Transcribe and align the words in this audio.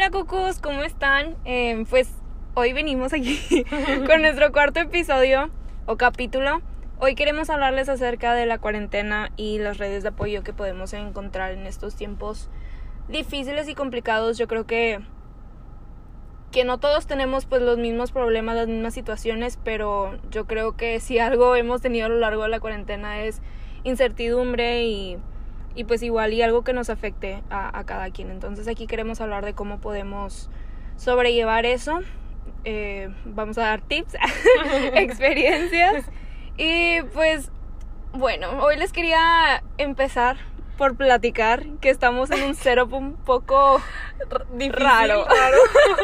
Hola 0.00 0.10
cucus, 0.12 0.60
¿cómo 0.60 0.80
están? 0.80 1.36
Eh, 1.44 1.84
pues 1.90 2.08
hoy 2.54 2.72
venimos 2.72 3.12
aquí 3.12 3.38
con 4.06 4.22
nuestro 4.22 4.50
cuarto 4.50 4.80
episodio 4.80 5.50
o 5.84 5.98
capítulo. 5.98 6.62
Hoy 6.98 7.14
queremos 7.14 7.50
hablarles 7.50 7.90
acerca 7.90 8.32
de 8.32 8.46
la 8.46 8.56
cuarentena 8.56 9.30
y 9.36 9.58
las 9.58 9.76
redes 9.76 10.02
de 10.02 10.08
apoyo 10.08 10.42
que 10.42 10.54
podemos 10.54 10.94
encontrar 10.94 11.52
en 11.52 11.66
estos 11.66 11.96
tiempos 11.96 12.48
difíciles 13.10 13.68
y 13.68 13.74
complicados. 13.74 14.38
Yo 14.38 14.48
creo 14.48 14.64
que 14.64 15.00
que 16.50 16.64
no 16.64 16.78
todos 16.78 17.06
tenemos 17.06 17.44
pues 17.44 17.60
los 17.60 17.76
mismos 17.76 18.10
problemas, 18.10 18.56
las 18.56 18.68
mismas 18.68 18.94
situaciones, 18.94 19.58
pero 19.62 20.18
yo 20.30 20.46
creo 20.46 20.78
que 20.78 20.98
si 21.00 21.18
algo 21.18 21.56
hemos 21.56 21.82
tenido 21.82 22.06
a 22.06 22.08
lo 22.08 22.18
largo 22.18 22.44
de 22.44 22.48
la 22.48 22.60
cuarentena 22.60 23.20
es 23.20 23.42
incertidumbre 23.84 24.82
y, 24.84 25.18
y 25.74 25.84
pues 25.84 26.02
igual 26.02 26.32
y 26.32 26.42
algo 26.42 26.62
que 26.62 26.72
nos 26.72 26.90
afecte 26.90 27.42
a, 27.50 27.78
a, 27.78 27.84
cada 27.84 28.10
quien. 28.10 28.30
Entonces 28.30 28.68
aquí 28.68 28.86
queremos 28.86 29.20
hablar 29.20 29.44
de 29.44 29.54
cómo 29.54 29.80
podemos 29.80 30.50
sobrellevar 30.96 31.66
eso. 31.66 32.00
Eh, 32.64 33.08
vamos 33.24 33.56
a 33.58 33.62
dar 33.62 33.80
tips, 33.80 34.16
experiencias 34.94 36.04
y 36.58 37.00
pues 37.14 37.50
bueno, 38.12 38.62
hoy 38.62 38.76
les 38.76 38.92
quería 38.92 39.62
empezar 39.78 40.36
por 40.76 40.96
platicar 40.96 41.64
que 41.80 41.90
estamos 41.90 42.30
en 42.30 42.42
un 42.42 42.54
setup 42.54 42.92
un 42.92 43.14
poco 43.14 43.80
Difícil, 44.52 44.72
raro. 44.72 45.26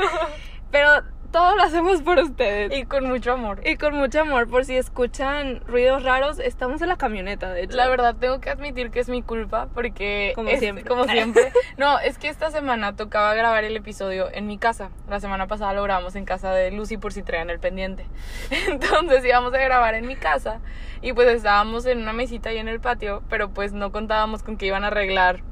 Pero 0.71 1.02
todo 1.36 1.54
lo 1.54 1.62
hacemos 1.64 2.00
por 2.00 2.18
ustedes. 2.18 2.72
Y 2.72 2.86
con 2.86 3.04
mucho 3.06 3.32
amor. 3.34 3.60
Y 3.62 3.76
con 3.76 3.95
mucho 3.95 4.22
amor, 4.22 4.48
por 4.48 4.64
si 4.64 4.74
escuchan 4.74 5.60
ruidos 5.66 6.02
raros, 6.02 6.38
estamos 6.38 6.80
en 6.80 6.88
la 6.88 6.96
camioneta, 6.96 7.52
de 7.52 7.65
hecho. 7.65 7.76
La 7.76 7.88
verdad, 7.88 8.16
tengo 8.18 8.40
que 8.40 8.48
admitir 8.48 8.90
que 8.90 9.01
es 9.01 9.10
mi 9.10 9.20
culpa 9.20 9.68
porque... 9.74 10.32
Como 10.34 10.48
es- 10.48 10.60
siempre. 10.60 10.84
Como 10.84 11.04
siempre. 11.09 11.52
No, 11.76 11.98
es 11.98 12.16
que 12.16 12.28
esta 12.28 12.51
semana 12.51 12.96
tocaba 12.96 13.34
grabar 13.34 13.65
el 13.65 13.76
episodio 13.76 14.30
en 14.32 14.46
mi 14.46 14.56
casa. 14.56 14.88
La 15.10 15.20
semana 15.20 15.46
pasada 15.46 15.74
lo 15.74 15.82
grabamos 15.82 16.16
en 16.16 16.24
casa 16.24 16.52
de 16.52 16.70
Lucy 16.70 16.96
por 16.96 17.12
si 17.12 17.23
traían 17.23 17.50
el 17.50 17.59
pendiente. 17.60 18.06
Entonces 18.68 19.23
íbamos 19.23 19.52
a 19.52 19.59
grabar 19.59 19.95
en 19.95 20.06
mi 20.06 20.16
casa 20.16 20.60
y 21.02 21.12
pues 21.12 21.28
estábamos 21.28 21.84
en 21.84 21.98
una 22.00 22.15
mesita 22.15 22.48
ahí 22.48 22.56
en 22.56 22.68
el 22.68 22.80
patio, 22.80 23.23
pero 23.28 23.50
pues 23.50 23.74
no 23.74 23.93
contábamos 23.93 24.43
con 24.43 24.56
que 24.56 24.65
iban 24.65 24.84
a 24.84 24.87
arreglar... 24.87 25.43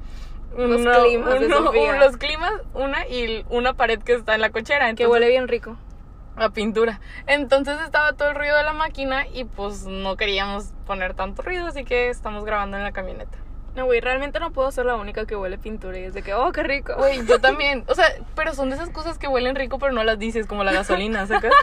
Los 0.56 0.80
climas 0.80 1.40
de 1.40 1.48
Sofía. 1.48 1.98
los 1.98 2.16
climas, 2.16 2.52
una 2.74 3.06
y 3.08 3.44
una 3.50 3.74
pared 3.74 4.00
que 4.02 4.14
está 4.14 4.34
en 4.34 4.40
la 4.40 4.50
cochera. 4.50 4.94
Que 4.94 5.06
huele 5.06 5.28
bien 5.28 5.48
rico. 5.48 5.76
a 6.36 6.50
pintura. 6.50 7.00
Entonces 7.26 7.80
estaba 7.84 8.12
todo 8.14 8.30
el 8.30 8.34
ruido 8.34 8.56
de 8.56 8.64
la 8.64 8.72
máquina 8.72 9.26
y 9.32 9.44
pues 9.44 9.86
no 9.86 10.16
queríamos 10.16 10.72
poner 10.86 11.14
tanto 11.14 11.42
ruido, 11.42 11.66
así 11.66 11.84
que 11.84 12.08
estamos 12.08 12.44
grabando 12.44 12.76
en 12.76 12.82
la 12.82 12.92
camioneta. 12.92 13.38
No, 13.74 13.86
güey, 13.86 14.00
realmente 14.00 14.38
no 14.38 14.52
puedo 14.52 14.70
ser 14.70 14.86
la 14.86 14.94
única 14.94 15.26
que 15.26 15.34
huele 15.34 15.58
pintura 15.58 15.98
y 15.98 16.04
es 16.04 16.14
de 16.14 16.22
que, 16.22 16.32
oh, 16.34 16.52
qué 16.52 16.62
rico. 16.62 16.94
Güey, 16.96 17.26
yo 17.26 17.40
también, 17.40 17.84
o 17.88 17.94
sea, 17.94 18.06
pero 18.36 18.54
son 18.54 18.70
de 18.70 18.76
esas 18.76 18.90
cosas 18.90 19.18
que 19.18 19.26
huelen 19.26 19.56
rico 19.56 19.78
pero 19.78 19.92
no 19.92 20.04
las 20.04 20.18
dices, 20.18 20.46
como 20.46 20.62
la 20.62 20.72
gasolina, 20.72 21.26
¿sacas? 21.26 21.52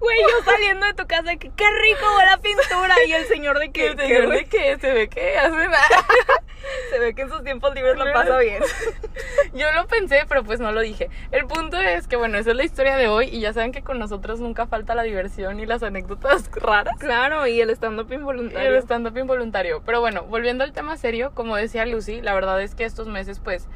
Güey, 0.00 0.18
yo 0.20 0.44
saliendo 0.44 0.84
de 0.86 0.94
tu 0.94 1.06
casa, 1.06 1.36
que 1.36 1.50
qué 1.50 1.64
rico 1.80 2.04
huele 2.16 2.30
a 2.30 2.36
pintura. 2.38 2.94
Y 3.06 3.12
el 3.12 3.24
señor 3.26 3.58
de 3.58 3.72
que, 3.72 3.94
¿Qué 3.96 4.06
señor 4.06 4.28
de 4.28 4.44
qué? 4.44 4.76
Se 4.78 4.92
ve 4.92 5.08
que 5.08 5.38
hace 5.38 5.50
nada. 5.56 5.78
se 6.90 6.98
ve 6.98 7.14
que 7.14 7.22
en 7.22 7.30
sus 7.30 7.42
tiempos 7.42 7.74
libres 7.74 7.96
lo 7.96 8.12
pasa 8.12 8.38
bien. 8.38 8.62
Yo 9.54 9.70
lo 9.72 9.86
pensé, 9.86 10.24
pero 10.28 10.44
pues 10.44 10.60
no 10.60 10.72
lo 10.72 10.80
dije. 10.80 11.08
El 11.30 11.46
punto 11.46 11.78
es 11.78 12.06
que, 12.06 12.16
bueno, 12.16 12.38
esa 12.38 12.50
es 12.50 12.56
la 12.56 12.64
historia 12.64 12.96
de 12.96 13.08
hoy 13.08 13.28
y 13.32 13.40
ya 13.40 13.52
saben 13.52 13.72
que 13.72 13.82
con 13.82 13.98
nosotros 13.98 14.40
nunca 14.40 14.66
falta 14.66 14.94
la 14.94 15.02
diversión 15.02 15.58
y 15.60 15.66
las 15.66 15.82
anécdotas 15.82 16.50
raras. 16.52 16.98
Claro, 16.98 17.46
y 17.46 17.60
el 17.60 17.70
stand-up 17.70 18.08
Y 18.10 18.14
involuntario. 18.14 18.70
el 18.70 18.76
stand-up 18.82 19.16
involuntario. 19.16 19.82
Pero 19.84 20.00
bueno, 20.00 20.24
volviendo 20.24 20.64
al 20.64 20.72
tema 20.72 20.96
serio, 20.96 21.31
como 21.34 21.56
decía 21.56 21.86
Lucy, 21.86 22.20
la 22.20 22.34
verdad 22.34 22.60
es 22.62 22.74
que 22.74 22.84
estos 22.84 23.06
meses, 23.08 23.40
pues, 23.40 23.68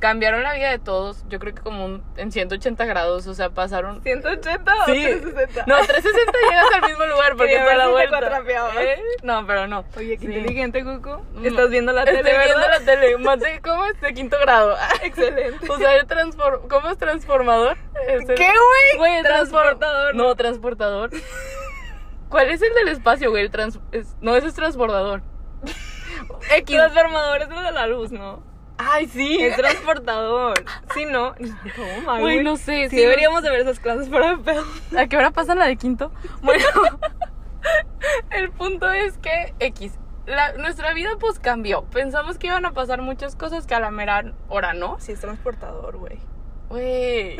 cambiaron 0.00 0.42
la 0.42 0.52
vida 0.54 0.68
de 0.68 0.80
todos. 0.80 1.24
Yo 1.28 1.38
creo 1.38 1.54
que 1.54 1.62
como 1.62 1.84
un- 1.84 2.02
en 2.16 2.32
180 2.32 2.84
grados, 2.86 3.28
o 3.28 3.34
sea, 3.34 3.50
pasaron... 3.50 4.02
180 4.02 4.72
o 4.74 4.84
Sí. 4.86 5.04
360. 5.04 5.64
No, 5.68 5.76
360 5.76 6.32
llegas 6.50 6.64
al 6.74 6.88
mismo 6.90 7.06
lugar 7.06 7.32
porque 7.36 7.54
está 7.54 7.76
la 7.76 7.84
si 7.86 7.90
vuelta. 7.92 8.42
¿Eh? 8.82 9.00
No, 9.22 9.46
pero 9.46 9.68
no. 9.68 9.84
Oye, 9.96 10.18
qué 10.18 10.26
Sí. 10.26 10.32
inteligente, 10.32 10.82
Cucu. 10.82 11.22
Mm. 11.34 11.46
Estás 11.46 11.70
viendo 11.70 11.92
la 11.92 12.02
Estoy 12.02 12.16
tele, 12.16 12.36
viendo 12.36 12.56
¿verdad? 12.56 12.80
la 12.80 12.84
tele. 12.84 13.18
Mate, 13.18 13.60
¿cómo 13.62 13.84
es? 13.84 14.00
De 14.00 14.12
quinto 14.12 14.36
grado. 14.40 14.76
Excelente. 15.04 15.70
Usar 15.70 15.96
el 15.96 16.06
transfor... 16.08 16.66
¿Cómo 16.68 16.88
es 16.90 16.98
transformador? 16.98 17.76
Es 18.08 18.28
el- 18.28 18.34
¿Qué, 18.34 18.50
güey? 18.98 19.22
Transportador. 19.22 20.16
No, 20.16 20.34
transportador. 20.34 21.10
¿Cuál 22.28 22.50
es 22.50 22.60
el 22.60 22.74
del 22.74 22.88
espacio, 22.88 23.30
güey? 23.30 23.44
El 23.44 23.50
trans... 23.52 23.78
es- 23.92 24.16
No, 24.20 24.34
ese 24.34 24.48
es 24.48 24.54
transbordador. 24.54 25.22
X. 26.56 26.76
Transformador 26.76 27.42
es 27.42 27.48
lo 27.48 27.62
de 27.62 27.72
la 27.72 27.86
luz, 27.86 28.12
¿no? 28.12 28.42
Ay, 28.78 29.06
sí. 29.06 29.38
Es 29.40 29.56
transportador. 29.56 30.64
Sí, 30.94 31.04
no. 31.04 31.34
No, 32.04 32.18
Güey, 32.18 32.42
no 32.42 32.56
sé. 32.56 32.88
Sí, 32.88 32.96
sí, 32.96 32.96
deberíamos 32.96 33.42
de 33.42 33.50
ver 33.50 33.60
esas 33.60 33.78
clases 33.78 34.08
para 34.08 34.36
de 34.36 34.38
pedo. 34.38 34.64
¿A 34.98 35.06
qué 35.06 35.16
hora 35.16 35.30
pasa 35.30 35.54
la 35.54 35.66
de 35.66 35.76
quinto? 35.76 36.10
Bueno, 36.42 36.64
el 38.30 38.50
punto 38.50 38.90
es 38.90 39.18
que 39.18 39.54
X. 39.60 39.98
La, 40.26 40.52
nuestra 40.54 40.92
vida 40.94 41.10
pues 41.18 41.38
cambió. 41.38 41.84
Pensamos 41.84 42.38
que 42.38 42.48
iban 42.48 42.64
a 42.64 42.72
pasar 42.72 43.02
muchas 43.02 43.36
cosas 43.36 43.66
que 43.66 43.74
a 43.74 43.80
la 43.80 43.90
mera 43.90 44.32
hora 44.48 44.72
no. 44.72 44.96
Sí, 45.00 45.12
es 45.12 45.20
transportador, 45.20 45.96
güey. 45.96 46.18
Güey. 46.68 47.36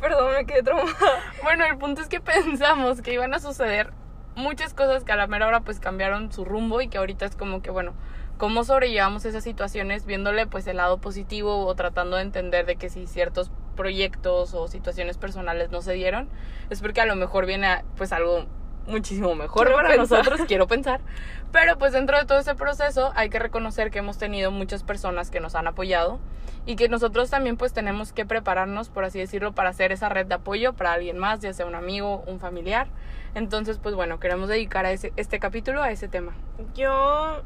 Perdón, 0.00 0.34
me 0.34 0.46
quedé 0.46 0.62
traumada. 0.62 0.96
Bueno, 1.42 1.64
el 1.64 1.76
punto 1.78 2.00
es 2.02 2.08
que 2.08 2.20
pensamos 2.20 3.02
que 3.02 3.12
iban 3.12 3.34
a 3.34 3.40
suceder 3.40 3.92
muchas 4.36 4.74
cosas 4.74 5.04
que 5.04 5.12
a 5.12 5.16
la 5.16 5.26
mera 5.26 5.46
hora 5.46 5.60
pues 5.60 5.80
cambiaron 5.80 6.32
su 6.32 6.44
rumbo 6.44 6.80
y 6.80 6.88
que 6.88 6.98
ahorita 6.98 7.26
es 7.26 7.36
como 7.36 7.62
que 7.62 7.70
bueno, 7.70 7.94
cómo 8.40 8.64
sobrellevamos 8.64 9.26
esas 9.26 9.44
situaciones 9.44 10.06
viéndole 10.06 10.46
pues 10.46 10.66
el 10.66 10.78
lado 10.78 10.96
positivo 10.96 11.66
o 11.66 11.74
tratando 11.74 12.16
de 12.16 12.22
entender 12.22 12.64
de 12.64 12.76
que 12.76 12.88
si 12.88 13.06
ciertos 13.06 13.50
proyectos 13.76 14.54
o 14.54 14.66
situaciones 14.66 15.18
personales 15.18 15.70
no 15.70 15.82
se 15.82 15.92
dieron, 15.92 16.26
es 16.70 16.80
porque 16.80 17.02
a 17.02 17.06
lo 17.06 17.16
mejor 17.16 17.44
viene 17.44 17.84
pues 17.98 18.12
algo 18.12 18.46
muchísimo 18.86 19.34
mejor 19.34 19.66
Quiero 19.66 19.76
para 19.76 19.90
pensar. 19.90 20.18
nosotros, 20.20 20.48
quiero 20.48 20.66
pensar. 20.66 21.02
Pero 21.52 21.76
pues 21.76 21.92
dentro 21.92 22.16
de 22.16 22.24
todo 22.24 22.38
ese 22.38 22.54
proceso 22.54 23.12
hay 23.14 23.28
que 23.28 23.38
reconocer 23.38 23.90
que 23.90 23.98
hemos 23.98 24.16
tenido 24.16 24.50
muchas 24.50 24.84
personas 24.84 25.30
que 25.30 25.40
nos 25.40 25.54
han 25.54 25.66
apoyado 25.66 26.18
y 26.64 26.76
que 26.76 26.88
nosotros 26.88 27.28
también 27.28 27.58
pues 27.58 27.74
tenemos 27.74 28.14
que 28.14 28.24
prepararnos, 28.24 28.88
por 28.88 29.04
así 29.04 29.18
decirlo, 29.18 29.52
para 29.52 29.68
hacer 29.68 29.92
esa 29.92 30.08
red 30.08 30.24
de 30.24 30.36
apoyo 30.36 30.72
para 30.72 30.94
alguien 30.94 31.18
más, 31.18 31.40
ya 31.40 31.52
sea 31.52 31.66
un 31.66 31.74
amigo, 31.74 32.24
un 32.26 32.40
familiar. 32.40 32.88
Entonces, 33.34 33.78
pues 33.78 33.94
bueno, 33.94 34.18
queremos 34.18 34.48
dedicar 34.48 34.86
a 34.86 34.92
ese, 34.92 35.12
este 35.16 35.38
capítulo 35.38 35.82
a 35.82 35.90
ese 35.90 36.08
tema. 36.08 36.32
Yo, 36.74 37.42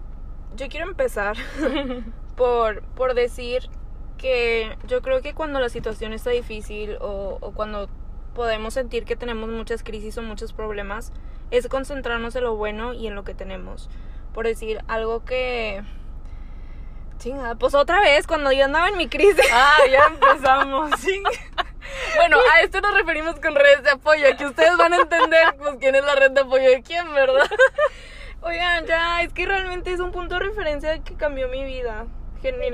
yo 0.57 0.69
quiero 0.69 0.87
empezar 0.87 1.37
por, 2.37 2.83
por 2.83 3.15
decir 3.15 3.69
que 4.19 4.77
yo 4.87 5.03
creo 5.03 5.21
que 5.21 5.35
cuando 5.35 5.61
la 5.61 5.69
situación 5.69 6.13
está 6.13 6.31
difícil 6.31 6.97
o, 7.01 7.39
o 7.41 7.53
cuando 7.53 7.89
podemos 8.35 8.75
sentir 8.75 9.05
que 9.05 9.17
tenemos 9.17 9.49
muchas 9.49 9.83
crisis 9.83 10.19
o 10.19 10.23
muchos 10.23 10.53
problemas, 10.53 11.13
es 11.51 11.69
concentrarnos 11.69 12.35
en 12.37 12.45
lo 12.45 12.57
bueno 12.57 12.93
y 12.93 13.07
en 13.07 13.15
lo 13.15 13.25
que 13.25 13.35
tenemos. 13.35 13.89
Por 14.33 14.47
decir 14.47 14.81
algo 14.89 15.25
que... 15.25 15.83
Chingada, 17.19 17.55
pues 17.55 17.75
otra 17.75 18.01
vez, 18.01 18.27
cuando 18.27 18.51
yo 18.51 18.65
andaba 18.65 18.89
en 18.89 18.97
mi 18.97 19.09
crisis. 19.09 19.47
Ah, 19.53 19.79
ya 19.91 20.07
empezamos. 20.13 20.91
bueno, 22.17 22.39
a 22.53 22.61
esto 22.61 22.81
nos 22.81 22.93
referimos 22.95 23.39
con 23.39 23.55
redes 23.55 23.85
de 23.85 23.91
apoyo, 23.91 24.37
que 24.37 24.47
ustedes 24.47 24.77
van 24.77 24.93
a 24.93 24.97
entender 24.97 25.55
pues 25.57 25.77
quién 25.79 25.95
es 25.95 26.05
la 26.05 26.17
red 26.17 26.33
de 26.33 26.41
apoyo 26.41 26.69
de 26.69 26.83
quién, 26.83 27.15
¿verdad? 27.15 27.49
Oigan, 28.45 28.85
ya, 28.87 29.23
es 29.23 29.33
que 29.33 29.47
realmente 29.47 29.93
es 29.93 30.01
un 30.01 30.13
punto 30.13 30.35
de 30.35 30.41
referencia 30.47 30.99
que 31.03 31.15
cambió 31.15 31.49
mi 31.49 31.65
vida. 31.65 32.07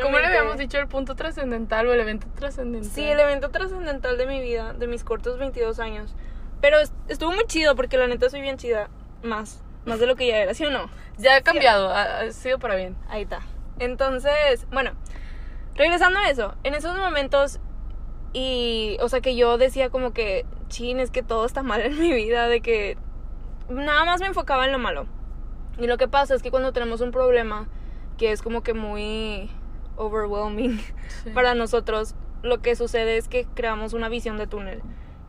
¿Cómo 0.03 0.19
le 0.19 0.27
habíamos 0.27 0.59
dicho 0.59 0.79
el 0.79 0.89
punto 0.89 1.15
trascendental 1.15 1.87
o 1.87 1.93
el 1.93 2.01
evento 2.01 2.27
trascendental? 2.35 2.91
Sí, 2.91 3.05
el 3.05 3.21
evento 3.21 3.51
trascendental 3.51 4.19
de 4.19 4.27
mi 4.27 4.41
vida, 4.41 4.73
de 4.73 4.89
mis 4.89 5.05
cortos 5.05 5.39
22 5.39 5.79
años. 5.79 6.17
Pero 6.61 6.79
est- 6.81 6.93
estuvo 7.09 7.31
muy 7.31 7.45
chido 7.47 7.77
porque 7.77 7.97
la 7.97 8.09
neta 8.09 8.29
soy 8.29 8.41
bien 8.41 8.57
chida. 8.57 8.91
Más, 9.23 9.63
más 9.85 10.01
de 10.01 10.07
lo 10.09 10.17
que 10.17 10.27
ya 10.27 10.39
era, 10.39 10.55
¿sí 10.55 10.65
o 10.65 10.71
no? 10.71 10.91
Ya 11.19 11.37
ha 11.37 11.41
cambiado, 11.43 11.89
ha, 11.91 12.21
ha 12.21 12.33
sido 12.33 12.59
para 12.59 12.75
bien. 12.75 12.97
Ahí 13.09 13.23
está. 13.23 13.43
Entonces, 13.79 14.67
bueno, 14.73 14.91
regresando 15.77 16.19
a 16.19 16.29
eso, 16.29 16.57
en 16.65 16.75
esos 16.75 16.97
momentos 16.99 17.61
y, 18.33 18.97
o 19.01 19.09
sea, 19.09 19.21
que 19.21 19.37
yo 19.37 19.57
decía 19.57 19.89
como 19.91 20.13
que, 20.13 20.47
chin, 20.69 20.99
es 20.99 21.11
que 21.13 21.23
todo 21.23 21.47
está 21.47 21.63
mal 21.63 21.81
en 21.83 21.99
mi 22.01 22.13
vida, 22.13 22.49
de 22.49 22.61
que 22.61 22.97
nada 23.69 24.05
más 24.05 24.21
me 24.21 24.27
enfocaba 24.27 24.65
en 24.67 24.73
lo 24.73 24.79
malo. 24.81 25.07
Y 25.79 25.87
lo 25.87 25.97
que 25.97 26.09
pasa 26.09 26.35
es 26.35 26.43
que 26.43 26.51
cuando 26.51 26.73
tenemos 26.73 27.01
un 27.01 27.11
problema 27.11 27.69
que 28.19 28.33
es 28.33 28.43
como 28.43 28.63
que 28.63 28.75
muy 28.75 29.51
overwhelming 29.97 30.79
Sí. 31.23 31.31
para 31.35 31.55
nosotros, 31.55 32.15
lo 32.43 32.61
que 32.61 32.77
sucede 32.77 33.17
es 33.17 33.29
que 33.29 33.47
creamos 33.55 33.93
una 33.93 34.09
visión 34.09 34.37
de 34.37 34.47
túnel. 34.47 34.83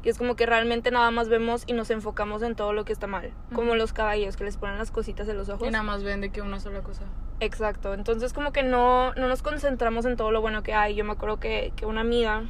Y 0.03 0.09
es 0.09 0.17
como 0.17 0.35
que 0.35 0.47
realmente 0.47 0.89
nada 0.89 1.11
más 1.11 1.29
vemos 1.29 1.63
y 1.67 1.73
nos 1.73 1.91
enfocamos 1.91 2.41
en 2.41 2.55
todo 2.55 2.73
lo 2.73 2.85
que 2.85 2.93
está 2.93 3.05
mal. 3.05 3.31
Como 3.53 3.75
los 3.75 3.93
caballos 3.93 4.35
que 4.35 4.43
les 4.43 4.57
ponen 4.57 4.79
las 4.79 4.89
cositas 4.89 5.27
en 5.27 5.37
los 5.37 5.47
ojos. 5.49 5.67
Y 5.67 5.71
nada 5.71 5.83
más 5.83 6.03
ven 6.03 6.21
de 6.21 6.31
que 6.31 6.41
una 6.41 6.59
sola 6.59 6.81
cosa. 6.81 7.03
Exacto, 7.39 7.93
entonces 7.93 8.33
como 8.33 8.51
que 8.51 8.63
no, 8.63 9.13
no 9.13 9.27
nos 9.27 9.43
concentramos 9.43 10.05
en 10.05 10.15
todo 10.15 10.31
lo 10.31 10.41
bueno 10.41 10.63
que 10.63 10.73
hay. 10.73 10.95
Yo 10.95 11.05
me 11.05 11.11
acuerdo 11.11 11.39
que, 11.39 11.71
que 11.75 11.85
una 11.85 12.01
amiga 12.01 12.45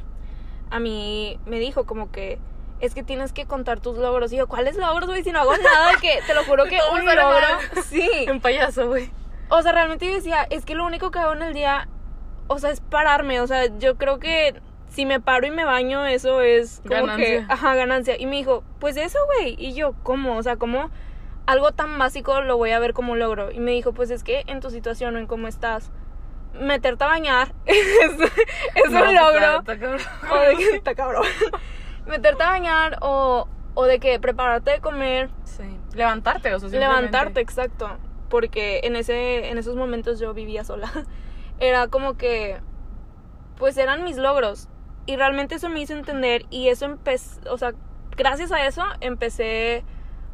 a 0.70 0.80
mí 0.80 1.38
me 1.44 1.60
dijo 1.60 1.84
como 1.84 2.10
que 2.10 2.38
es 2.82 2.94
que 2.94 3.02
tienes 3.02 3.32
que 3.32 3.46
contar 3.46 3.80
tus 3.80 3.96
logros. 3.96 4.32
Y 4.32 4.36
yo, 4.36 4.46
¿cuáles 4.48 4.76
logros, 4.76 5.08
güey? 5.08 5.24
Si 5.24 5.32
no 5.32 5.40
hago 5.40 5.56
nada, 5.56 5.92
que 6.00 6.20
te 6.26 6.34
lo 6.34 6.44
juro 6.44 6.64
que 6.68 6.76
Todo 6.78 6.92
un 6.92 7.06
logro. 7.06 7.22
mal. 7.22 7.84
Sí. 7.88 8.08
En 8.12 8.40
payaso, 8.40 8.88
güey. 8.88 9.10
O 9.48 9.62
sea, 9.62 9.72
realmente 9.72 10.06
yo 10.06 10.12
decía, 10.14 10.46
es 10.50 10.64
que 10.66 10.74
lo 10.74 10.84
único 10.84 11.10
que 11.10 11.18
hago 11.18 11.32
en 11.32 11.42
el 11.42 11.54
día, 11.54 11.88
o 12.48 12.58
sea, 12.58 12.70
es 12.70 12.80
pararme. 12.80 13.40
O 13.40 13.46
sea, 13.46 13.66
yo 13.78 13.96
creo 13.96 14.18
que 14.18 14.60
si 14.88 15.06
me 15.06 15.20
paro 15.20 15.46
y 15.46 15.50
me 15.50 15.64
baño, 15.64 16.04
eso 16.06 16.40
es 16.42 16.80
como 16.86 17.06
Ganancia. 17.06 17.46
que, 17.46 17.46
ajá, 17.52 17.74
ganancia. 17.74 18.16
Y 18.18 18.26
me 18.26 18.36
dijo, 18.36 18.62
pues 18.78 18.96
eso, 18.98 19.18
güey. 19.36 19.54
Y 19.58 19.72
yo, 19.74 19.94
¿cómo? 20.02 20.36
O 20.36 20.42
sea, 20.42 20.56
¿cómo 20.56 20.90
algo 21.46 21.72
tan 21.72 21.98
básico 21.98 22.40
lo 22.42 22.56
voy 22.56 22.70
a 22.72 22.78
ver 22.78 22.92
como 22.94 23.12
un 23.12 23.18
logro? 23.18 23.50
Y 23.52 23.58
me 23.60 23.70
dijo, 23.72 23.92
pues 23.92 24.10
es 24.10 24.22
que 24.24 24.42
en 24.46 24.60
tu 24.60 24.70
situación 24.70 25.16
o 25.16 25.18
en 25.18 25.26
cómo 25.26 25.48
estás, 25.48 25.90
meterte 26.58 27.04
a 27.04 27.06
bañar 27.06 27.54
es, 27.66 27.78
es 27.78 28.90
No, 28.90 29.00
un 29.00 29.04
pues, 29.06 29.14
logro. 29.14 29.58
está- 29.60 29.72
está 29.72 29.78
cabrón. 29.78 30.00
O 30.30 30.36
de 30.38 30.56
que, 30.56 30.76
está 30.76 30.94
cabrón. 30.94 31.24
Meterte 32.06 32.42
a 32.42 32.50
bañar 32.50 32.98
o, 33.00 33.48
o 33.74 33.84
de 33.84 33.98
que 33.98 34.18
prepararte 34.20 34.72
de 34.72 34.80
comer. 34.80 35.30
Sí. 35.44 35.78
Levantarte, 35.94 36.54
o 36.54 36.60
sea. 36.60 36.68
Levantarte, 36.68 37.40
exacto. 37.40 37.90
Porque 38.28 38.80
en 38.84 38.96
ese, 38.96 39.50
en 39.50 39.58
esos 39.58 39.76
momentos 39.76 40.18
yo 40.18 40.34
vivía 40.34 40.64
sola. 40.64 40.90
Era 41.58 41.88
como 41.88 42.16
que, 42.16 42.60
pues 43.56 43.76
eran 43.76 44.02
mis 44.04 44.16
logros. 44.16 44.68
Y 45.06 45.16
realmente 45.16 45.56
eso 45.56 45.68
me 45.68 45.80
hizo 45.80 45.92
entender 45.92 46.46
y 46.50 46.68
eso 46.68 46.86
empezó, 46.86 47.40
o 47.52 47.58
sea, 47.58 47.74
gracias 48.16 48.52
a 48.52 48.66
eso 48.66 48.84
empecé 49.00 49.84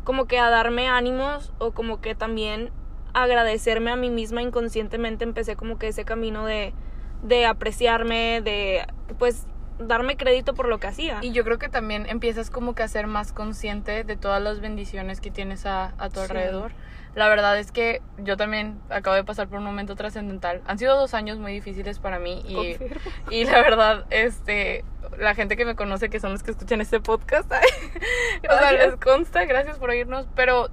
como 0.04 0.26
que 0.26 0.38
a 0.38 0.50
darme 0.50 0.88
ánimos 0.88 1.52
o 1.58 1.72
como 1.72 2.00
que 2.00 2.14
también 2.14 2.70
agradecerme 3.14 3.90
a 3.90 3.96
mí 3.96 4.10
misma 4.10 4.42
inconscientemente 4.42 5.24
empecé 5.24 5.56
como 5.56 5.78
que 5.78 5.88
ese 5.88 6.04
camino 6.04 6.44
de, 6.44 6.74
de 7.22 7.46
apreciarme, 7.46 8.40
de 8.42 8.86
pues 9.18 9.46
darme 9.78 10.16
crédito 10.16 10.54
por 10.54 10.68
lo 10.68 10.78
que 10.78 10.86
hacía. 10.88 11.18
Y 11.22 11.32
yo 11.32 11.44
creo 11.44 11.58
que 11.58 11.68
también 11.68 12.06
empiezas 12.08 12.50
como 12.50 12.74
que 12.74 12.82
a 12.82 12.88
ser 12.88 13.06
más 13.06 13.32
consciente 13.32 14.04
de 14.04 14.16
todas 14.16 14.42
las 14.42 14.60
bendiciones 14.60 15.20
que 15.20 15.30
tienes 15.30 15.66
a, 15.66 15.94
a 15.98 16.08
tu 16.08 16.16
Sí. 16.20 16.26
alrededor. 16.26 16.72
La 17.14 17.28
verdad 17.28 17.58
es 17.58 17.72
que 17.72 18.00
yo 18.18 18.36
también 18.36 18.78
acabo 18.90 19.16
de 19.16 19.24
pasar 19.24 19.48
por 19.48 19.58
un 19.58 19.64
momento 19.64 19.96
trascendental. 19.96 20.62
Han 20.66 20.78
sido 20.78 20.96
dos 20.96 21.14
años 21.14 21.38
muy 21.38 21.52
difíciles 21.52 21.98
para 21.98 22.18
mí 22.18 22.42
y, 22.46 22.76
y 23.34 23.44
la 23.44 23.60
verdad, 23.62 24.04
este, 24.10 24.84
la 25.18 25.34
gente 25.34 25.56
que 25.56 25.64
me 25.64 25.74
conoce, 25.74 26.10
que 26.10 26.20
son 26.20 26.32
los 26.32 26.42
que 26.42 26.50
escuchan 26.52 26.80
este 26.80 27.00
podcast, 27.00 27.50
o 28.48 28.58
sea, 28.58 28.72
les 28.72 28.96
consta, 28.96 29.44
gracias 29.46 29.78
por 29.78 29.90
oírnos, 29.90 30.28
pero, 30.36 30.68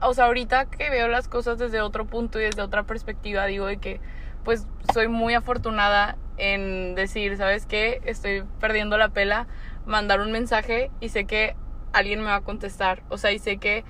o 0.00 0.14
sea, 0.14 0.24
ahorita 0.24 0.66
que 0.66 0.90
veo 0.90 1.08
las 1.08 1.28
cosas 1.28 1.58
desde 1.58 1.80
otro 1.80 2.04
punto 2.06 2.40
y 2.40 2.44
desde 2.44 2.62
otra 2.62 2.82
perspectiva, 2.84 3.46
digo 3.46 3.66
de 3.66 3.76
que, 3.76 4.00
pues, 4.46 4.64
soy 4.94 5.08
muy 5.08 5.34
afortunada 5.34 6.16
en 6.36 6.94
decir, 6.94 7.36
¿sabes 7.36 7.66
qué? 7.66 8.00
Estoy 8.04 8.44
perdiendo 8.60 8.96
la 8.96 9.08
pela, 9.08 9.48
mandar 9.86 10.20
un 10.20 10.30
mensaje 10.30 10.92
y 11.00 11.08
sé 11.08 11.24
que 11.24 11.56
alguien 11.92 12.20
me 12.20 12.26
va 12.26 12.36
a 12.36 12.40
contestar, 12.42 13.02
o 13.08 13.18
sea, 13.18 13.32
y 13.32 13.40
sé 13.40 13.58
que 13.58 13.84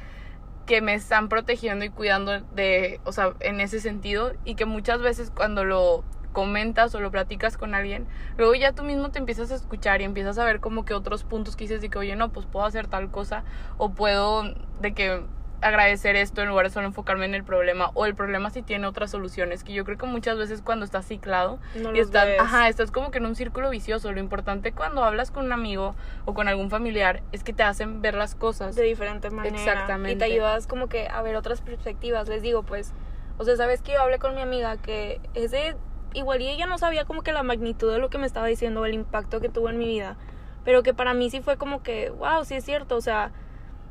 que 0.64 0.80
me 0.80 0.94
están 0.94 1.28
protegiendo 1.28 1.84
y 1.84 1.90
cuidando 1.90 2.40
de, 2.40 3.00
o 3.04 3.12
sea, 3.12 3.34
en 3.38 3.60
ese 3.60 3.80
sentido 3.80 4.32
y 4.44 4.56
que 4.56 4.64
muchas 4.64 5.00
veces 5.00 5.30
cuando 5.30 5.62
lo 5.62 6.02
comentas 6.32 6.92
o 6.94 7.00
lo 7.00 7.10
platicas 7.10 7.56
con 7.56 7.74
alguien, 7.74 8.06
luego 8.36 8.54
ya 8.54 8.72
tú 8.72 8.82
mismo 8.82 9.10
te 9.10 9.18
empiezas 9.18 9.52
a 9.52 9.56
escuchar 9.56 10.00
y 10.00 10.04
empiezas 10.04 10.38
a 10.38 10.44
ver 10.44 10.58
como 10.60 10.84
que 10.84 10.94
otros 10.94 11.22
puntos 11.22 11.54
que 11.54 11.64
dices 11.64 11.82
de 11.82 11.90
que, 11.90 11.98
oye, 11.98 12.16
no, 12.16 12.32
pues 12.32 12.46
puedo 12.46 12.66
hacer 12.66 12.88
tal 12.88 13.10
cosa 13.10 13.44
o 13.76 13.90
puedo 13.90 14.42
de 14.80 14.92
que 14.92 15.22
agradecer 15.60 16.16
esto 16.16 16.42
en 16.42 16.48
lugar 16.48 16.66
de 16.66 16.70
solo 16.70 16.86
enfocarme 16.86 17.24
en 17.24 17.34
el 17.34 17.44
problema 17.44 17.90
o 17.94 18.06
el 18.06 18.14
problema 18.14 18.50
si 18.50 18.62
tiene 18.62 18.86
otras 18.86 19.10
soluciones, 19.10 19.64
que 19.64 19.72
yo 19.72 19.84
creo 19.84 19.98
que 19.98 20.06
muchas 20.06 20.36
veces 20.36 20.62
cuando 20.62 20.84
estás 20.84 21.06
ciclado 21.06 21.58
No 21.74 21.94
y 21.94 22.00
estás, 22.00 22.26
ves. 22.26 22.40
ajá, 22.40 22.68
estás 22.68 22.90
como 22.90 23.10
que 23.10 23.18
en 23.18 23.26
un 23.26 23.34
círculo 23.34 23.70
vicioso, 23.70 24.12
lo 24.12 24.20
importante 24.20 24.72
cuando 24.72 25.04
hablas 25.04 25.30
con 25.30 25.46
un 25.46 25.52
amigo 25.52 25.94
o 26.24 26.34
con 26.34 26.48
algún 26.48 26.70
familiar 26.70 27.22
es 27.32 27.42
que 27.42 27.52
te 27.52 27.62
hacen 27.62 28.02
ver 28.02 28.14
las 28.14 28.34
cosas 28.34 28.76
de 28.76 28.82
diferente 28.84 29.30
manera. 29.30 29.56
Exactamente. 29.56 30.12
Y 30.12 30.16
te 30.16 30.24
ayudas 30.24 30.66
como 30.66 30.88
que 30.88 31.08
a 31.08 31.22
ver 31.22 31.36
otras 31.36 31.60
perspectivas. 31.60 32.28
Les 32.28 32.42
digo, 32.42 32.62
pues, 32.62 32.92
o 33.38 33.44
sea, 33.44 33.56
sabes 33.56 33.82
que 33.82 33.92
yo 33.92 34.00
hablé 34.00 34.18
con 34.18 34.34
mi 34.34 34.42
amiga 34.42 34.76
que 34.76 35.20
ese, 35.34 35.76
igual 36.12 36.42
y 36.42 36.48
ella 36.48 36.66
no 36.66 36.78
sabía 36.78 37.04
como 37.04 37.22
que 37.22 37.32
la 37.32 37.42
magnitud 37.42 37.92
de 37.92 37.98
lo 37.98 38.10
que 38.10 38.18
me 38.18 38.26
estaba 38.26 38.46
diciendo, 38.46 38.84
el 38.84 38.94
impacto 38.94 39.40
que 39.40 39.48
tuvo 39.48 39.70
en 39.70 39.78
mi 39.78 39.86
vida. 39.86 40.16
Pero 40.64 40.82
que 40.82 40.94
para 40.94 41.14
mí 41.14 41.30
sí 41.30 41.40
fue 41.40 41.56
como 41.56 41.82
que, 41.82 42.10
wow, 42.10 42.44
sí 42.44 42.54
es 42.54 42.64
cierto. 42.64 42.96
O 42.96 43.00
sea, 43.00 43.30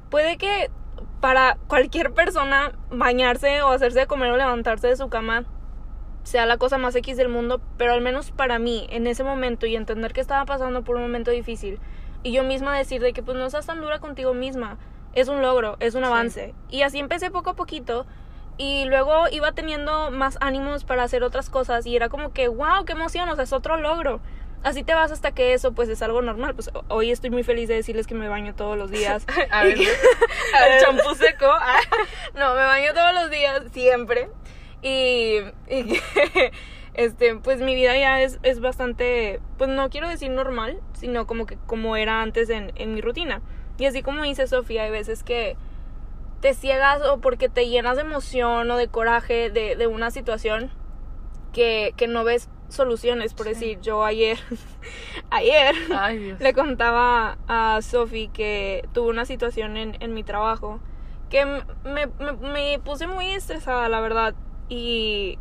puede 0.10 0.38
que 0.38 0.70
para 1.22 1.58
cualquier 1.68 2.14
persona 2.14 2.72
bañarse 2.92 3.62
o 3.62 3.70
hacerse 3.70 4.00
de 4.00 4.08
comer 4.08 4.32
o 4.32 4.38
levantarse 4.38 4.88
de 4.88 4.96
su 4.96 5.10
cama 5.10 5.46
sea 6.24 6.46
la 6.48 6.58
cosa 6.58 6.78
más 6.80 6.96
X 6.96 7.18
del 7.18 7.30
mundo, 7.30 7.62
pero 7.78 7.94
al 7.94 8.02
menos 8.02 8.32
para 8.32 8.58
mí, 8.58 8.88
en 8.90 9.06
ese 9.06 9.24
momento 9.24 9.68
y 9.68 9.76
entender 9.76 10.12
que 10.12 10.22
estaba 10.22 10.44
pasando 10.46 10.84
por 10.84 10.96
un 10.96 11.04
momento 11.04 11.30
difícil, 11.30 11.80
y 12.24 12.32
yo 12.32 12.44
misma 12.44 12.76
decir 12.76 13.02
de 13.02 13.14
que 13.14 13.22
pues 13.22 13.38
no 13.38 13.48
seas 13.52 13.68
tan 13.68 13.80
dura 13.80 14.00
contigo 14.00 14.34
misma, 14.34 14.78
es 15.14 15.28
un 15.28 15.44
logro, 15.44 15.78
es 15.80 15.94
un 15.94 16.02
Sí. 16.02 16.08
avance. 16.08 16.56
Y 16.70 16.82
así 16.82 16.98
empecé 16.98 17.30
poco 17.30 17.52
a 17.52 17.54
poquito, 17.54 18.08
y 18.58 18.86
luego 18.86 19.26
iba 19.32 19.52
teniendo 19.52 20.10
más 20.10 20.38
ánimos 20.42 20.84
para 20.84 21.04
hacer 21.04 21.24
otras 21.24 21.52
cosas, 21.52 21.86
y 21.86 21.96
era 21.96 22.10
como 22.10 22.34
que, 22.34 22.48
wow, 22.48 22.86
qué 22.86 22.94
emoción, 22.94 23.30
o 23.30 23.36
sea, 23.36 23.44
es 23.44 23.54
otro 23.54 23.78
logro. 23.78 24.20
Así 24.66 24.82
te 24.82 24.96
vas 24.96 25.12
hasta 25.12 25.32
que 25.32 25.54
eso 25.54 25.74
pues 25.74 25.90
es 25.90 26.02
algo 26.02 26.24
normal. 26.24 26.56
Pues 26.56 26.72
hoy 26.88 27.12
estoy 27.12 27.30
muy 27.30 27.44
feliz 27.44 27.70
de 27.70 27.76
decirles 27.76 28.08
que 28.08 28.16
me 28.16 28.28
baño 28.28 28.56
todos 28.56 28.76
los 28.76 28.90
días. 28.90 29.24
A 29.52 29.64
ver, 29.64 29.78
el 29.78 30.82
champú 30.82 31.14
seco. 31.16 31.46
ah. 31.46 31.80
No, 32.34 32.56
me 32.56 32.64
baño 32.66 32.92
todos 32.96 33.14
los 33.14 33.30
días, 33.30 33.62
siempre. 33.74 34.28
Y, 34.82 35.38
y 35.70 35.84
que, 35.84 36.52
este, 36.96 37.36
pues 37.36 37.62
mi 37.62 37.76
vida 37.76 37.96
ya 37.96 38.24
es, 38.24 38.40
es 38.42 38.60
bastante, 38.60 39.40
pues 39.60 39.70
no 39.70 39.88
quiero 39.92 40.10
decir 40.10 40.32
normal, 40.32 40.82
sino 40.94 41.28
como 41.28 41.46
que 41.46 41.58
como 41.68 41.96
era 41.96 42.24
antes 42.24 42.50
en, 42.50 42.72
en 42.74 42.96
mi 42.96 43.02
rutina. 43.02 43.44
Y 43.78 43.86
así 43.86 44.02
como 44.02 44.24
dice 44.24 44.48
Sofía, 44.48 44.86
hay 44.86 44.92
veces 44.92 45.22
que 45.24 45.58
te 46.42 46.56
ciegas 46.56 47.04
o 47.04 47.22
porque 47.22 47.50
te 47.50 47.68
llenas 47.68 47.98
de 47.98 48.02
emoción 48.02 48.72
o 48.72 48.78
de 48.78 48.88
coraje 48.88 49.52
de, 49.52 49.76
de 49.76 49.86
una 49.86 50.10
situación 50.10 50.72
que, 51.54 51.94
que 51.98 52.08
no 52.08 52.24
ves 52.24 52.50
soluciones. 52.76 53.34
Por 53.34 53.46
Sí. 53.48 53.54
decir, 53.54 53.82
yo 53.82 54.04
ayer, 54.04 54.38
ayer, 55.30 55.76
Ay, 55.98 56.36
le 56.40 56.54
contaba 56.54 57.38
a 57.48 57.80
Sophie 57.82 58.30
que 58.32 58.88
tuve 58.94 59.10
una 59.10 59.26
situación 59.26 59.78
en, 59.78 59.98
en 60.02 60.14
mi 60.14 60.24
trabajo 60.24 60.80
que 61.30 61.46
me, 61.46 61.64
me, 61.84 62.08
me 62.42 62.80
puse 62.80 63.08
muy 63.08 63.32
estresada, 63.32 63.90
la 63.90 64.00
verdad. 64.00 64.36
Y, 64.70 65.40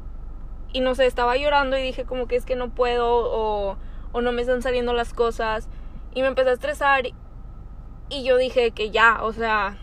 y 0.73 0.81
no 0.81 0.95
sé, 0.95 1.07
estaba 1.07 1.37
llorando 1.37 1.77
y 1.79 1.83
dije 1.83 2.05
como 2.05 2.27
que 2.27 2.37
es 2.37 2.45
que 2.45 2.57
no 2.57 2.71
puedo 2.71 3.07
o, 3.09 3.77
o 4.13 4.21
no 4.21 4.33
me 4.33 4.41
están 4.43 4.63
saliendo 4.63 4.93
las 4.95 5.13
cosas. 5.13 5.69
Y 6.15 6.23
me 6.23 6.29
empecé 6.29 6.51
a 6.51 6.55
estresar 6.55 7.07
y, 7.07 7.15
y 8.09 8.25
yo 8.25 8.37
dije 8.39 8.71
que 8.71 8.91
ya, 8.91 9.19
o 9.23 9.33
sea, 9.33 9.77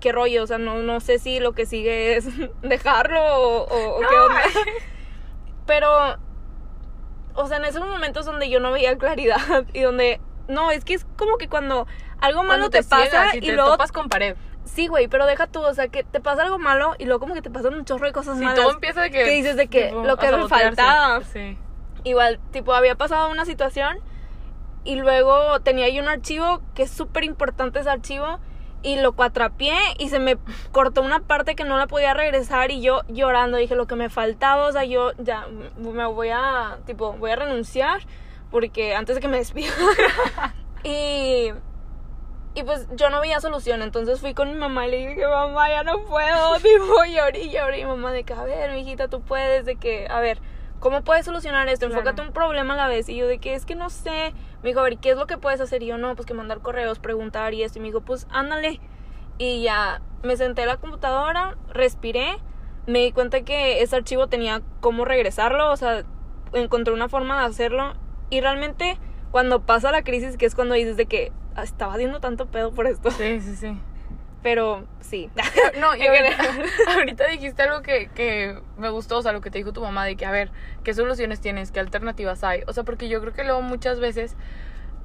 qué 0.00 0.12
rollo, 0.12 0.44
o 0.44 0.46
sea, 0.46 0.58
no, 0.58 0.78
no 0.82 1.00
sé 1.00 1.18
si 1.18 1.40
lo 1.40 1.52
que 1.52 1.66
sigue 1.66 2.16
es 2.16 2.26
dejarlo 2.62 3.20
o, 3.20 3.64
o- 3.64 3.96
o 3.96 4.00
qué 4.00 4.16
onda. 4.16 4.42
Pero, 5.66 6.16
o 7.34 7.46
sea, 7.46 7.58
en 7.58 7.64
esos 7.64 7.86
momentos 7.86 8.26
donde 8.26 8.48
yo 8.50 8.60
no 8.60 8.72
veía 8.72 8.96
claridad 8.98 9.64
y 9.72 9.80
donde, 9.82 10.20
no, 10.48 10.70
es 10.70 10.84
que 10.84 10.94
es 10.94 11.06
como 11.16 11.36
que 11.36 11.48
cuando 11.48 11.86
algo 12.20 12.42
malo 12.42 12.68
Cuando 12.68 12.70
te, 12.70 12.82
pasa 12.82 13.34
y 13.34 13.38
y 13.38 13.40
te 13.42 13.52
luego 13.52 13.72
topas 13.72 13.92
con 13.92 14.08
pared. 14.08 14.36
Sí, 14.64 14.86
güey, 14.86 15.08
pero 15.08 15.24
deja 15.24 15.46
tú, 15.46 15.60
o 15.60 15.72
sea, 15.72 15.88
que 15.88 16.04
te 16.04 16.20
pasa 16.20 16.42
algo 16.42 16.58
malo 16.58 16.94
y 16.98 17.04
luego 17.06 17.20
como 17.20 17.34
que 17.34 17.42
te 17.42 17.50
pasan 17.50 17.74
un 17.74 17.84
chorro 17.84 18.06
de 18.06 18.12
cosas 18.12 18.38
Si 18.38 18.44
malas. 18.44 18.60
todo 18.60 18.72
empieza 18.72 19.00
de 19.00 19.10
que. 19.10 19.24
que 19.24 19.30
dices 19.30 19.56
de 19.56 19.68
que 19.68 19.86
tipo, 19.86 20.04
lo 20.04 20.16
que 20.18 20.30
me 20.30 20.46
faltaba. 20.48 21.22
Sí. 21.24 21.56
Igual, 22.04 22.38
tipo, 22.52 22.74
había 22.74 22.94
pasado 22.94 23.30
una 23.30 23.44
situación 23.44 23.98
y 24.84 24.96
luego 24.96 25.60
tenía 25.60 25.86
ahí 25.86 25.98
un 25.98 26.08
archivo 26.08 26.60
que 26.74 26.82
es 26.82 26.90
súper 26.90 27.24
importante 27.24 27.80
ese 27.80 27.90
archivo 27.90 28.40
y 28.82 28.96
lo 28.96 29.12
cuatrapié 29.12 29.76
y 29.98 30.08
se 30.08 30.18
me 30.18 30.36
cortó 30.72 31.02
una 31.02 31.20
parte 31.20 31.54
que 31.54 31.64
no 31.64 31.76
la 31.78 31.86
podía 31.86 32.14
regresar 32.14 32.70
y 32.70 32.80
yo 32.80 33.02
llorando 33.08 33.56
dije 33.56 33.74
lo 33.74 33.86
que 33.86 33.96
me 33.96 34.08
faltaba, 34.08 34.66
o 34.66 34.72
sea, 34.72 34.84
yo 34.84 35.12
ya 35.18 35.46
me 35.78 36.06
voy 36.06 36.30
a, 36.30 36.78
tipo, 36.86 37.12
voy 37.14 37.30
a 37.30 37.36
renunciar 37.36 38.00
porque 38.50 38.94
antes 38.94 39.16
de 39.16 39.20
que 39.20 39.28
me 39.28 39.38
despidan. 39.38 39.74
y 40.84 41.52
y 42.54 42.62
pues 42.64 42.88
yo 42.96 43.08
no 43.08 43.20
veía 43.20 43.40
solución, 43.40 43.82
entonces 43.82 44.20
fui 44.20 44.34
con 44.34 44.50
mi 44.50 44.58
mamá 44.58 44.86
y 44.86 44.90
le 44.90 44.96
dije 44.96 45.26
mamá 45.28 45.68
ya 45.68 45.84
no 45.84 46.04
puedo, 46.04 46.56
tipo 46.62 47.04
lloré 47.04 47.42
y 47.42 47.50
lloré 47.50 47.80
y 47.80 47.84
mamá 47.84 48.10
de 48.10 48.24
que 48.24 48.32
a 48.32 48.42
ver, 48.42 48.72
mijita, 48.72 49.06
tú 49.06 49.20
puedes, 49.20 49.64
de 49.64 49.76
que, 49.76 50.08
a 50.10 50.18
ver, 50.20 50.40
¿cómo 50.80 51.02
puedes 51.02 51.24
solucionar 51.26 51.68
esto? 51.68 51.86
Claro. 51.86 52.00
Enfócate 52.00 52.22
un 52.22 52.32
problema 52.32 52.74
a 52.74 52.76
la 52.76 52.88
vez. 52.88 53.08
Y 53.08 53.16
yo 53.16 53.26
de 53.26 53.38
que 53.38 53.54
es 53.54 53.64
que 53.66 53.74
no 53.74 53.90
sé, 53.90 54.32
me 54.62 54.68
dijo, 54.70 54.80
a 54.80 54.84
ver, 54.84 54.98
¿qué 54.98 55.10
es 55.10 55.16
lo 55.16 55.26
que 55.26 55.38
puedes 55.38 55.60
hacer? 55.60 55.82
Y 55.82 55.86
yo 55.86 55.98
no, 55.98 56.14
pues 56.14 56.26
que 56.26 56.34
mandar 56.34 56.60
correos, 56.60 56.98
preguntar 56.98 57.54
y 57.54 57.62
esto. 57.62 57.78
Y 57.78 57.82
me 57.82 57.88
dijo, 57.88 58.00
pues 58.00 58.26
ándale. 58.30 58.80
Y 59.38 59.62
ya 59.62 60.02
me 60.22 60.36
senté 60.36 60.62
a 60.62 60.66
la 60.66 60.76
computadora, 60.78 61.56
respiré, 61.72 62.38
me 62.86 63.00
di 63.00 63.12
cuenta 63.12 63.42
que 63.42 63.82
ese 63.82 63.94
archivo 63.96 64.26
tenía 64.26 64.62
cómo 64.80 65.04
regresarlo, 65.04 65.70
o 65.70 65.76
sea, 65.76 66.04
encontré 66.54 66.92
una 66.92 67.08
forma 67.08 67.38
de 67.40 67.46
hacerlo. 67.46 67.92
Y 68.30 68.40
realmente 68.40 68.98
cuando 69.30 69.60
pasa 69.64 69.92
la 69.92 70.02
crisis, 70.02 70.36
que 70.36 70.46
es 70.46 70.54
cuando 70.54 70.74
dices 70.74 70.96
de 70.96 71.06
que 71.06 71.32
"Ah, 71.54 71.62
estaba 71.62 71.94
haciendo 71.94 72.18
tanto 72.20 72.46
pedo 72.46 72.72
por 72.72 72.86
esto. 72.86 73.10
Sí, 73.12 73.40
sí, 73.40 73.54
sí. 73.56 73.78
Pero 74.48 74.86
sí. 75.00 75.28
No, 75.78 75.94
y 75.94 76.06
ahorita, 76.06 76.36
ahorita 76.94 77.26
dijiste 77.26 77.62
algo 77.64 77.82
que, 77.82 78.08
que 78.14 78.58
me 78.78 78.88
gustó, 78.88 79.18
o 79.18 79.22
sea, 79.22 79.32
lo 79.32 79.42
que 79.42 79.50
te 79.50 79.58
dijo 79.58 79.74
tu 79.74 79.82
mamá, 79.82 80.06
de 80.06 80.16
que, 80.16 80.24
a 80.24 80.30
ver, 80.30 80.50
¿qué 80.84 80.94
soluciones 80.94 81.42
tienes? 81.42 81.70
¿Qué 81.70 81.80
alternativas 81.80 82.42
hay? 82.44 82.62
O 82.66 82.72
sea, 82.72 82.82
porque 82.82 83.10
yo 83.10 83.20
creo 83.20 83.34
que 83.34 83.44
luego 83.44 83.60
muchas 83.60 84.00
veces, 84.00 84.36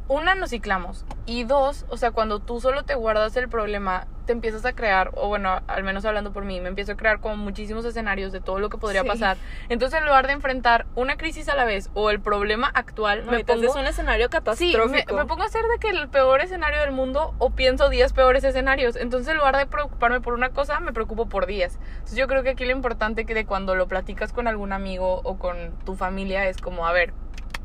una, 0.08 0.36
nos 0.36 0.50
ciclamos, 0.50 1.06
y 1.26 1.44
dos, 1.46 1.86
o 1.90 1.98
sea, 1.98 2.12
cuando 2.12 2.40
tú 2.40 2.60
solo 2.60 2.84
te 2.84 2.96
guardas 2.96 3.36
el 3.38 3.48
problema, 3.50 4.06
te 4.26 4.32
empiezas 4.34 4.66
a 4.66 4.74
crear, 4.74 5.12
o 5.16 5.28
bueno, 5.28 5.62
al 5.68 5.84
menos 5.84 6.06
hablando 6.06 6.32
por 6.32 6.46
mí, 6.46 6.60
me 6.62 6.70
empiezo 6.70 6.94
a 6.94 6.96
crear 6.96 7.20
como 7.20 7.36
muchísimos 7.38 7.84
escenarios 7.86 8.32
de 8.32 8.40
todo 8.40 8.60
lo 8.60 8.70
que 8.70 8.78
podría 8.78 9.02
Sí. 9.02 9.08
pasar. 9.08 9.38
Entonces, 9.70 10.00
en 10.00 10.06
lugar 10.06 10.28
de 10.28 10.34
enfrentar 10.34 10.86
una 10.96 11.18
crisis 11.18 11.50
a 11.50 11.56
la 11.56 11.66
vez 11.66 11.90
o 11.94 12.10
el 12.10 12.22
problema 12.22 12.70
actual, 12.74 13.24
me 13.26 13.44
pongo... 13.44 13.64
es 13.64 13.76
un 13.76 13.86
escenario 13.86 14.26
Sí, 14.28 14.30
me, 14.32 14.40
catastrófico. 14.40 15.16
me 15.16 15.26
pongo 15.26 15.44
a 15.44 15.46
hacer 15.48 15.64
de 15.64 15.80
que 15.80 15.90
el 15.90 16.08
peor 16.10 16.42
escenario 16.42 16.80
del 16.82 16.92
mundo 16.92 17.34
o 17.38 17.50
pienso 17.52 17.90
10 17.90 18.14
peores 18.14 18.44
escenarios. 18.46 18.96
Entonces, 18.96 19.28
en 19.30 19.38
lugar 19.38 19.58
de 19.58 19.66
preocuparme 19.66 20.22
por 20.22 20.34
una 20.34 20.50
cosa, 20.50 20.80
me 20.80 20.94
preocupo 20.94 21.28
por 21.28 21.46
10. 21.46 21.78
Entonces, 21.94 22.18
yo 22.18 22.28
creo 22.28 22.44
que 22.44 22.52
aquí 22.52 22.66
lo 22.66 22.72
importante 22.72 23.26
que 23.26 23.34
de 23.34 23.46
cuando 23.46 23.76
lo 23.76 23.88
platicas 23.88 24.32
con 24.32 24.48
algún 24.48 24.72
amigo 24.74 25.20
o 25.24 25.38
con 25.38 25.72
tu 25.86 25.96
familia 25.96 26.48
es 26.48 26.58
como, 26.58 26.88
a 26.88 26.94
ver, 26.94 27.14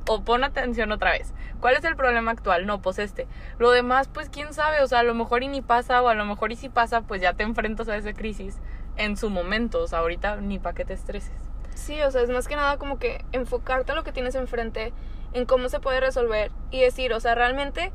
o 0.08 0.22
pon 0.22 0.42
atención 0.44 0.90
otra 0.92 1.12
vez. 1.12 1.32
¿Cuál 1.60 1.76
es 1.76 1.84
el 1.84 1.96
problema 1.96 2.30
actual? 2.32 2.66
No, 2.66 2.80
pues 2.80 2.98
este. 2.98 3.26
Lo 3.58 3.70
demás, 3.70 4.08
pues 4.08 4.28
quién 4.30 4.52
sabe, 4.54 4.82
o 4.82 4.86
sea, 4.88 5.00
a 5.00 5.02
lo 5.02 5.14
mejor 5.14 5.42
y 5.42 5.48
ni 5.48 5.60
pasa, 5.62 6.02
o 6.02 6.08
a 6.08 6.14
lo 6.14 6.24
mejor 6.24 6.50
y 6.52 6.56
si 6.56 6.68
pasa, 6.68 7.02
pues 7.02 7.20
ya 7.20 7.34
te 7.34 7.42
enfrentas 7.42 7.88
a 7.88 7.96
esa 7.96 8.12
crisis 8.12 8.58
en 8.96 9.16
su 9.16 9.30
momento. 9.30 9.80
O 9.82 9.86
sea, 9.86 10.00
ahorita 10.00 10.36
ni 10.36 10.58
para 10.58 10.74
que 10.74 10.84
te 10.84 10.94
estreses. 10.94 11.32
Sí, 11.74 12.00
o 12.02 12.10
sea, 12.10 12.22
es 12.22 12.30
más 12.30 12.48
que 12.48 12.56
nada 12.56 12.76
como 12.78 12.98
que 12.98 13.24
enfocarte 13.32 13.92
a 13.92 13.94
lo 13.94 14.02
que 14.02 14.12
tienes 14.12 14.34
enfrente, 14.34 14.92
en 15.32 15.44
cómo 15.46 15.68
se 15.68 15.78
puede 15.78 16.00
resolver 16.00 16.50
y 16.70 16.80
decir, 16.80 17.12
o 17.12 17.20
sea, 17.20 17.34
realmente, 17.34 17.90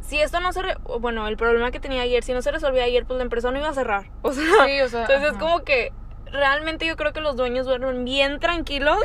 si 0.00 0.20
esto 0.20 0.40
no 0.40 0.52
se... 0.52 0.62
re- 0.62 0.76
bueno, 1.00 1.26
el 1.26 1.36
problema 1.36 1.70
que 1.70 1.80
tenía 1.80 2.02
ayer, 2.02 2.22
si 2.22 2.32
no 2.32 2.42
se 2.42 2.50
resolvía 2.52 2.84
ayer, 2.84 3.04
pues 3.06 3.16
la 3.16 3.22
empresa 3.24 3.50
no 3.50 3.58
iba 3.58 3.68
a 3.68 3.74
cerrar. 3.74 4.06
O 4.22 4.32
sea, 4.32 4.44
Sí, 4.66 4.80
o 4.80 4.88
sea, 4.88 5.00
entonces 5.02 5.32
es 5.32 5.38
como 5.38 5.60
que 5.64 5.92
realmente 6.32 6.86
yo 6.86 6.96
creo 6.96 7.12
que 7.12 7.20
los 7.20 7.36
dueños 7.36 7.66
duermen 7.66 8.04
bien 8.04 8.40
tranquilos 8.40 8.98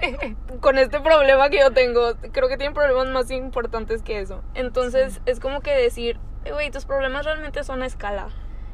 con 0.60 0.78
este 0.78 1.00
problema 1.00 1.48
que 1.50 1.58
yo 1.58 1.70
tengo. 1.72 2.14
Creo 2.32 2.48
que 2.48 2.56
tienen 2.56 2.74
problemas 2.74 3.08
más 3.08 3.30
importantes 3.30 4.02
que 4.02 4.20
eso. 4.20 4.42
Entonces 4.54 5.20
es 5.26 5.40
como 5.40 5.60
que 5.60 5.74
decir, 5.74 6.18
"Eh, 6.44 6.52
güey, 6.52 6.70
tus 6.70 6.84
problemas 6.84 7.24
realmente 7.24 7.64
son 7.64 7.82
a 7.82 7.86
escala. 7.86 8.28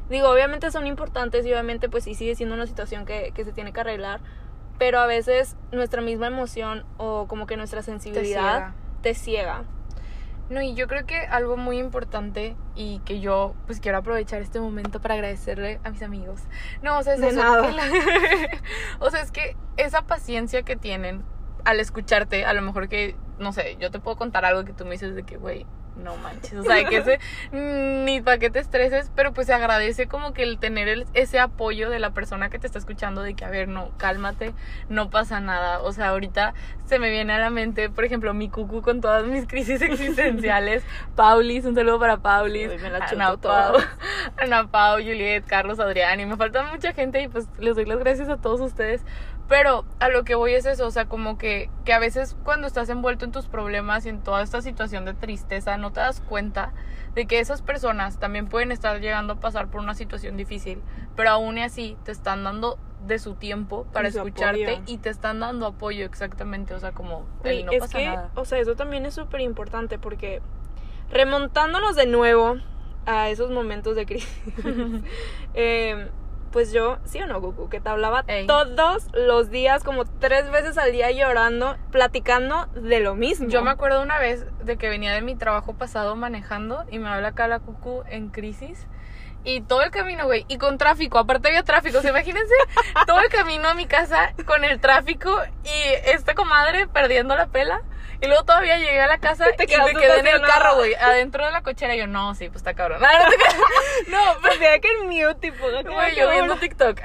Digo, 0.09 0.29
obviamente 0.29 0.71
son 0.71 0.87
importantes 0.87 1.45
y 1.45 1.51
obviamente 1.51 1.89
pues 1.89 2.05
sí 2.05 2.13
sigue 2.15 2.35
siendo 2.35 2.55
una 2.55 2.65
situación 2.65 3.05
que, 3.05 3.31
que 3.35 3.43
se 3.43 3.51
tiene 3.51 3.73
que 3.73 3.81
arreglar, 3.81 4.21
pero 4.77 4.99
a 4.99 5.05
veces 5.05 5.57
nuestra 5.71 6.01
misma 6.01 6.27
emoción 6.27 6.85
o 6.97 7.27
como 7.27 7.45
que 7.45 7.57
nuestra 7.57 7.81
sensibilidad 7.81 8.73
te 9.01 9.13
ciega. 9.13 9.63
No, 10.49 10.61
y 10.61 10.73
yo 10.75 10.87
creo 10.87 11.05
que 11.05 11.17
algo 11.17 11.57
muy 11.57 11.77
importante 11.77 12.55
y 12.75 12.99
que 12.99 13.19
yo 13.19 13.53
pues 13.65 13.79
quiero 13.81 13.97
aprovechar 13.97 14.41
este 14.41 14.59
momento 14.61 15.01
para 15.01 15.15
agradecerle 15.15 15.79
a 15.83 15.89
mis 15.89 16.01
amigos. 16.03 16.41
No, 16.81 16.97
o 16.99 17.03
sea, 17.03 17.15
es 17.15 17.21
De 17.21 17.27
eso, 17.29 17.37
nada. 17.43 17.67
que 17.67 17.73
la- 17.73 17.83
o 19.05 19.09
sea, 19.11 19.21
es 19.21 19.31
que 19.31 19.57
esa 19.75 20.03
paciencia 20.03 20.63
que 20.63 20.75
tienen 20.77 21.23
al 21.65 21.79
escucharte, 21.81 22.45
a 22.45 22.53
lo 22.53 22.61
mejor 22.61 22.87
que, 22.87 23.15
no 23.39 23.51
sé, 23.51 23.75
yo 23.79 23.91
te 23.91 23.99
puedo 23.99 24.15
contar 24.15 24.45
algo 24.45 24.63
que 24.63 24.71
tú 24.73 24.85
me 24.85 24.91
dices 24.91 25.15
de 25.15 25.23
que, 25.23 25.35
güey, 25.37 25.65
no 26.03 26.15
manches, 26.17 26.53
o 26.59 26.63
sea, 26.63 26.83
que 26.85 26.97
ese, 26.97 27.19
ni 27.51 28.21
para 28.21 28.37
que 28.37 28.49
te 28.49 28.59
estreses, 28.59 29.11
pero 29.15 29.33
pues 29.33 29.47
se 29.47 29.53
agradece 29.53 30.07
como 30.07 30.33
que 30.33 30.43
el 30.43 30.59
tener 30.59 30.87
el- 30.87 31.05
ese 31.13 31.39
apoyo 31.39 31.89
de 31.89 31.99
la 31.99 32.11
persona 32.11 32.49
que 32.49 32.59
te 32.59 32.67
está 32.67 32.79
escuchando 32.79 33.21
de 33.23 33.33
que, 33.33 33.45
a 33.45 33.49
ver, 33.49 33.67
no, 33.67 33.89
cálmate, 33.97 34.53
no 34.89 35.09
pasa 35.09 35.39
nada, 35.39 35.81
o 35.81 35.91
sea, 35.91 36.09
ahorita 36.09 36.53
se 36.85 36.99
me 36.99 37.09
viene 37.09 37.33
a 37.33 37.39
la 37.39 37.49
mente, 37.49 37.89
por 37.89 38.05
ejemplo, 38.05 38.33
mi 38.33 38.49
cucu 38.49 38.81
con 38.81 39.01
todas 39.01 39.25
mis 39.25 39.45
crisis 39.47 39.81
existenciales, 39.81 40.83
Paulis, 41.15 41.65
un 41.65 41.75
saludo 41.75 41.99
para 41.99 42.17
Paulis, 42.17 42.69
Uy, 42.69 42.77
me 42.77 42.89
la 42.89 42.99
Ana 43.05 43.35
Pau. 43.37 43.75
Ana 44.37 44.67
Pau, 44.67 44.97
Juliet, 44.97 45.43
Carlos, 45.45 45.79
Adrián, 45.79 46.19
y 46.19 46.25
me 46.25 46.37
falta 46.37 46.63
mucha 46.63 46.93
gente 46.93 47.21
y 47.21 47.27
pues 47.27 47.47
les 47.59 47.75
doy 47.75 47.85
las 47.85 47.99
gracias 47.99 48.29
a 48.29 48.37
todos 48.37 48.61
ustedes. 48.61 49.01
Pero 49.47 49.85
a 49.99 50.09
lo 50.09 50.23
que 50.23 50.35
voy 50.35 50.53
es 50.53 50.65
eso, 50.65 50.85
o 50.85 50.91
sea, 50.91 51.05
como 51.05 51.37
que, 51.37 51.69
que 51.85 51.93
a 51.93 51.99
veces 51.99 52.35
cuando 52.43 52.67
estás 52.67 52.89
envuelto 52.89 53.23
en 53.23 53.31
tus 53.31 53.47
problemas 53.47 54.05
y 54.05 54.09
en 54.09 54.21
toda 54.21 54.41
esta 54.41 54.61
situación 54.61 55.05
de 55.05 55.13
tristeza, 55.13 55.77
no 55.77 55.91
te 55.93 56.01
das 56.01 56.19
cuenta 56.19 56.73
de 57.15 57.27
que 57.27 57.39
esas 57.39 57.61
personas 57.61 58.19
también 58.19 58.47
pueden 58.47 58.71
estar 58.71 58.99
llegando 58.99 59.33
a 59.33 59.39
pasar 59.39 59.69
por 59.69 59.81
una 59.81 59.93
situación 59.93 60.35
difícil, 60.35 60.81
pero 61.15 61.29
aún 61.29 61.57
así 61.59 61.97
te 62.03 62.11
están 62.11 62.43
dando 62.43 62.77
de 63.05 63.19
su 63.19 63.35
tiempo 63.35 63.85
para 63.93 64.11
su 64.11 64.17
escucharte 64.17 64.69
apoyo. 64.69 64.83
y 64.85 64.97
te 64.97 65.09
están 65.09 65.39
dando 65.39 65.65
apoyo 65.65 66.05
exactamente, 66.05 66.73
o 66.73 66.79
sea, 66.79 66.91
como 66.91 67.25
el 67.43 67.59
Y 67.59 67.63
no 67.63 67.71
es 67.71 67.79
pasa 67.79 67.97
que, 67.97 68.05
nada. 68.05 68.31
o 68.35 68.43
sea, 68.43 68.59
eso 68.59 68.75
también 68.75 69.05
es 69.05 69.13
súper 69.13 69.41
importante 69.41 69.97
porque 69.97 70.41
remontándonos 71.09 71.95
de 71.95 72.05
nuevo 72.05 72.57
a 73.05 73.29
esos 73.29 73.49
momentos 73.49 73.95
de 73.95 74.05
crisis, 74.05 74.29
eh, 75.53 76.09
pues 76.51 76.71
yo, 76.71 76.97
sí 77.05 77.21
o 77.21 77.27
no, 77.27 77.41
Cucu, 77.41 77.69
que 77.69 77.79
te 77.79 77.89
hablaba 77.89 78.23
Ey. 78.27 78.47
todos 78.47 79.07
los 79.13 79.49
días, 79.49 79.83
como 79.83 80.05
tres 80.05 80.49
veces 80.51 80.77
al 80.77 80.91
día 80.91 81.11
llorando, 81.11 81.77
platicando 81.91 82.67
de 82.75 82.99
lo 82.99 83.15
mismo. 83.15 83.47
Yo 83.47 83.61
me 83.61 83.71
acuerdo 83.71 84.01
una 84.01 84.19
vez 84.19 84.45
de 84.63 84.77
que 84.77 84.89
venía 84.89 85.13
de 85.13 85.21
mi 85.21 85.35
trabajo 85.35 85.73
pasado 85.73 86.15
manejando 86.15 86.85
y 86.89 86.99
me 86.99 87.09
habla 87.09 87.29
acá 87.29 87.47
la 87.47 87.59
cucu 87.59 88.03
en 88.09 88.29
crisis. 88.29 88.87
Y 89.47 89.61
todo 89.61 89.81
el 89.81 89.91
camino, 89.91 90.25
güey, 90.25 90.45
y 90.49 90.57
con 90.57 90.77
tráfico, 90.77 91.19
aparte 91.19 91.47
había 91.47 91.63
tráfico, 91.63 91.99
o 91.99 92.01
sea, 92.01 92.09
imagínense 92.09 92.53
todo 93.07 93.21
el 93.21 93.29
camino 93.29 93.69
a 93.69 93.75
mi 93.75 93.85
casa 93.85 94.33
con 94.45 94.65
el 94.65 94.81
tráfico 94.81 95.41
y 95.63 96.09
esta 96.11 96.33
comadre 96.35 96.85
perdiendo 96.87 97.33
la 97.33 97.47
pela. 97.47 97.81
Y 98.19 98.27
luego 98.27 98.43
todavía 98.43 98.77
llegué 98.77 98.99
a 98.99 99.07
la 99.07 99.19
casa 99.19 99.45
Te 99.55 99.63
y 99.63 99.67
me 99.67 99.93
quedé 99.93 100.19
en 100.19 100.27
el 100.27 100.41
carro, 100.41 100.75
güey, 100.75 100.95
adentro 100.95 101.45
de 101.45 101.53
la 101.53 101.61
cochera. 101.61 101.95
Y 101.95 101.99
yo, 101.99 102.07
no, 102.07 102.35
sí, 102.35 102.49
pues 102.49 102.57
está 102.57 102.73
cabrón. 102.73 102.99
No, 103.01 103.07
no 103.07 103.29
te. 103.29 104.11
No, 104.11 104.19
Pues 104.41 104.59
ya 104.59 104.79
que 104.79 104.89
en 104.89 105.07
mute, 105.07 105.35
tipo, 105.35 105.65
Güey, 105.69 106.15
yo 106.15 106.29
viendo 106.29 106.57
TikTok. 106.57 106.99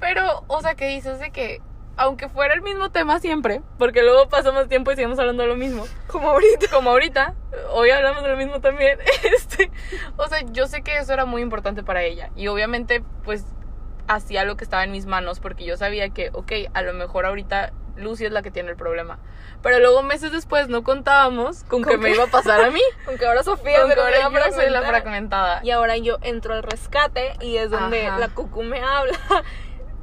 Pero, 0.00 0.44
o 0.46 0.62
sea, 0.62 0.74
que 0.74 0.86
dices 0.86 1.18
de 1.18 1.32
que, 1.32 1.60
aunque 1.98 2.28
fuera 2.28 2.54
el 2.54 2.62
mismo 2.62 2.90
tema 2.90 3.20
siempre, 3.20 3.60
porque 3.76 4.02
luego 4.02 4.28
pasamos 4.28 4.68
tiempo 4.68 4.90
y 4.92 4.94
seguimos 4.94 5.18
hablando 5.18 5.42
de 5.42 5.48
lo 5.48 5.56
mismo, 5.56 5.86
como 6.06 6.30
ahorita. 6.30 6.68
como 6.70 6.90
ahorita, 6.90 7.34
hoy 7.72 7.90
hablamos 7.90 8.22
de 8.22 8.30
lo 8.30 8.36
mismo 8.36 8.60
también, 8.60 8.98
este, 9.34 9.70
o 10.16 10.26
sea, 10.28 10.40
yo 10.52 10.66
sé 10.66 10.82
que 10.82 10.96
eso 10.96 11.12
era 11.12 11.24
muy 11.24 11.42
importante 11.42 11.82
para 11.82 12.02
ella. 12.02 12.30
Y 12.36 12.48
obviamente, 12.48 13.02
pues, 13.24 13.44
hacía 14.06 14.44
lo 14.44 14.56
que 14.56 14.64
estaba 14.64 14.84
en 14.84 14.92
mis 14.92 15.06
manos, 15.06 15.40
porque 15.40 15.64
yo 15.64 15.76
sabía 15.76 16.08
que, 16.10 16.30
ok, 16.32 16.52
a 16.72 16.82
lo 16.82 16.94
mejor 16.94 17.26
ahorita 17.26 17.72
Lucy 17.96 18.26
es 18.26 18.32
la 18.32 18.42
que 18.42 18.50
tiene 18.50 18.70
el 18.70 18.76
problema. 18.76 19.18
Pero 19.62 19.80
luego 19.80 20.02
meses 20.02 20.32
después 20.32 20.68
no 20.68 20.82
contábamos 20.82 21.64
con, 21.64 21.82
¿Con 21.82 21.92
que 21.92 21.98
me 21.98 22.10
iba 22.10 22.24
a 22.24 22.28
pasar 22.28 22.60
a 22.60 22.70
mí. 22.70 22.80
Aunque 23.06 23.26
ahora 23.26 23.42
Sofía 23.42 23.82
Con 23.82 23.92
que 23.92 24.00
ahora 24.00 24.48
yo 24.48 24.52
soy 24.52 24.70
la 24.70 24.82
fragmentada. 24.82 25.60
Y 25.64 25.70
ahora 25.70 25.96
yo 25.96 26.18
entro 26.22 26.54
al 26.54 26.62
rescate 26.62 27.34
y 27.40 27.56
es 27.56 27.70
donde 27.70 28.06
Ajá. 28.06 28.18
la 28.18 28.28
cucu 28.28 28.62
me 28.62 28.80
habla. 28.80 29.18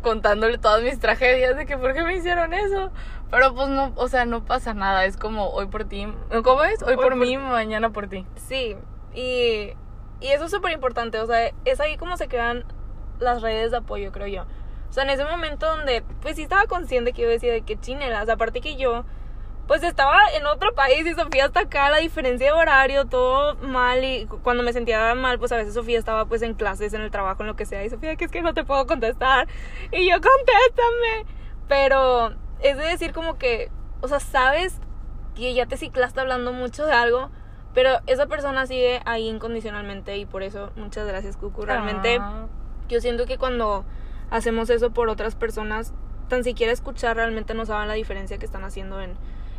Contándole 0.06 0.60
todas 0.60 0.84
mis 0.84 1.00
tragedias 1.00 1.58
de 1.58 1.66
que 1.66 1.80
por 1.80 1.96
qué 1.96 2.04
me 2.04 2.16
hicieron 2.16 2.54
eso. 2.54 2.92
Pero 3.32 3.56
pues 3.56 3.70
no, 3.70 3.92
o 3.96 4.08
sea, 4.08 4.26
no 4.26 4.46
pasa 4.46 4.76
nada, 4.76 5.04
es 5.06 5.18
como 5.18 5.50
hoy 5.50 5.66
por 5.66 5.86
ti, 5.86 6.08
¿cómo 6.44 6.64
es? 6.64 6.84
Hoy, 6.84 6.92
Hoy 6.92 6.96
por, 6.96 7.06
por 7.06 7.16
mí, 7.16 7.36
mañana 7.38 7.90
por 7.90 8.08
ti. 8.08 8.24
Sí, 8.36 8.78
y, 9.16 9.74
y 10.22 10.28
eso 10.28 10.46
es 10.46 10.52
súper 10.52 10.74
importante, 10.74 11.20
o 11.20 11.26
sea, 11.26 11.52
es 11.66 11.80
ahí 11.80 11.98
como 11.98 12.18
se 12.18 12.28
crean 12.28 12.66
las 13.20 13.42
redes 13.42 13.72
de 13.72 13.78
apoyo, 13.78 14.12
creo 14.12 14.28
yo. 14.28 14.44
O 14.90 14.94
sea, 14.94 15.04
en 15.04 15.10
ese 15.10 15.26
momento 15.26 15.66
donde, 15.66 16.04
pues 16.22 16.36
sí 16.36 16.44
estaba 16.44 16.66
consciente 16.68 17.12
que 17.12 17.24
yo 17.24 17.28
decía 17.28 17.52
de 17.52 17.64
que 17.64 17.80
chinelas, 17.80 18.30
aparte 18.30 18.62
que 18.62 18.76
yo, 18.76 19.06
pues 19.68 19.82
estaba 19.84 20.18
en 20.38 20.46
otro 20.46 20.74
país 20.76 21.06
y 21.08 21.14
Sofía 21.16 21.46
hasta 21.46 21.62
acá, 21.62 21.90
la 21.90 21.98
diferencia 21.98 22.48
de 22.48 22.52
horario, 22.54 23.06
todo 23.06 23.56
mal 23.56 24.04
y 24.04 24.26
cu- 24.28 24.40
cuando 24.42 24.62
me 24.64 24.74
sentía 24.74 25.14
mal, 25.16 25.40
pues 25.40 25.52
a 25.52 25.58
veces 25.58 25.74
Sofía 25.74 25.98
estaba 25.98 26.26
pues 26.26 26.42
en 26.44 26.54
clases, 26.54 26.94
en 26.94 27.02
el 27.02 27.10
trabajo, 27.12 27.42
en 27.44 27.48
lo 27.48 27.56
que 27.56 27.66
sea, 27.66 27.84
y 27.84 27.90
Sofía, 27.90 28.16
que 28.16 28.26
es 28.26 28.32
que 28.32 28.42
no 28.42 28.54
te 28.54 28.64
puedo 28.64 28.86
contestar, 28.86 29.48
y 29.92 30.08
yo, 30.10 30.16
contéstame, 30.22 31.26
pero 31.68 32.32
es 32.62 32.78
de 32.78 32.84
decir 32.86 33.12
como 33.14 33.38
que, 33.38 33.72
o 34.02 34.08
sea, 34.08 34.20
sabes 34.20 34.80
que 35.36 35.54
ya 35.54 35.66
te 35.66 35.78
ciclaste 35.78 36.20
hablando 36.20 36.54
mucho 36.54 36.86
de 36.86 36.94
algo, 36.94 37.30
pero 37.74 38.00
esa 38.08 38.28
persona 38.28 38.66
sigue 38.68 39.02
ahí 39.06 39.28
incondicionalmente 39.28 40.16
y 40.18 40.26
por 40.26 40.44
eso 40.44 40.72
muchas 40.78 41.06
gracias, 41.08 41.36
Cucu. 41.38 41.66
Realmente 41.66 42.20
Ah, 42.22 42.46
yo 42.88 43.02
siento 43.02 43.26
que 43.26 43.38
cuando 43.38 43.84
hacemos 44.30 44.70
eso 44.70 44.92
por 44.92 45.10
otras 45.10 45.36
personas, 45.36 45.94
tan 46.30 46.44
siquiera 46.44 46.72
escuchar 46.72 47.18
realmente 47.18 47.54
no 47.54 47.66
saben 47.66 47.88
la 47.90 47.96
diferencia 47.96 48.38
que 48.38 48.46
están 48.46 48.64
haciendo 48.64 49.02
en, 49.02 49.16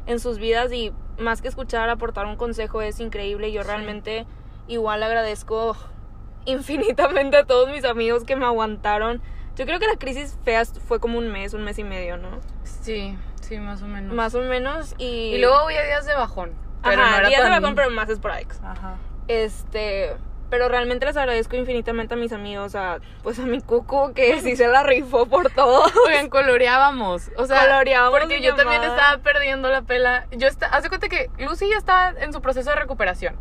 en 0.07 0.21
sus 0.21 0.39
vidas 0.39 0.73
y 0.73 0.93
más 1.19 1.43
que 1.43 1.49
escuchar, 1.49 1.89
aportar 1.89 2.27
un 2.27 2.37
consejo 2.37 2.83
es 2.83 3.01
increíble. 3.01 3.53
Yo 3.53 3.63
realmente 3.63 4.27
igual 4.69 5.03
agradezco 5.03 5.77
infinitamente 6.45 7.37
a 7.37 7.45
todos 7.45 7.71
mis 7.71 7.85
amigos 7.85 8.25
que 8.25 8.37
me 8.37 8.45
aguantaron. 8.45 9.21
Yo 9.57 9.65
creo 9.65 9.79
que 9.79 9.87
la 9.87 9.97
crisis 9.97 10.39
fea 10.45 10.65
fue 10.65 11.01
como 11.01 11.19
un 11.19 11.29
mes, 11.29 11.55
un 11.55 11.65
mes 11.65 11.79
y 11.79 11.85
medio, 11.85 12.19
¿no? 12.19 12.29
sí, 12.65 13.17
sí, 13.41 13.59
más 13.59 13.83
o 13.83 13.87
menos. 13.87 14.15
Más 14.15 14.35
o 14.35 14.43
menos 14.43 14.95
y... 14.99 15.35
Y 15.35 15.39
luego 15.39 15.57
había 15.57 15.83
días 15.83 16.05
de 16.05 16.15
bajón. 16.15 16.53
Pero 16.83 17.03
Ajá, 17.03 17.11
no 17.11 17.17
era 17.19 17.29
días 17.29 17.43
de 17.43 17.51
bajón, 17.51 17.75
pero 17.75 17.91
más 17.91 18.09
esporádicos. 18.11 18.61
Ajá. 18.63 18.97
Este, 19.29 20.15
pero 20.51 20.69
realmente 20.69 21.07
les 21.07 21.17
agradezco 21.17 21.57
infinitamente 21.57 22.15
a 22.15 22.17
mis 22.17 22.33
amigos, 22.33 22.75
a 22.75 22.99
pues 23.23 23.39
a 23.39 23.43
mi 23.43 23.61
cucu 23.61 24.13
que 24.15 24.41
sí 24.43 24.57
se 24.57 24.69
la 24.69 24.83
rifó 24.83 25.27
por 25.27 25.51
todo. 25.51 25.85
Oigan, 26.07 26.29
coloreábamos. 26.29 27.31
O 27.37 27.47
sea, 27.47 27.67
Coloreábamos 27.67 28.19
porque 28.19 28.41
yo 28.41 28.55
también 28.55 28.83
estaba 28.83 29.19
perdiendo 29.19 29.71
la 29.71 29.83
pela. 29.83 30.27
Yo 30.33 30.49
está, 30.49 30.67
hace 30.67 30.89
cuenta 30.89 31.09
que 31.09 31.31
Lucy 31.39 31.69
ya 31.69 31.77
estaba 31.79 32.11
en 32.21 32.33
su 32.33 32.41
proceso 32.41 32.71
de 32.71 32.77
recuperación. 32.77 33.37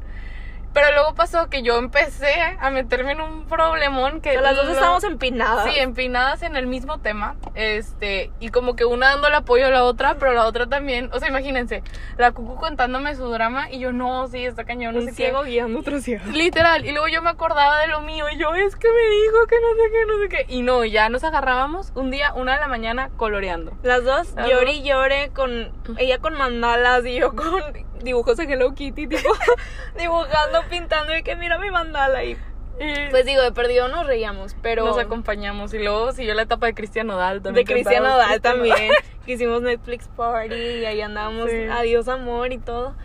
Pero 0.76 0.92
luego 0.92 1.16
pasó 1.16 1.50
que 1.50 1.64
yo 1.64 1.78
empecé 1.78 2.34
a 2.60 2.70
meterme 2.70 3.14
en 3.14 3.22
un 3.22 3.46
problemón 3.46 4.20
que... 4.22 4.30
O 4.32 4.34
sea, 4.34 4.42
las 4.42 4.56
dos 4.58 4.66
lo- 4.66 4.74
estábamos 4.74 5.04
empinadas. 5.06 5.64
Sí, 5.64 5.80
empinadas 5.80 6.44
en 6.44 6.56
el 6.58 6.68
mismo 6.68 7.00
tema. 7.00 7.36
Este, 7.56 8.30
y 8.42 8.50
como 8.50 8.76
que 8.76 8.86
una 8.86 9.08
dando 9.12 9.30
el 9.30 9.34
apoyo 9.36 9.68
a 9.68 9.70
la 9.70 9.84
otra, 9.86 10.16
pero 10.20 10.34
la 10.34 10.46
otra 10.46 10.68
también. 10.68 11.10
O 11.14 11.20
sea, 11.20 11.30
imagínense, 11.30 11.82
la 12.18 12.32
cucu 12.34 12.56
contándome 12.58 13.16
su 13.16 13.28
drama 13.30 13.72
y 13.72 13.80
yo, 13.80 13.94
no, 13.94 14.28
sí, 14.28 14.46
está 14.46 14.66
cañón, 14.66 14.96
no 14.96 15.00
un 15.00 15.08
sé 15.08 15.14
ciego 15.14 15.44
qué. 15.44 15.52
guiando 15.52 15.80
otro 15.80 16.00
ciego. 16.02 16.26
Literal, 16.34 16.86
y 16.86 16.92
luego 16.92 17.08
yo 17.08 17.22
me 17.22 17.30
acordaba 17.30 17.80
de 17.80 17.88
lo 17.88 18.02
mío 18.02 18.26
y 18.30 18.38
yo, 18.38 18.54
es 18.54 18.76
que 18.76 18.90
me 18.90 19.16
dijo 19.24 19.48
que 19.48 19.56
no 19.62 19.68
sé 19.76 19.92
qué, 19.92 20.06
no 20.06 20.18
sé 20.20 20.30
qué. 20.30 20.54
Y 20.54 20.62
no, 20.62 20.84
ya 20.84 21.08
nos 21.10 21.24
agarrábamos 21.24 21.94
un 21.96 22.12
día, 22.12 22.34
una 22.34 22.56
de 22.56 22.60
la 22.60 22.68
mañana, 22.68 23.10
coloreando. 23.16 23.72
Las 23.82 24.04
dos 24.04 24.36
dos. 24.36 24.46
y 24.74 24.84
llore 24.84 25.32
con 25.34 25.72
ella 25.98 26.20
con 26.20 26.34
mandalas 26.36 27.06
y 27.06 27.16
yo 27.16 27.34
con 27.34 27.62
dibujos 28.06 28.38
de 28.38 28.46
Hello 28.46 28.74
Kitty, 28.74 29.08
tipo 29.08 29.30
dibujando, 30.00 30.62
pintando 30.70 31.16
y 31.18 31.24
que 31.24 31.36
mira 31.36 31.58
mi 31.58 31.70
mandala 31.72 32.24
Y 32.24 33.10
pues 33.10 33.26
digo, 33.26 33.42
de 33.42 33.52
perdido 33.52 33.88
nos 33.88 34.06
reíamos, 34.06 34.56
pero 34.62 34.86
nos 34.86 34.98
acompañamos. 34.98 35.74
Y 35.74 35.80
luego 35.80 36.12
siguió 36.14 36.34
la 36.34 36.44
etapa 36.44 36.68
de 36.68 36.74
Cristian 36.74 37.08
Nodal 37.08 37.40
de 37.42 37.44
también. 37.44 37.66
Cristian 37.68 38.04
cantábamos 38.04 38.26
Nodal 38.26 38.42
Cristian 38.42 38.54
también, 38.54 38.92
que 39.26 39.32
hicimos 39.34 39.62
Netflix 39.62 40.08
Party 40.10 40.56
y 40.56 40.86
ahí 40.86 41.02
andábamos, 41.02 41.50
Sí. 41.50 41.64
adiós 41.72 42.08
amor 42.08 42.52
y 42.54 42.58
todo. 42.58 42.96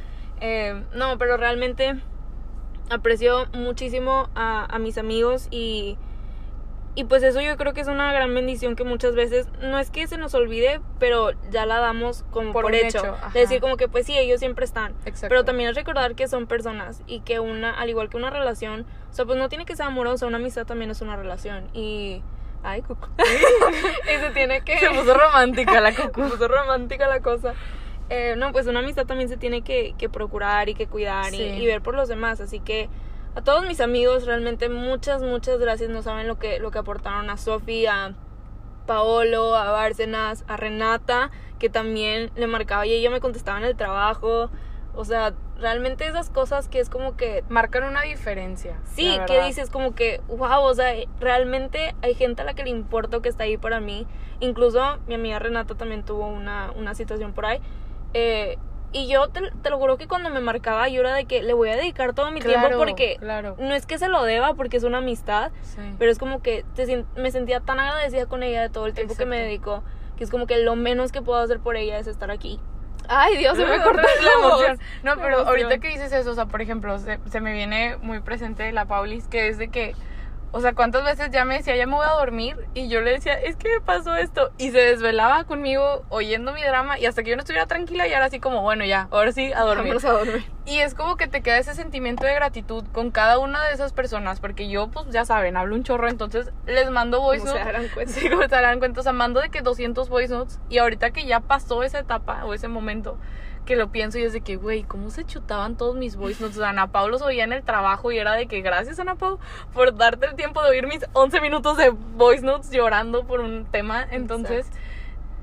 Eh, 0.41 0.83
no, 0.95 1.19
pero 1.19 1.37
realmente 1.37 1.97
aprecio 2.91 3.47
muchísimo 3.53 4.29
a, 4.35 4.65
a 4.75 4.79
mis 4.79 4.99
amigos 4.99 5.47
y, 5.51 5.97
y 6.95 7.05
pues 7.05 7.23
eso 7.23 7.41
yo 7.41 7.57
creo 7.57 7.73
que 7.73 7.81
es 7.81 7.89
una 7.89 8.13
gran 8.13 8.35
bendición 8.35 8.75
que 8.75 8.83
muchas 8.83 9.15
veces 9.15 9.47
no 9.61 9.79
es 9.79 9.91
que 9.91 10.07
se 10.07 10.19
nos 10.19 10.35
olvide, 10.35 10.81
pero 10.99 11.31
ya 11.51 11.65
la 11.65 11.79
damos 11.79 12.25
como 12.31 12.53
Por 12.53 12.75
hecho. 12.75 12.99
hecho, 12.99 13.17
de 13.33 13.41
decir 13.41 13.61
como 13.61 13.77
que 13.77 13.89
pues 13.89 14.07
sí, 14.07 14.19
ellos 14.19 14.41
siempre 14.41 14.65
están. 14.65 14.93
Exacto. 15.05 15.29
Pero 15.29 15.45
también 15.45 15.71
es 15.71 15.77
recordar 15.77 16.17
que 16.17 16.27
son 16.27 16.47
personas 16.47 17.03
y 17.07 17.21
que 17.21 17.39
una, 17.39 17.71
al 17.71 17.89
igual 17.89 18.09
que 18.11 18.17
una 18.17 18.31
relación, 18.31 18.87
o 19.11 19.15
sea, 19.15 19.25
pues 19.25 19.39
no 19.39 19.49
tiene 19.49 19.67
que 19.67 19.77
ser 19.77 19.87
amorosa, 19.87 20.27
una 20.27 20.39
amistad 20.39 20.67
también 20.67 20.91
es 20.91 21.01
una 21.01 21.17
relación. 21.17 21.69
Y. 21.75 22.23
Ay, 22.63 22.83
cucu. 22.83 23.09
y 23.19 24.21
se 24.21 24.31
tiene 24.31 24.63
que. 24.63 24.79
Se 24.79 24.91
puso 24.91 25.15
romántica 25.15 25.81
la 25.81 25.95
cucu. 25.95 26.23
Se 26.25 26.31
puso 26.31 26.49
romántica 26.49 27.07
la 27.07 27.21
cosa. 27.21 27.55
Eh, 28.11 28.35
no, 28.37 28.51
pues 28.51 28.67
una 28.67 28.81
amistad 28.81 29.07
también 29.07 29.29
se 29.29 29.37
tiene 29.37 29.63
que, 29.63 29.95
que 29.97 30.09
procurar 30.09 30.69
y 30.69 30.75
que 30.75 30.89
cuidar 30.89 31.33
y, 31.33 31.65
ver 31.65 31.81
por 31.81 31.95
los 31.95 32.09
demás. 32.09 32.41
Así 32.41 32.59
que 32.59 32.89
a 33.35 33.43
todos 33.43 33.65
mis 33.67 33.81
amigos, 33.81 34.27
realmente 34.27 34.69
muchas, 34.69 35.23
muchas 35.23 35.59
gracias. 35.59 35.91
No 35.91 36.03
saben 36.03 36.27
lo 36.27 36.39
que, 36.39 36.59
lo 36.59 36.71
que 36.71 36.79
aportaron 36.79 37.31
a 37.31 37.37
Sofi, 37.37 37.87
a 37.87 38.15
Paolo, 38.87 39.55
a 39.55 39.71
Bárcenas, 39.71 40.45
a 40.49 40.57
Renata, 40.57 41.31
que 41.59 41.69
también 41.69 42.31
le 42.35 42.47
marcaba 42.47 42.87
y 42.87 42.93
ella 42.93 43.11
me 43.11 43.21
contestaba 43.21 43.59
en 43.59 43.65
el 43.65 43.77
trabajo. 43.77 44.51
O 44.95 45.05
sea, 45.05 45.35
realmente 45.57 46.07
esas 46.07 46.31
cosas 46.31 46.67
que 46.67 46.81
es 46.81 46.91
como 46.91 47.17
que 47.17 47.45
Marcan 47.49 47.85
una 47.85 48.03
diferencia. 48.03 48.81
Sí, 48.85 49.19
que 49.29 49.41
dices 49.43 49.71
como 49.71 49.95
que, 49.95 50.21
wow, 50.27 50.63
o 50.63 50.75
sea, 50.75 50.93
realmente 51.21 51.95
hay 52.03 52.15
gente 52.15 52.43
a 52.43 52.45
la 52.45 52.55
que 52.55 52.65
le 52.65 52.71
importa 52.71 53.21
que 53.21 53.29
está 53.29 53.45
ahí 53.45 53.57
para 53.57 53.81
mí. 53.81 54.07
Incluso 54.41 54.99
mi 55.07 55.15
amiga 55.15 55.39
Renata 55.39 55.77
también 55.77 56.03
tuvo 56.03 56.27
una, 56.27 56.73
una 56.73 56.95
situación 56.95 57.33
por 57.33 57.47
ahí. 57.47 57.61
Eh, 58.15 58.59
y 58.93 59.09
yo 59.09 59.29
te, 59.29 59.41
te 59.63 59.71
lo 59.71 59.79
juro 59.79 59.97
que 59.97 60.09
cuando 60.09 60.31
me 60.31 60.41
marcaba 60.41 60.89
yo 60.89 61.01
era 61.01 61.15
de 61.15 61.25
que 61.25 61.43
le 61.43 61.53
voy 61.53 61.69
a 61.69 61.77
dedicar 61.77 62.13
todo 62.13 62.31
mi 62.31 62.41
Claro, 62.41 62.61
tiempo 62.69 62.79
porque 62.79 63.17
Claro. 63.21 63.57
no 63.59 63.75
es 63.75 63.87
que 63.87 63.99
se 63.99 64.09
lo 64.09 64.23
deba 64.25 64.55
porque 64.55 64.77
es 64.79 64.85
una 64.85 64.99
amistad, 64.99 65.53
Sí. 65.63 65.81
pero 65.99 66.11
es 66.11 66.19
como 66.19 66.43
que 66.43 66.65
te 66.75 67.05
me 67.17 67.31
sentía 67.31 67.61
tan 67.61 67.79
agradecida 67.81 68.27
con 68.27 68.43
ella 68.43 68.63
de 68.63 68.69
todo 68.69 68.87
el 68.87 68.95
tiempo 68.95 69.15
que 69.17 69.27
me 69.27 69.37
Exacto. 69.37 69.49
dedicó, 69.81 70.17
que 70.17 70.25
es 70.25 70.31
como 70.31 70.47
que 70.47 70.59
lo 70.59 70.75
menos 70.77 71.13
que 71.13 71.23
puedo 71.23 71.39
hacer 71.41 71.61
por 71.61 71.77
ella 71.77 71.99
es 71.99 72.07
estar 72.07 72.31
aquí. 72.31 72.59
Ay, 73.09 73.37
Dios, 73.39 73.57
se 73.57 73.65
me 73.65 73.79
cortó 73.83 74.03
la 74.03 74.33
emoción. 74.49 74.79
No, 75.03 75.15
pero 75.17 75.29
emoción. 75.41 75.49
ahorita 75.49 75.79
que 75.79 75.89
dices 75.89 76.13
eso, 76.13 76.31
o 76.31 76.35
sea, 76.35 76.47
por 76.47 76.61
ejemplo, 76.63 76.99
se, 76.99 77.19
se 77.31 77.41
me 77.41 77.53
viene 77.53 77.97
muy 78.03 78.21
presente 78.21 78.71
la 78.73 78.85
Paulis, 78.87 79.27
que 79.29 79.49
es 79.49 79.59
de 79.59 79.69
que, 79.69 79.95
o 80.53 80.61
sea, 80.61 80.75
cuántas 80.75 81.05
veces 81.05 81.31
ya 81.31 81.45
me 81.45 81.59
decía, 81.59 81.77
ya 81.77 81.87
me 81.87 81.95
voy 81.95 82.07
a 82.07 82.13
dormir, 82.13 82.57
y 82.75 82.89
yo 82.89 83.01
le 83.01 83.13
decía, 83.13 83.35
es 83.35 83.57
que 83.57 83.69
me 83.69 83.81
pasó 83.81 84.17
esto, 84.17 84.51
y 84.59 84.71
se 84.71 84.79
desvelaba 84.79 85.45
conmigo 85.45 86.05
oyendo 86.09 86.53
mi 86.53 86.63
drama, 86.63 86.99
y 86.99 87.07
hasta 87.07 87.23
que 87.23 87.31
yo 87.31 87.37
no 87.37 87.41
estuviera 87.41 87.67
tranquila, 87.67 88.07
y 88.09 88.13
ahora 88.15 88.27
así 88.27 88.41
como, 88.41 88.63
bueno, 88.63 88.85
ya, 88.85 89.09
ahora 89.11 89.33
sí, 89.33 89.53
a 89.53 89.61
dormir. 89.61 89.95
Vámonos 89.95 90.05
a 90.05 90.13
dormir. 90.13 90.45
Y 90.67 90.79
es 90.81 90.95
como 90.95 91.17
que 91.17 91.27
te 91.27 91.43
queda 91.43 91.59
ese 91.59 91.75
sentimiento 91.75 92.25
de 92.25 92.35
gratitud 92.35 92.85
con 92.93 93.11
cada 93.11 93.39
una 93.39 93.65
de 93.65 93.73
esas 93.73 93.93
personas, 93.93 94.41
porque 94.41 94.69
yo, 94.69 94.89
pues 94.89 95.07
ya 95.11 95.25
saben, 95.25 95.57
hablo 95.57 95.75
un 95.75 95.85
chorro, 95.85 96.09
entonces 96.09 96.51
les 96.67 96.91
mando 96.91 97.21
voice 97.21 97.41
Como 97.41 97.53
se 97.53 97.59
notes. 97.59 97.73
darán 97.73 97.89
cuenta. 97.95 98.13
Sí, 98.13 98.29
como 98.31 98.43
se 98.43 98.49
darán 98.49 98.79
cuenta, 98.79 99.01
o 99.01 99.03
sea, 99.03 99.13
mando 99.13 99.41
de 99.41 99.51
que 99.51 99.63
200 99.63 100.09
voice 100.09 100.33
notes, 100.33 100.61
y 100.69 100.79
ahorita 100.79 101.11
que 101.11 101.27
ya 101.27 101.41
pasó 101.41 101.83
esa 101.83 101.99
etapa 102.01 102.45
o 102.45 102.55
ese 102.55 102.69
momento, 102.69 103.19
que 103.65 103.77
lo 103.77 103.91
pienso 103.91 104.19
y 104.19 104.23
es 104.23 104.33
de 104.33 104.41
que, 104.41 104.57
güey, 104.57 104.83
¿cómo 104.83 105.11
se 105.11 105.25
chutaban 105.25 105.77
todos 105.77 105.97
mis 105.97 106.17
voice 106.17 106.43
notes? 106.43 106.59
Ana 106.61 106.89
Pau 106.89 107.09
los 107.09 107.23
oía 107.23 107.45
en 107.45 107.53
el 107.53 107.63
trabajo 107.63 108.11
y 108.13 108.19
era 108.19 108.35
de 108.35 108.47
que 108.47 108.61
gracias, 108.61 108.99
Ana 108.99 109.15
Pau, 109.15 109.39
por 109.73 109.97
darte 109.97 110.27
el 110.27 110.35
tiempo 110.35 110.63
de 110.63 110.71
oír 110.71 110.87
mis 110.87 111.05
11 111.13 111.41
minutos 111.41 111.77
de 111.77 111.91
voice 111.91 112.45
notes 112.45 112.71
llorando 112.71 113.25
por 113.25 113.41
un 113.41 113.65
tema. 113.67 114.07
Entonces, 114.11 114.71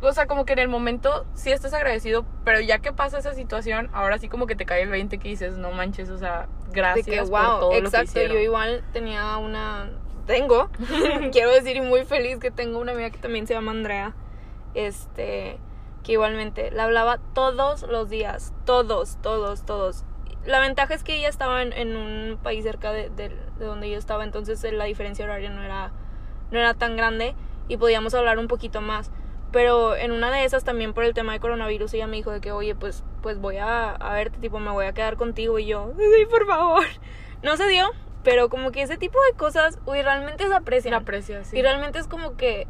o 0.01 0.11
sea, 0.11 0.27
como 0.27 0.45
que 0.45 0.53
en 0.53 0.59
el 0.59 0.67
momento 0.67 1.25
sí 1.33 1.51
estás 1.51 1.73
agradecido, 1.73 2.25
pero 2.43 2.59
ya 2.59 2.79
que 2.79 2.91
pasa 2.91 3.17
esa 3.19 3.33
situación, 3.33 3.89
ahora 3.93 4.17
sí 4.17 4.29
como 4.29 4.47
que 4.47 4.55
te 4.55 4.65
cae 4.65 4.83
el 4.83 4.89
20 4.89 5.17
que 5.17 5.29
dices, 5.29 5.57
no 5.57 5.71
manches, 5.71 6.09
o 6.09 6.17
sea, 6.17 6.47
gracias 6.71 7.05
de 7.05 7.11
que 7.11 7.21
por 7.21 7.29
wow, 7.29 7.59
todo 7.59 7.61
lo 7.61 7.69
que 7.69 7.77
exacto, 7.77 8.03
hicieron. 8.05 8.37
yo 8.37 8.41
igual 8.41 8.83
tenía 8.93 9.37
una 9.37 9.89
tengo, 10.27 10.69
quiero 11.31 11.51
decir 11.51 11.77
y 11.77 11.81
muy 11.81 12.03
feliz 12.03 12.37
que 12.37 12.51
tengo 12.51 12.79
una 12.79 12.91
amiga 12.91 13.09
que 13.09 13.17
también 13.17 13.47
se 13.47 13.53
llama 13.53 13.71
Andrea. 13.71 14.13
Este, 14.75 15.57
que 16.07 16.13
igualmente 16.13 16.71
la 16.71 16.85
hablaba 16.85 17.19
todos 17.33 17.83
los 17.83 18.09
días, 18.09 18.53
todos, 18.65 19.17
todos, 19.21 19.65
todos. 19.65 20.05
La 20.45 20.61
ventaja 20.61 20.93
es 20.93 21.03
que 21.03 21.17
ella 21.17 21.27
estaba 21.27 21.61
en, 21.61 21.73
en 21.73 21.97
un 21.97 22.37
país 22.41 22.63
cerca 22.63 22.93
de, 22.93 23.09
de- 23.09 23.35
de 23.59 23.65
donde 23.65 23.89
yo 23.91 23.97
estaba, 23.97 24.23
entonces 24.23 24.63
eh, 24.63 24.71
la 24.71 24.85
diferencia 24.85 25.25
horaria 25.25 25.49
no 25.49 25.61
era, 25.61 25.91
no 26.49 26.59
era 26.59 26.73
tan 26.73 26.95
grande 26.95 27.35
y 27.67 27.75
podíamos 27.75 28.13
hablar 28.13 28.39
un 28.39 28.47
poquito 28.47 28.79
más. 28.79 29.11
Pero 29.51 29.95
en 29.97 30.13
una 30.13 30.31
de 30.31 30.45
esas 30.45 30.63
también 30.63 30.93
por 30.93 31.03
el 31.03 31.13
tema 31.13 31.33
de 31.33 31.41
coronavirus 31.41 31.93
ella 31.93 32.07
me 32.07 32.15
dijo 32.15 32.31
de 32.31 32.39
que, 32.39 32.53
oye, 32.53 32.73
pues, 32.75 33.03
pues 33.21 33.39
voy 33.39 33.57
a, 33.57 33.91
a 33.91 34.13
verte, 34.13 34.39
tipo, 34.39 34.59
me 34.59 34.71
voy 34.71 34.85
a 34.85 34.93
quedar 34.93 35.17
contigo 35.17 35.59
y 35.59 35.65
yo, 35.65 35.91
sí, 35.97 36.25
por 36.29 36.45
favor. 36.47 36.85
No 37.43 37.57
se 37.57 37.67
dio, 37.67 37.85
pero 38.23 38.47
como 38.49 38.71
que 38.71 38.81
ese 38.81 38.97
tipo 38.97 39.19
de 39.29 39.37
cosas, 39.37 39.79
uy, 39.85 40.01
realmente 40.01 40.47
se 40.47 40.53
aprecian. 40.53 40.91
La 40.91 40.97
aprecias, 40.99 41.47
sí. 41.47 41.57
Y 41.57 41.61
realmente 41.61 41.99
es 41.99 42.07
como 42.07 42.35
que, 42.37 42.67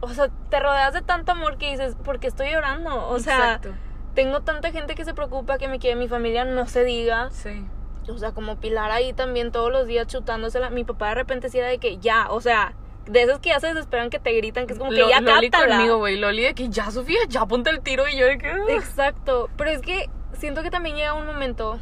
o 0.00 0.08
sea, 0.10 0.28
te 0.50 0.60
rodeas 0.60 0.92
de 0.94 1.02
tanto 1.02 1.32
amor 1.32 1.56
que 1.58 1.70
dices, 1.70 1.94
¿por 1.96 2.18
qué 2.20 2.26
estoy 2.28 2.50
llorando? 2.50 3.08
O 3.08 3.18
sea, 3.18 3.36
Exacto. 3.54 3.70
tengo 4.14 4.40
tanta 4.40 4.70
gente 4.72 4.94
que 4.94 5.04
se 5.04 5.14
preocupa, 5.14 5.58
que 5.58 5.68
me 5.68 5.78
quiere, 5.78 5.96
mi 5.96 6.08
familia 6.08 6.44
no 6.44 6.66
se 6.66 6.84
diga. 6.84 7.30
Sí. 7.30 7.64
O 8.08 8.18
sea, 8.18 8.32
como 8.32 8.56
Pilar 8.56 8.90
ahí 8.92 9.12
también 9.12 9.50
todos 9.52 9.72
los 9.72 9.86
días 9.86 10.06
chutándosela. 10.06 10.70
Mi 10.70 10.84
papá 10.84 11.08
de 11.08 11.14
repente 11.16 11.48
sí 11.48 11.58
era 11.58 11.68
de 11.68 11.78
que 11.78 11.98
ya, 11.98 12.28
o 12.30 12.40
sea, 12.40 12.74
de 13.06 13.22
esos 13.22 13.38
que 13.40 13.48
ya 13.50 13.58
se 13.60 13.68
desesperan 13.68 14.10
que 14.10 14.18
te 14.20 14.32
gritan, 14.32 14.66
que 14.66 14.74
es 14.74 14.78
como 14.78 14.90
que 14.92 14.98
Lo- 14.98 15.08
ya 15.08 15.20
Loli 15.20 15.50
cátala. 15.50 15.76
conmigo, 15.76 15.98
güey. 15.98 16.16
Loli 16.18 16.42
de 16.44 16.54
que 16.54 16.68
ya, 16.68 16.90
Sofía, 16.90 17.18
ya 17.28 17.46
ponte 17.46 17.70
el 17.70 17.80
tiro. 17.80 18.06
Y 18.08 18.16
yo 18.16 18.26
de 18.26 18.38
que... 18.38 18.48
"Ah". 18.48 18.58
Exacto, 18.68 19.48
pero 19.56 19.70
es 19.70 19.80
que 19.80 20.08
siento 20.34 20.62
que 20.62 20.70
también 20.70 20.94
llega 20.96 21.14
un 21.14 21.26
momento, 21.26 21.78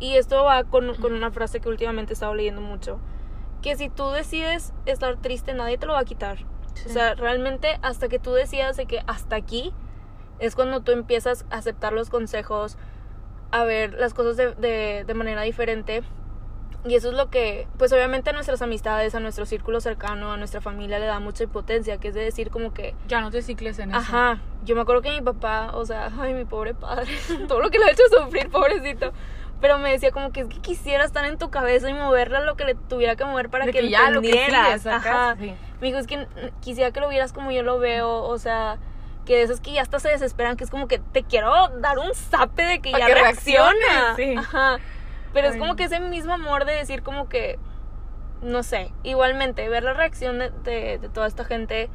y 0.00 0.16
esto 0.16 0.42
va 0.44 0.64
con, 0.64 0.94
con 0.96 1.12
una 1.12 1.30
frase 1.30 1.60
que 1.60 1.68
últimamente 1.68 2.12
he 2.12 2.14
estado 2.14 2.34
leyendo 2.34 2.60
mucho, 2.60 2.98
que 3.62 3.76
si 3.76 3.88
tú 3.88 4.10
decides 4.10 4.72
estar 4.86 5.16
triste, 5.16 5.52
nadie 5.54 5.78
te 5.78 5.86
lo 5.86 5.92
va 5.94 6.00
a 6.00 6.04
quitar. 6.04 6.38
O 6.86 6.88
sea, 6.88 7.14
realmente 7.14 7.78
hasta 7.82 8.08
que 8.08 8.18
tú 8.18 8.32
decidas 8.32 8.76
de 8.76 8.86
que 8.86 9.02
hasta 9.06 9.36
aquí 9.36 9.72
es 10.38 10.54
cuando 10.54 10.80
tú 10.80 10.92
empiezas 10.92 11.44
a 11.50 11.56
aceptar 11.56 11.92
los 11.92 12.10
consejos, 12.10 12.76
a 13.50 13.64
ver 13.64 13.94
las 13.94 14.14
cosas 14.14 14.36
de, 14.36 14.54
de, 14.54 15.04
de 15.06 15.14
manera 15.14 15.42
diferente. 15.42 16.02
Y 16.84 16.94
eso 16.94 17.08
es 17.08 17.14
lo 17.14 17.28
que, 17.28 17.66
pues 17.76 17.92
obviamente 17.92 18.30
a 18.30 18.32
nuestras 18.32 18.62
amistades, 18.62 19.14
a 19.14 19.20
nuestro 19.20 19.46
círculo 19.46 19.80
cercano, 19.80 20.32
a 20.32 20.36
nuestra 20.36 20.60
familia 20.60 21.00
le 21.00 21.06
da 21.06 21.18
mucha 21.18 21.44
impotencia, 21.44 21.98
que 21.98 22.08
es 22.08 22.14
de 22.14 22.22
decir 22.22 22.50
como 22.50 22.72
que, 22.72 22.94
Ya 23.08 23.20
no 23.20 23.30
te 23.32 23.42
cicles 23.42 23.78
en 23.80 23.90
eso. 23.90 23.98
Ajá, 23.98 24.38
yo 24.64 24.76
me 24.76 24.82
acuerdo 24.82 25.02
que 25.02 25.10
mi 25.10 25.20
papá, 25.20 25.72
o 25.74 25.84
sea, 25.84 26.10
ay, 26.18 26.34
mi 26.34 26.44
pobre 26.44 26.74
padre, 26.74 27.12
todo 27.48 27.60
lo 27.60 27.70
que 27.70 27.78
le 27.78 27.86
ha 27.86 27.90
hecho 27.90 28.04
sufrir, 28.08 28.48
pobrecito. 28.48 29.12
Pero 29.60 29.78
me 29.78 29.90
decía 29.90 30.12
como 30.12 30.30
que 30.30 30.40
es 30.42 30.46
que 30.48 30.60
quisiera 30.60 31.04
estar 31.04 31.24
en 31.24 31.36
tu 31.36 31.50
cabeza 31.50 31.90
y 31.90 31.94
moverla 31.94 32.40
lo 32.40 32.56
que 32.56 32.64
le 32.64 32.74
tuviera 32.74 33.16
que 33.16 33.24
mover 33.24 33.48
para 33.50 33.66
De 33.66 33.72
que, 33.72 33.80
que 33.80 33.88
ya 33.88 34.10
lo 34.10 34.20
que 34.22 34.46
Ajá. 34.86 35.36
sí. 35.38 35.54
Me 35.80 35.86
dijo, 35.88 35.98
es 35.98 36.06
que 36.06 36.26
quisiera 36.60 36.92
que 36.92 37.00
lo 37.00 37.08
vieras 37.08 37.32
como 37.32 37.50
yo 37.50 37.62
lo 37.62 37.78
veo, 37.78 38.22
o 38.22 38.38
sea, 38.38 38.78
que 39.26 39.36
de 39.36 39.42
esas 39.42 39.60
que 39.60 39.72
ya 39.72 39.82
hasta 39.82 39.98
se 39.98 40.08
desesperan, 40.10 40.56
que 40.56 40.64
es 40.64 40.70
como 40.70 40.86
que 40.86 40.98
te 40.98 41.24
quiero 41.24 41.68
dar 41.80 41.98
un 41.98 42.14
zape 42.14 42.62
de 42.64 42.80
que 42.80 42.92
ya 42.92 43.06
que 43.06 43.14
reacciona. 43.14 43.72
reacciones, 43.72 44.16
sí. 44.16 44.34
Ajá. 44.38 44.78
Pero 45.32 45.48
es 45.48 45.56
como 45.56 45.76
que 45.76 45.84
ese 45.84 46.00
mismo 46.00 46.32
amor 46.34 46.64
de 46.64 46.72
decir 46.72 47.02
como 47.02 47.28
que, 47.28 47.58
no 48.40 48.62
sé, 48.62 48.92
igualmente, 49.02 49.68
ver 49.68 49.82
la 49.82 49.92
reacción 49.92 50.38
de, 50.38 50.50
de, 50.50 50.98
de 50.98 51.08
toda 51.08 51.26
esta 51.26 51.44
gente 51.44 51.90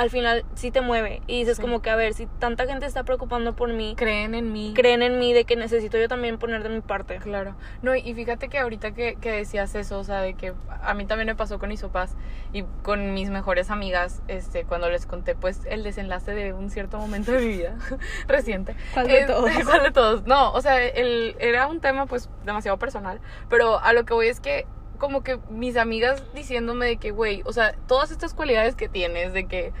al 0.00 0.08
final 0.08 0.46
sí 0.54 0.70
te 0.70 0.80
mueve 0.80 1.20
y 1.26 1.40
dices 1.40 1.56
Sí. 1.58 1.62
como 1.62 1.82
que 1.82 1.90
a 1.90 1.96
ver, 1.96 2.14
si 2.14 2.24
tanta 2.38 2.64
gente 2.66 2.86
está 2.86 3.04
preocupando 3.04 3.54
por 3.54 3.70
mí, 3.70 3.94
Creen 3.98 4.34
en 4.34 4.50
mí. 4.50 4.72
creen 4.74 5.02
en 5.02 5.18
mí 5.18 5.34
de 5.34 5.44
que 5.44 5.56
necesito 5.56 5.98
yo 5.98 6.08
también 6.08 6.38
poner 6.38 6.62
de 6.62 6.70
mi 6.70 6.80
parte. 6.80 7.18
Claro. 7.18 7.54
No, 7.82 7.94
y 7.94 8.14
fíjate 8.14 8.48
que 8.48 8.58
ahorita 8.58 8.92
que, 8.92 9.16
que 9.20 9.30
decías 9.30 9.74
eso, 9.74 9.98
o 9.98 10.04
sea, 10.04 10.22
de 10.22 10.32
que 10.34 10.54
a 10.82 10.94
mí 10.94 11.04
también 11.04 11.26
me 11.26 11.34
pasó 11.34 11.58
con 11.58 11.70
Isopaz 11.70 12.14
y 12.54 12.62
con 12.82 13.12
mis 13.12 13.28
mejores 13.28 13.70
amigas, 13.70 14.22
este, 14.26 14.64
cuando 14.64 14.88
les 14.88 15.04
conté, 15.04 15.34
pues, 15.34 15.60
el 15.66 15.82
desenlace 15.82 16.32
de 16.34 16.54
un 16.54 16.70
cierto 16.70 16.96
momento 16.98 17.32
de 17.32 17.40
mi 17.40 17.48
vida 17.48 17.74
reciente. 18.26 18.74
¿Cuál 18.94 19.06
de 19.06 19.20
Este, 19.20 19.32
todos? 19.34 19.50
¿Cuál 19.66 19.82
de 19.82 19.90
todos? 19.90 20.24
No, 20.24 20.52
o 20.52 20.60
sea, 20.62 20.82
el, 20.82 21.36
era 21.40 21.66
un 21.66 21.80
tema, 21.80 22.06
pues, 22.06 22.30
demasiado 22.46 22.78
personal, 22.78 23.20
pero 23.50 23.78
a 23.80 23.92
lo 23.92 24.04
que 24.06 24.14
voy 24.14 24.28
es 24.28 24.40
que 24.40 24.66
como 25.00 25.24
que 25.24 25.40
mis 25.48 25.76
amigas 25.76 26.22
diciéndome 26.32 26.86
de 26.86 26.96
que, 26.98 27.10
güey, 27.10 27.42
o 27.44 27.52
sea, 27.52 27.74
todas 27.88 28.12
estas 28.12 28.34
cualidades 28.34 28.76
que 28.76 28.88
tienes, 28.88 29.32
de 29.32 29.46
que, 29.46 29.72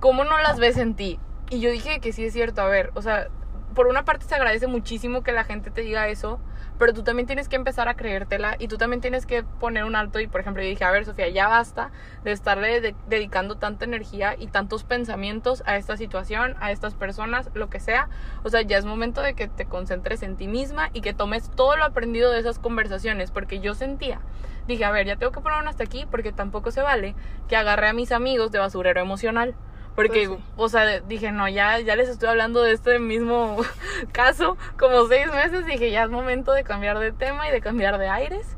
¿cómo 0.00 0.24
no 0.24 0.38
las 0.38 0.58
ves 0.58 0.78
en 0.78 0.94
ti? 0.94 1.20
Y 1.50 1.60
yo 1.60 1.70
dije 1.70 2.00
que 2.00 2.14
sí 2.14 2.24
es 2.24 2.32
cierto, 2.32 2.62
a 2.62 2.68
ver, 2.68 2.90
o 2.94 3.02
sea, 3.02 3.28
por 3.74 3.88
una 3.88 4.06
parte 4.06 4.24
se 4.24 4.34
agradece 4.34 4.68
muchísimo 4.68 5.22
que 5.22 5.32
la 5.32 5.44
gente 5.44 5.70
te 5.70 5.82
diga 5.82 6.08
eso, 6.08 6.40
pero 6.78 6.92
tú 6.92 7.02
también 7.02 7.26
tienes 7.26 7.48
que 7.48 7.56
empezar 7.56 7.88
a 7.88 7.94
creértela 7.94 8.56
y 8.58 8.68
tú 8.68 8.76
también 8.76 9.00
tienes 9.00 9.26
que 9.26 9.42
poner 9.44 9.84
un 9.84 9.94
alto 9.94 10.18
y, 10.20 10.26
por 10.26 10.40
ejemplo, 10.40 10.62
yo 10.62 10.68
dije, 10.68 10.84
a 10.84 10.90
ver, 10.90 11.04
Sofía, 11.04 11.28
ya 11.28 11.48
basta 11.48 11.90
de 12.24 12.32
estarle 12.32 12.80
de- 12.80 12.94
dedicando 13.06 13.56
tanta 13.56 13.84
energía 13.84 14.34
y 14.38 14.48
tantos 14.48 14.84
pensamientos 14.84 15.62
a 15.66 15.76
esta 15.76 15.96
situación, 15.96 16.56
a 16.60 16.72
estas 16.72 16.94
personas, 16.94 17.50
lo 17.54 17.68
que 17.70 17.80
sea. 17.80 18.08
O 18.42 18.50
sea, 18.50 18.62
ya 18.62 18.78
es 18.78 18.84
momento 18.84 19.20
de 19.22 19.34
que 19.34 19.48
te 19.48 19.66
concentres 19.66 20.22
en 20.22 20.36
ti 20.36 20.48
misma 20.48 20.90
y 20.92 21.00
que 21.00 21.14
tomes 21.14 21.50
todo 21.50 21.76
lo 21.76 21.84
aprendido 21.84 22.30
de 22.32 22.40
esas 22.40 22.58
conversaciones, 22.58 23.30
porque 23.30 23.60
yo 23.60 23.74
sentía, 23.74 24.20
dije, 24.66 24.84
a 24.84 24.90
ver, 24.90 25.06
ya 25.06 25.16
tengo 25.16 25.32
que 25.32 25.40
poner 25.40 25.66
hasta 25.66 25.84
aquí 25.84 26.06
porque 26.10 26.32
tampoco 26.32 26.70
se 26.70 26.82
vale 26.82 27.14
que 27.48 27.56
agarre 27.56 27.88
a 27.88 27.92
mis 27.92 28.12
amigos 28.12 28.50
de 28.50 28.58
basurero 28.58 29.00
emocional. 29.00 29.54
Porque, 29.94 30.26
Pues 30.28 30.38
sí. 30.40 30.44
o 30.56 30.68
sea, 30.68 31.00
dije, 31.00 31.32
no, 31.32 31.48
ya, 31.48 31.78
ya 31.80 31.96
les 31.96 32.08
estoy 32.08 32.28
hablando 32.30 32.62
de 32.62 32.72
este 32.72 32.98
mismo 32.98 33.58
caso 34.12 34.56
como 34.78 35.06
seis 35.06 35.26
meses. 35.32 35.66
Dije, 35.66 35.90
ya 35.90 36.04
es 36.04 36.10
momento 36.10 36.52
de 36.52 36.64
cambiar 36.64 36.98
de 36.98 37.12
tema 37.12 37.48
y 37.48 37.52
de 37.52 37.60
cambiar 37.60 37.98
de 37.98 38.08
aires. 38.08 38.56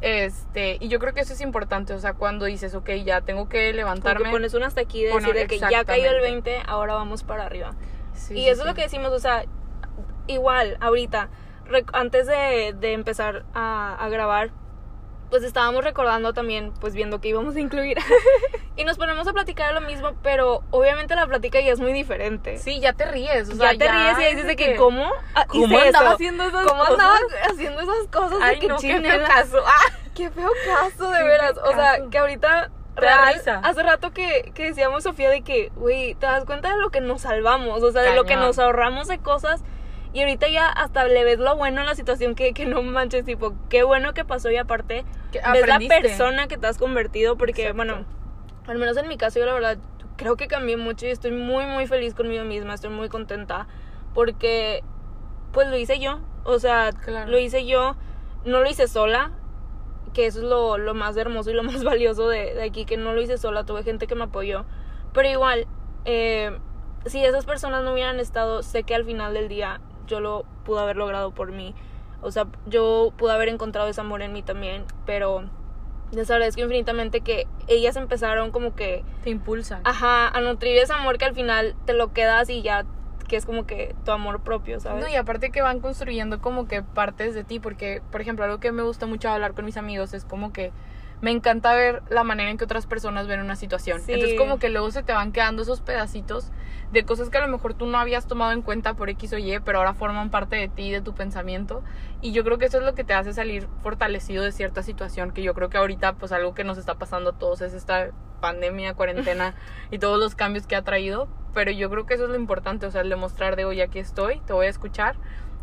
Este, 0.00 0.76
y 0.80 0.88
yo 0.88 1.00
creo 1.00 1.12
que 1.14 1.20
eso 1.20 1.32
es 1.32 1.40
importante. 1.40 1.92
O 1.94 1.98
sea, 1.98 2.12
cuando 2.14 2.44
dices, 2.44 2.74
ok, 2.74 2.90
ya 3.04 3.20
tengo 3.22 3.48
que 3.48 3.66
Como 3.70 3.76
levantarme. 3.76 4.24
que 4.26 4.30
pones 4.30 4.54
un 4.54 4.62
hasta 4.62 4.80
aquí 4.80 5.02
de 5.02 5.10
Bueno, 5.10 5.28
decir 5.28 5.40
de 5.42 5.46
que 5.48 5.58
ya 5.58 5.84
cayó 5.84 6.10
el 6.10 6.16
exactamente. 6.16 6.50
20, 6.52 6.62
ahora 6.70 6.94
vamos 6.94 7.24
para 7.24 7.44
arriba. 7.46 7.72
Sí, 8.14 8.34
y 8.34 8.42
sí, 8.42 8.48
eso 8.48 8.62
es 8.62 8.66
lo 8.68 8.74
que 8.74 8.82
decimos, 8.82 9.10
o 9.12 9.18
sea, 9.18 9.44
igual, 10.26 10.76
ahorita, 10.80 11.28
antes 11.92 12.26
de, 12.26 12.74
de 12.78 12.92
empezar 12.92 13.44
a, 13.54 13.96
a 13.98 14.08
grabar, 14.08 14.50
pues 15.30 15.42
estábamos 15.42 15.84
recordando 15.84 16.32
también, 16.32 16.72
pues 16.80 16.94
viendo 16.94 17.20
que 17.20 17.28
íbamos 17.28 17.56
a 17.56 17.60
incluir. 17.60 17.98
y 18.76 18.84
nos 18.84 18.96
ponemos 18.96 19.26
a 19.28 19.32
platicar 19.32 19.68
de 19.74 19.80
lo 19.80 19.86
mismo, 19.86 20.12
pero 20.22 20.62
obviamente 20.70 21.14
la 21.14 21.26
plática 21.26 21.60
ya 21.60 21.72
es 21.72 21.80
muy 21.80 21.92
diferente. 21.92 22.58
Sí, 22.58 22.80
ya 22.80 22.92
te 22.92 23.04
ríes. 23.04 23.48
O 23.50 23.54
sea, 23.56 23.72
ya 23.72 23.78
te 23.78 23.88
ríes 23.90 24.18
y 24.18 24.22
es 24.22 24.30
dices 24.30 24.46
de 24.46 24.56
que, 24.56 24.76
¿cómo? 24.76 25.10
ah, 25.34 25.46
¿Cómo 25.46 25.78
andaba 25.78 26.12
haciendo 26.12 26.44
esas 26.44 26.66
¿Cómo 26.66 26.80
cosas? 26.80 26.92
andaba 26.92 27.18
haciendo 27.50 27.80
esas 27.80 28.08
cosas? 28.10 28.38
de 28.38 28.44
Ay, 28.44 28.58
que 28.58 28.68
no, 28.68 28.76
qué 28.78 29.00
feo 29.00 29.26
caso. 29.26 29.58
Ah, 29.66 29.92
Qué 30.14 30.30
feo 30.30 30.50
caso, 30.66 31.10
de 31.12 31.18
Qué 31.18 31.24
veras. 31.24 31.52
O 31.58 31.72
sea, 31.74 31.96
caso. 31.98 32.10
que 32.10 32.18
ahorita. 32.18 32.70
Real, 32.96 33.34
risa. 33.34 33.60
hace 33.62 33.80
rato 33.84 34.10
que, 34.10 34.50
que 34.56 34.64
decíamos, 34.64 35.04
Sofía, 35.04 35.30
de 35.30 35.42
que, 35.42 35.70
güey, 35.76 36.16
te 36.16 36.26
das 36.26 36.44
cuenta 36.44 36.72
de 36.72 36.78
lo 36.78 36.90
que 36.90 37.00
nos 37.00 37.22
salvamos, 37.22 37.84
o 37.84 37.92
sea, 37.92 38.02
de 38.02 38.16
lo 38.16 38.24
que 38.24 38.34
nos 38.34 38.58
ahorramos 38.58 39.06
de 39.06 39.18
cosas. 39.18 39.62
Y 40.18 40.22
ahorita 40.22 40.48
ya 40.48 40.66
hasta 40.66 41.04
le 41.04 41.22
ves 41.22 41.38
lo 41.38 41.54
bueno 41.54 41.80
en 41.82 41.86
la 41.86 41.94
situación 41.94 42.34
que, 42.34 42.52
que 42.52 42.66
no 42.66 42.82
manches, 42.82 43.24
tipo, 43.24 43.54
qué 43.68 43.84
bueno 43.84 44.14
que 44.14 44.24
pasó 44.24 44.50
y 44.50 44.56
aparte 44.56 45.04
ves 45.52 45.64
la 45.68 45.78
persona 45.78 46.48
que 46.48 46.58
te 46.58 46.66
has 46.66 46.76
convertido, 46.76 47.36
porque, 47.36 47.68
Exacto. 47.68 47.76
bueno, 47.76 48.04
al 48.66 48.78
menos 48.78 48.96
en 48.96 49.06
mi 49.06 49.16
caso 49.16 49.38
yo 49.38 49.46
la 49.46 49.52
verdad 49.54 49.78
creo 50.16 50.36
que 50.36 50.48
cambié 50.48 50.76
mucho 50.76 51.06
y 51.06 51.10
estoy 51.10 51.30
muy, 51.30 51.66
muy 51.66 51.86
feliz 51.86 52.14
conmigo 52.14 52.42
misma, 52.42 52.74
estoy 52.74 52.90
muy 52.90 53.08
contenta, 53.08 53.68
porque 54.12 54.82
pues 55.52 55.68
lo 55.68 55.76
hice 55.76 56.00
yo, 56.00 56.18
o 56.42 56.58
sea, 56.58 56.90
Claro. 56.90 57.30
lo 57.30 57.38
hice 57.38 57.64
yo, 57.64 57.94
no 58.44 58.60
lo 58.60 58.68
hice 58.68 58.88
sola, 58.88 59.30
que 60.14 60.26
eso 60.26 60.40
es 60.40 60.46
lo, 60.46 60.78
lo 60.78 60.94
más 60.94 61.16
hermoso 61.16 61.52
y 61.52 61.54
lo 61.54 61.62
más 61.62 61.84
valioso 61.84 62.28
de, 62.28 62.54
de 62.56 62.64
aquí, 62.64 62.86
que 62.86 62.96
no 62.96 63.12
lo 63.14 63.20
hice 63.22 63.38
sola, 63.38 63.62
tuve 63.62 63.84
gente 63.84 64.08
que 64.08 64.16
me 64.16 64.24
apoyó, 64.24 64.64
pero 65.12 65.28
igual, 65.28 65.68
eh, 66.06 66.58
si 67.06 67.24
esas 67.24 67.46
personas 67.46 67.84
no 67.84 67.92
hubieran 67.92 68.18
estado, 68.18 68.64
sé 68.64 68.82
que 68.82 68.96
al 68.96 69.04
final 69.04 69.32
del 69.32 69.46
día 69.48 69.80
yo 70.08 70.18
lo 70.20 70.44
pude 70.64 70.80
haber 70.80 70.96
logrado 70.96 71.30
por 71.30 71.52
mí, 71.52 71.74
o 72.20 72.32
sea, 72.32 72.46
yo 72.66 73.12
pude 73.16 73.32
haber 73.32 73.48
encontrado 73.48 73.88
ese 73.88 74.00
amor 74.00 74.22
en 74.22 74.32
mí 74.32 74.42
también, 74.42 74.84
pero 75.06 75.44
les 76.10 76.30
agradezco 76.30 76.62
infinitamente 76.62 77.20
que 77.20 77.46
ellas 77.68 77.94
empezaron 77.96 78.50
como 78.50 78.74
que, 78.74 79.04
Te 79.22 79.30
impulsan. 79.30 79.82
ajá, 79.84 80.26
a 80.28 80.40
nutrir 80.40 80.76
ese 80.78 80.92
amor 80.92 81.18
que 81.18 81.26
al 81.26 81.34
final 81.34 81.76
te 81.84 81.92
lo 81.92 82.12
quedas 82.12 82.48
y 82.50 82.62
ya, 82.62 82.86
que 83.28 83.36
es 83.36 83.44
como 83.44 83.66
que 83.66 83.94
tu 84.06 84.10
amor 84.10 84.40
propio, 84.40 84.80
¿sabes? 84.80 85.04
No, 85.04 85.08
y 85.10 85.14
aparte 85.14 85.50
que 85.50 85.60
van 85.60 85.80
construyendo 85.80 86.40
como 86.40 86.66
que 86.66 86.82
partes 86.82 87.34
de 87.34 87.44
ti, 87.44 87.60
porque, 87.60 88.00
por 88.10 88.22
ejemplo, 88.22 88.44
algo 88.46 88.58
que 88.58 88.72
me 88.72 88.82
gusta 88.82 89.04
mucho 89.06 89.28
hablar 89.28 89.52
con 89.52 89.66
mis 89.66 89.76
amigos 89.76 90.14
es 90.14 90.24
como 90.24 90.50
que 90.52 90.72
me 91.20 91.30
encanta 91.30 91.74
ver 91.74 92.02
la 92.10 92.22
manera 92.24 92.50
en 92.50 92.58
que 92.58 92.64
otras 92.64 92.86
personas 92.86 93.26
ven 93.26 93.40
una 93.40 93.56
situación. 93.56 94.00
Sí. 94.00 94.12
Entonces 94.12 94.38
como 94.38 94.58
que 94.58 94.68
luego 94.68 94.90
se 94.90 95.02
te 95.02 95.12
van 95.12 95.32
quedando 95.32 95.62
esos 95.62 95.80
pedacitos 95.80 96.50
de 96.92 97.04
cosas 97.04 97.28
que 97.28 97.38
a 97.38 97.40
lo 97.42 97.48
mejor 97.48 97.74
tú 97.74 97.86
no 97.86 97.98
habías 97.98 98.26
tomado 98.26 98.52
en 98.52 98.62
cuenta 98.62 98.94
por 98.94 99.10
X 99.10 99.32
o 99.34 99.38
Y, 99.38 99.58
pero 99.60 99.78
ahora 99.78 99.94
forman 99.94 100.30
parte 100.30 100.56
de 100.56 100.68
ti, 100.68 100.90
de 100.90 101.00
tu 101.00 101.14
pensamiento. 101.14 101.82
Y 102.22 102.32
yo 102.32 102.44
creo 102.44 102.58
que 102.58 102.66
eso 102.66 102.78
es 102.78 102.84
lo 102.84 102.94
que 102.94 103.04
te 103.04 103.14
hace 103.14 103.32
salir 103.32 103.68
fortalecido 103.82 104.44
de 104.44 104.52
cierta 104.52 104.82
situación, 104.82 105.32
que 105.32 105.42
yo 105.42 105.54
creo 105.54 105.68
que 105.68 105.76
ahorita 105.76 106.14
pues 106.14 106.32
algo 106.32 106.54
que 106.54 106.64
nos 106.64 106.78
está 106.78 106.94
pasando 106.94 107.30
a 107.30 107.38
todos 107.38 107.60
es 107.60 107.74
esta 107.74 108.10
pandemia, 108.40 108.94
cuarentena 108.94 109.54
y 109.90 109.98
todos 109.98 110.18
los 110.18 110.34
cambios 110.34 110.66
que 110.66 110.76
ha 110.76 110.82
traído. 110.82 111.28
Pero 111.52 111.70
yo 111.72 111.90
creo 111.90 112.06
que 112.06 112.14
eso 112.14 112.24
es 112.24 112.30
lo 112.30 112.36
importante, 112.36 112.86
o 112.86 112.90
sea, 112.90 113.00
el 113.00 113.08
demostrar 113.08 113.56
de 113.56 113.64
hoy 113.64 113.80
aquí 113.80 113.98
estoy, 113.98 114.40
te 114.46 114.52
voy 114.52 114.66
a 114.66 114.70
escuchar. 114.70 115.16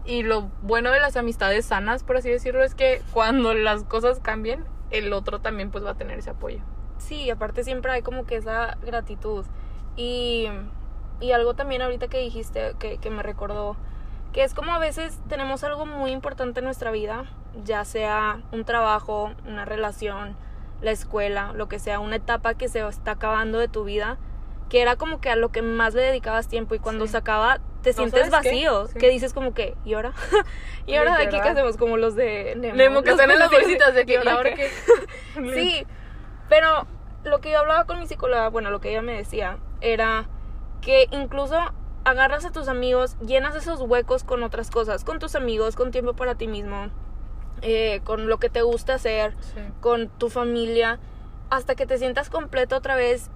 Y 0.05 0.21
lo 0.21 0.51
bueno 0.61 0.91
de 0.91 0.99
las 0.99 1.17
amistades 1.17 1.65
sanas, 1.65 2.03
por 2.03 2.17
así 2.17 2.29
decirlo, 2.29 2.63
es 2.63 2.75
que 2.75 3.01
cuando 3.11 3.55
las 3.55 3.83
cosas 3.85 4.19
cambien, 4.19 4.63
el 4.91 5.11
otro 5.13 5.39
también 5.39 5.71
pues 5.71 5.85
va 5.85 5.91
a 5.91 5.95
tener 5.95 6.19
ese 6.19 6.29
apoyo. 6.31 6.59
Sí, 6.97 7.29
aparte 7.29 7.63
siempre 7.63 7.91
hay 7.91 8.01
como 8.01 8.25
que 8.25 8.35
esa 8.37 8.77
gratitud. 8.85 9.45
Y, 9.95 10.47
y 11.19 11.31
algo 11.31 11.53
también 11.53 11.81
ahorita 11.81 12.07
que 12.07 12.19
dijiste 12.19 12.75
que, 12.79 12.97
que 12.97 13.09
me 13.09 13.23
recordó, 13.23 13.77
que 14.33 14.43
es 14.43 14.53
como 14.53 14.73
a 14.73 14.79
veces 14.79 15.19
tenemos 15.29 15.63
algo 15.63 15.85
muy 15.85 16.11
importante 16.11 16.59
en 16.59 16.65
nuestra 16.65 16.91
vida, 16.91 17.25
ya 17.63 17.85
sea 17.85 18.41
un 18.51 18.65
trabajo, 18.65 19.31
una 19.47 19.65
relación, 19.65 20.35
la 20.81 20.91
escuela, 20.91 21.53
lo 21.53 21.67
que 21.67 21.79
sea, 21.79 21.99
una 21.99 22.17
etapa 22.17 22.53
que 22.53 22.67
se 22.67 22.85
está 22.87 23.11
acabando 23.11 23.59
de 23.59 23.67
tu 23.69 23.85
vida, 23.85 24.17
que 24.69 24.81
era 24.81 24.95
como 24.97 25.21
que 25.21 25.29
a 25.29 25.35
lo 25.35 25.49
que 25.49 25.61
más 25.61 25.93
le 25.93 26.01
dedicabas 26.01 26.47
tiempo 26.47 26.75
y 26.75 26.79
cuando 26.79 27.05
Sí. 27.05 27.11
se 27.11 27.17
acaba 27.17 27.59
te 27.85 28.01
No 28.01 28.09
sientes 28.09 28.31
vacío, 28.31 28.87
Sí. 28.87 28.97
que 28.97 29.09
dices 29.09 29.31
como 29.33 29.53
que, 29.53 29.75
¿y 29.85 29.93
ahora? 29.93 30.13
¿Y 30.87 30.95
ahora 30.95 31.17
de 31.17 31.25
aquí 31.25 31.39
qué 31.41 31.49
hacemos? 31.49 31.77
Como 31.77 31.97
los 31.97 32.15
de 32.15 32.55
Nemo. 32.57 32.75
Nemo, 32.75 33.01
que 33.03 33.11
están 33.11 33.29
en 33.29 33.39
las 33.39 33.51
bolsitas 33.51 33.93
de 33.93 34.05
que, 34.05 34.13
¿y 34.13 34.25
¿y 34.25 34.27
ahora 34.27 34.53
qué? 34.55 34.69
Sí, 35.53 35.85
pero 36.49 36.87
lo 37.23 37.39
que 37.41 37.51
yo 37.51 37.59
hablaba 37.59 37.85
con 37.85 37.99
mi 37.99 38.07
psicóloga, 38.07 38.49
bueno, 38.49 38.69
lo 38.71 38.79
que 38.81 38.89
ella 38.89 39.01
me 39.01 39.13
decía, 39.15 39.57
era 39.81 40.27
que 40.81 41.07
incluso 41.11 41.57
agarras 42.03 42.45
a 42.45 42.51
tus 42.51 42.67
amigos, 42.67 43.17
llenas 43.19 43.55
esos 43.55 43.81
huecos 43.81 44.23
con 44.23 44.43
otras 44.43 44.69
cosas, 44.71 45.03
con 45.03 45.19
tus 45.19 45.35
amigos, 45.35 45.75
con 45.75 45.91
tiempo 45.91 46.13
para 46.15 46.35
ti 46.35 46.47
mismo, 46.47 46.89
eh, 47.61 48.01
con 48.03 48.27
lo 48.27 48.37
que 48.37 48.49
te 48.49 48.61
gusta 48.61 48.95
hacer, 48.95 49.33
Sí. 49.39 49.61
con 49.81 50.09
tu 50.09 50.29
familia, 50.29 50.99
hasta 51.49 51.75
que 51.75 51.85
te 51.85 51.97
sientas 51.97 52.29
completo 52.29 52.75
otra 52.75 52.95
vez. 52.95 53.29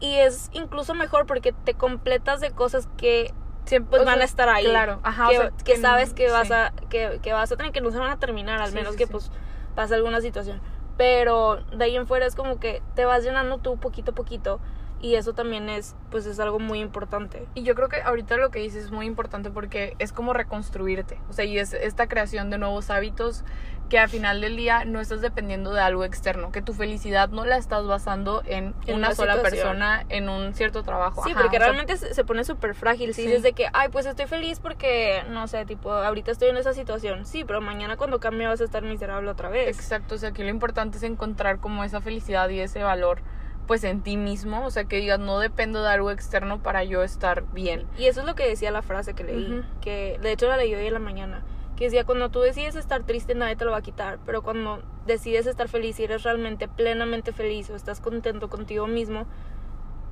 Y 0.00 0.16
es 0.16 0.50
incluso 0.52 0.94
mejor 0.94 1.26
porque 1.26 1.52
te 1.52 1.74
completas 1.74 2.40
de 2.40 2.50
cosas 2.50 2.88
que 2.96 3.32
Siempre, 3.64 3.90
pues 3.90 4.04
van 4.04 4.14
sea, 4.16 4.22
a 4.22 4.24
estar 4.26 4.48
ahí. 4.48 4.64
Claro, 4.64 5.00
ajá, 5.02 5.28
que, 5.28 5.38
o 5.38 5.40
sea, 5.42 5.50
que 5.64 5.76
sabes 5.76 6.12
que 6.14 6.30
vas, 6.30 6.48
sí. 6.48 6.52
a, 6.52 6.72
que, 6.90 7.18
que 7.22 7.32
vas 7.32 7.50
a 7.50 7.56
tener, 7.56 7.72
que 7.72 7.80
no 7.80 7.90
se 7.90 7.98
van 7.98 8.10
a 8.10 8.18
terminar, 8.18 8.60
al 8.60 8.68
Sí, 8.68 8.74
menos 8.74 8.92
sí, 8.92 8.98
que 8.98 9.06
pues 9.06 9.30
pase 9.74 9.94
alguna 9.94 10.20
situación. 10.20 10.60
Pero 10.96 11.56
de 11.76 11.84
ahí 11.84 11.96
en 11.96 12.06
fuera 12.06 12.26
es 12.26 12.34
como 12.34 12.60
que 12.60 12.82
te 12.94 13.04
vas 13.04 13.24
llenando 13.24 13.58
tú 13.58 13.78
poquito 13.78 14.12
a 14.12 14.14
poquito 14.14 14.60
y 15.00 15.16
eso 15.16 15.34
también 15.34 15.68
es 15.68 15.96
pues 16.10 16.24
es 16.24 16.38
algo 16.38 16.58
muy 16.58 16.80
importante. 16.80 17.46
Y 17.54 17.62
yo 17.62 17.74
creo 17.74 17.88
que 17.88 18.00
ahorita 18.00 18.36
lo 18.36 18.50
que 18.50 18.60
dices 18.60 18.84
es 18.84 18.90
muy 18.90 19.06
importante 19.06 19.50
porque 19.50 19.96
es 19.98 20.12
como 20.12 20.32
reconstruirte. 20.32 21.18
O 21.28 21.32
sea, 21.32 21.44
y 21.44 21.58
es 21.58 21.74
esta 21.74 22.06
creación 22.06 22.48
de 22.50 22.58
nuevos 22.58 22.90
hábitos 22.90 23.44
que 23.88 23.98
al 23.98 24.08
final 24.08 24.40
del 24.40 24.56
día 24.56 24.84
no 24.84 25.00
estás 25.00 25.20
dependiendo 25.20 25.72
de 25.72 25.80
algo 25.80 26.04
externo, 26.04 26.50
que 26.52 26.62
tu 26.62 26.72
felicidad 26.72 27.28
no 27.28 27.44
la 27.44 27.56
estás 27.58 27.86
basando 27.86 28.42
en, 28.46 28.74
En 28.86 28.96
una 28.96 29.10
la 29.10 29.14
sola 29.14 29.42
persona, 29.42 30.04
en 30.08 30.28
un 30.28 30.54
cierto 30.54 30.82
trabajo. 30.82 31.22
Sí, 31.22 31.32
Ajá, 31.32 31.42
porque 31.42 31.58
sea, 31.58 31.66
realmente 31.66 31.96
se 31.98 32.24
pone 32.24 32.44
súper 32.44 32.74
frágil. 32.74 33.12
Si 33.14 33.22
Sí. 33.22 33.28
dices 33.28 33.42
de 33.42 33.52
que, 33.52 33.66
ay, 33.72 33.90
pues 33.90 34.06
estoy 34.06 34.26
feliz 34.26 34.58
porque, 34.58 35.22
no 35.28 35.46
sé, 35.48 35.66
tipo, 35.66 35.92
ahorita 35.92 36.30
estoy 36.32 36.48
en 36.48 36.56
esa 36.56 36.72
situación. 36.72 37.26
Sí, 37.26 37.44
pero 37.44 37.60
mañana 37.60 37.96
cuando 37.96 38.20
cambie 38.20 38.46
vas 38.46 38.60
a 38.60 38.64
estar 38.64 38.82
miserable 38.82 39.30
otra 39.30 39.50
vez. 39.50 39.68
Exacto, 39.76 40.14
o 40.14 40.18
sea, 40.18 40.32
que 40.32 40.42
lo 40.44 40.50
importante 40.50 40.96
es 40.96 41.02
encontrar 41.02 41.58
como 41.58 41.84
esa 41.84 42.00
felicidad 42.00 42.48
y 42.48 42.60
ese 42.60 42.82
valor 42.82 43.20
pues 43.66 43.82
en 43.84 44.02
ti 44.02 44.18
mismo, 44.18 44.66
o 44.66 44.70
sea, 44.70 44.84
que 44.84 44.96
digas, 44.96 45.18
no 45.18 45.38
dependo 45.38 45.82
de 45.82 45.88
algo 45.88 46.10
externo 46.10 46.58
para 46.62 46.84
yo 46.84 47.02
estar 47.02 47.44
bien. 47.54 47.86
Y 47.96 48.06
eso 48.08 48.20
es 48.20 48.26
lo 48.26 48.34
que 48.34 48.46
decía 48.46 48.70
la 48.70 48.82
frase 48.82 49.14
que 49.14 49.24
leí, 49.24 49.50
Ujú. 49.60 49.64
que 49.80 50.18
de 50.20 50.32
hecho 50.32 50.48
la 50.48 50.58
leí 50.58 50.74
hoy 50.74 50.86
en 50.86 50.92
la 50.92 50.98
mañana, 50.98 51.42
que 51.76 51.84
decía, 51.84 52.04
cuando 52.04 52.30
tú 52.30 52.40
decides 52.40 52.76
estar 52.76 53.02
triste 53.02 53.34
nadie 53.34 53.56
te 53.56 53.64
lo 53.64 53.72
va 53.72 53.78
a 53.78 53.82
quitar, 53.82 54.18
pero 54.24 54.42
cuando 54.42 54.82
decides 55.06 55.46
estar 55.46 55.68
feliz 55.68 55.98
y 56.00 56.04
eres 56.04 56.22
realmente 56.22 56.68
plenamente 56.68 57.32
feliz 57.32 57.68
o 57.70 57.76
estás 57.76 58.00
contento 58.00 58.48
contigo 58.48 58.86
mismo, 58.86 59.26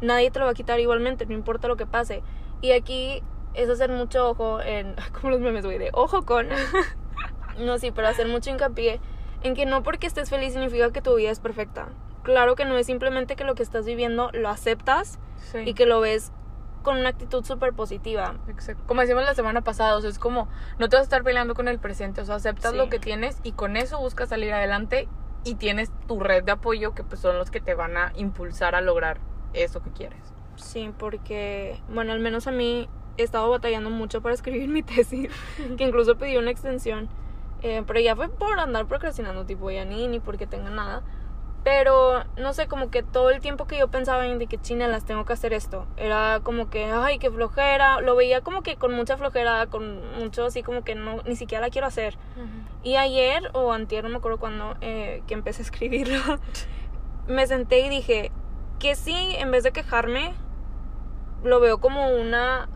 nadie 0.00 0.30
te 0.30 0.38
lo 0.38 0.46
va 0.46 0.50
a 0.52 0.54
quitar 0.54 0.80
igualmente, 0.80 1.26
no 1.26 1.34
importa 1.34 1.68
lo 1.68 1.76
que 1.76 1.86
pase. 1.86 2.22
Y 2.60 2.72
aquí 2.72 3.22
es 3.54 3.68
hacer 3.68 3.90
mucho 3.90 4.28
ojo 4.28 4.60
en, 4.60 4.94
como 5.12 5.30
los 5.30 5.40
memes, 5.40 5.64
güey, 5.64 5.78
de 5.78 5.90
ojo 5.92 6.22
con, 6.24 6.48
no, 7.58 7.78
sí, 7.78 7.90
pero 7.92 8.08
hacer 8.08 8.28
mucho 8.28 8.50
hincapié 8.50 9.00
en 9.42 9.54
que 9.54 9.66
no 9.66 9.82
porque 9.82 10.06
estés 10.06 10.30
feliz 10.30 10.52
significa 10.52 10.90
que 10.92 11.02
tu 11.02 11.14
vida 11.16 11.30
es 11.30 11.40
perfecta. 11.40 11.88
Claro 12.22 12.54
que 12.54 12.64
no 12.64 12.76
es 12.78 12.86
simplemente 12.86 13.34
que 13.34 13.44
lo 13.44 13.54
que 13.54 13.62
estás 13.64 13.84
viviendo 13.84 14.30
lo 14.32 14.48
aceptas 14.48 15.18
Sí. 15.50 15.58
y 15.66 15.74
que 15.74 15.86
lo 15.86 15.98
ves 16.00 16.30
con 16.82 16.98
una 16.98 17.08
actitud 17.08 17.44
súper 17.44 17.72
positiva. 17.72 18.34
Exacto. 18.48 18.82
Como 18.86 19.00
decimos 19.00 19.24
la 19.24 19.34
semana 19.34 19.60
pasada, 19.62 19.96
o 19.96 20.00
sea, 20.00 20.10
es 20.10 20.18
como 20.18 20.48
no 20.78 20.88
te 20.88 20.96
vas 20.96 21.02
a 21.02 21.04
estar 21.04 21.22
peleando 21.22 21.54
con 21.54 21.68
el 21.68 21.78
presente, 21.78 22.20
o 22.20 22.24
sea, 22.24 22.36
aceptas 22.36 22.72
Sí. 22.72 22.76
lo 22.76 22.88
que 22.88 22.98
tienes 22.98 23.38
y 23.42 23.52
con 23.52 23.76
eso 23.76 23.98
buscas 23.98 24.28
salir 24.28 24.52
adelante 24.52 25.08
y 25.44 25.56
tienes 25.56 25.90
tu 26.06 26.20
red 26.20 26.44
de 26.44 26.52
apoyo 26.52 26.94
que 26.94 27.02
pues 27.02 27.20
son 27.20 27.36
los 27.38 27.50
que 27.50 27.60
te 27.60 27.74
van 27.74 27.96
a 27.96 28.12
impulsar 28.16 28.74
a 28.74 28.80
lograr 28.80 29.18
eso 29.54 29.82
que 29.82 29.90
quieres. 29.90 30.32
Sí, 30.56 30.92
porque, 30.98 31.80
bueno, 31.88 32.12
al 32.12 32.20
menos 32.20 32.46
a 32.46 32.52
mí 32.52 32.88
he 33.16 33.22
estado 33.22 33.50
batallando 33.50 33.90
mucho 33.90 34.22
para 34.22 34.34
escribir 34.34 34.68
mi 34.68 34.82
tesis, 34.82 35.28
que 35.76 35.84
incluso 35.84 36.16
pedí 36.16 36.36
una 36.36 36.50
extensión, 36.50 37.08
eh, 37.62 37.82
pero 37.86 38.00
ya 38.00 38.14
fue 38.16 38.28
por 38.28 38.58
andar 38.60 38.86
procrastinando, 38.86 39.44
tipo, 39.46 39.70
ya 39.70 39.84
ni, 39.84 40.08
ni 40.08 40.20
porque 40.20 40.46
tenga 40.46 40.70
nada. 40.70 41.02
Pero, 41.64 42.24
no 42.36 42.52
sé, 42.54 42.66
como 42.66 42.90
que 42.90 43.04
todo 43.04 43.30
el 43.30 43.40
tiempo 43.40 43.66
que 43.66 43.78
yo 43.78 43.88
pensaba 43.88 44.26
en 44.26 44.38
de 44.40 44.48
que 44.48 44.60
China 44.60 44.88
las 44.88 45.04
tengo 45.04 45.24
que 45.24 45.32
hacer 45.32 45.52
esto, 45.52 45.86
era 45.96 46.40
como 46.42 46.68
que, 46.70 46.86
ay, 46.86 47.18
qué 47.18 47.30
flojera, 47.30 48.00
lo 48.00 48.16
veía 48.16 48.40
como 48.40 48.62
que 48.62 48.74
con 48.76 48.92
mucha 48.92 49.16
flojera, 49.16 49.66
con 49.66 50.18
mucho 50.18 50.46
así 50.46 50.64
como 50.64 50.82
que 50.82 50.96
no, 50.96 51.22
ni 51.22 51.36
siquiera 51.36 51.64
la 51.64 51.70
quiero 51.70 51.86
hacer. 51.86 52.18
Y 52.82 52.96
ayer 52.96 53.48
o 53.52 53.72
antier, 53.72 54.02
no 54.02 54.10
me 54.10 54.16
acuerdo 54.16 54.40
cuándo, 54.40 54.76
eh, 54.80 55.22
que 55.28 55.34
empecé 55.34 55.62
a 55.62 55.64
escribirlo, 55.64 56.18
me 57.28 57.46
senté 57.46 57.80
y 57.80 57.88
dije 57.88 58.32
que 58.80 58.96
sí, 58.96 59.36
en 59.38 59.52
vez 59.52 59.62
de 59.62 59.70
quejarme, 59.70 60.34
lo 61.44 61.60
veo 61.60 61.78
como 61.78 62.10
una 62.10 62.68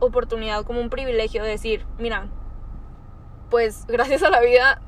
oportunidad, 0.00 0.64
como 0.64 0.80
un 0.80 0.90
privilegio 0.90 1.44
de 1.44 1.50
decir, 1.50 1.86
mira, 1.98 2.26
pues 3.50 3.86
gracias 3.86 4.24
a 4.24 4.30
la 4.30 4.40
vida 4.40 4.80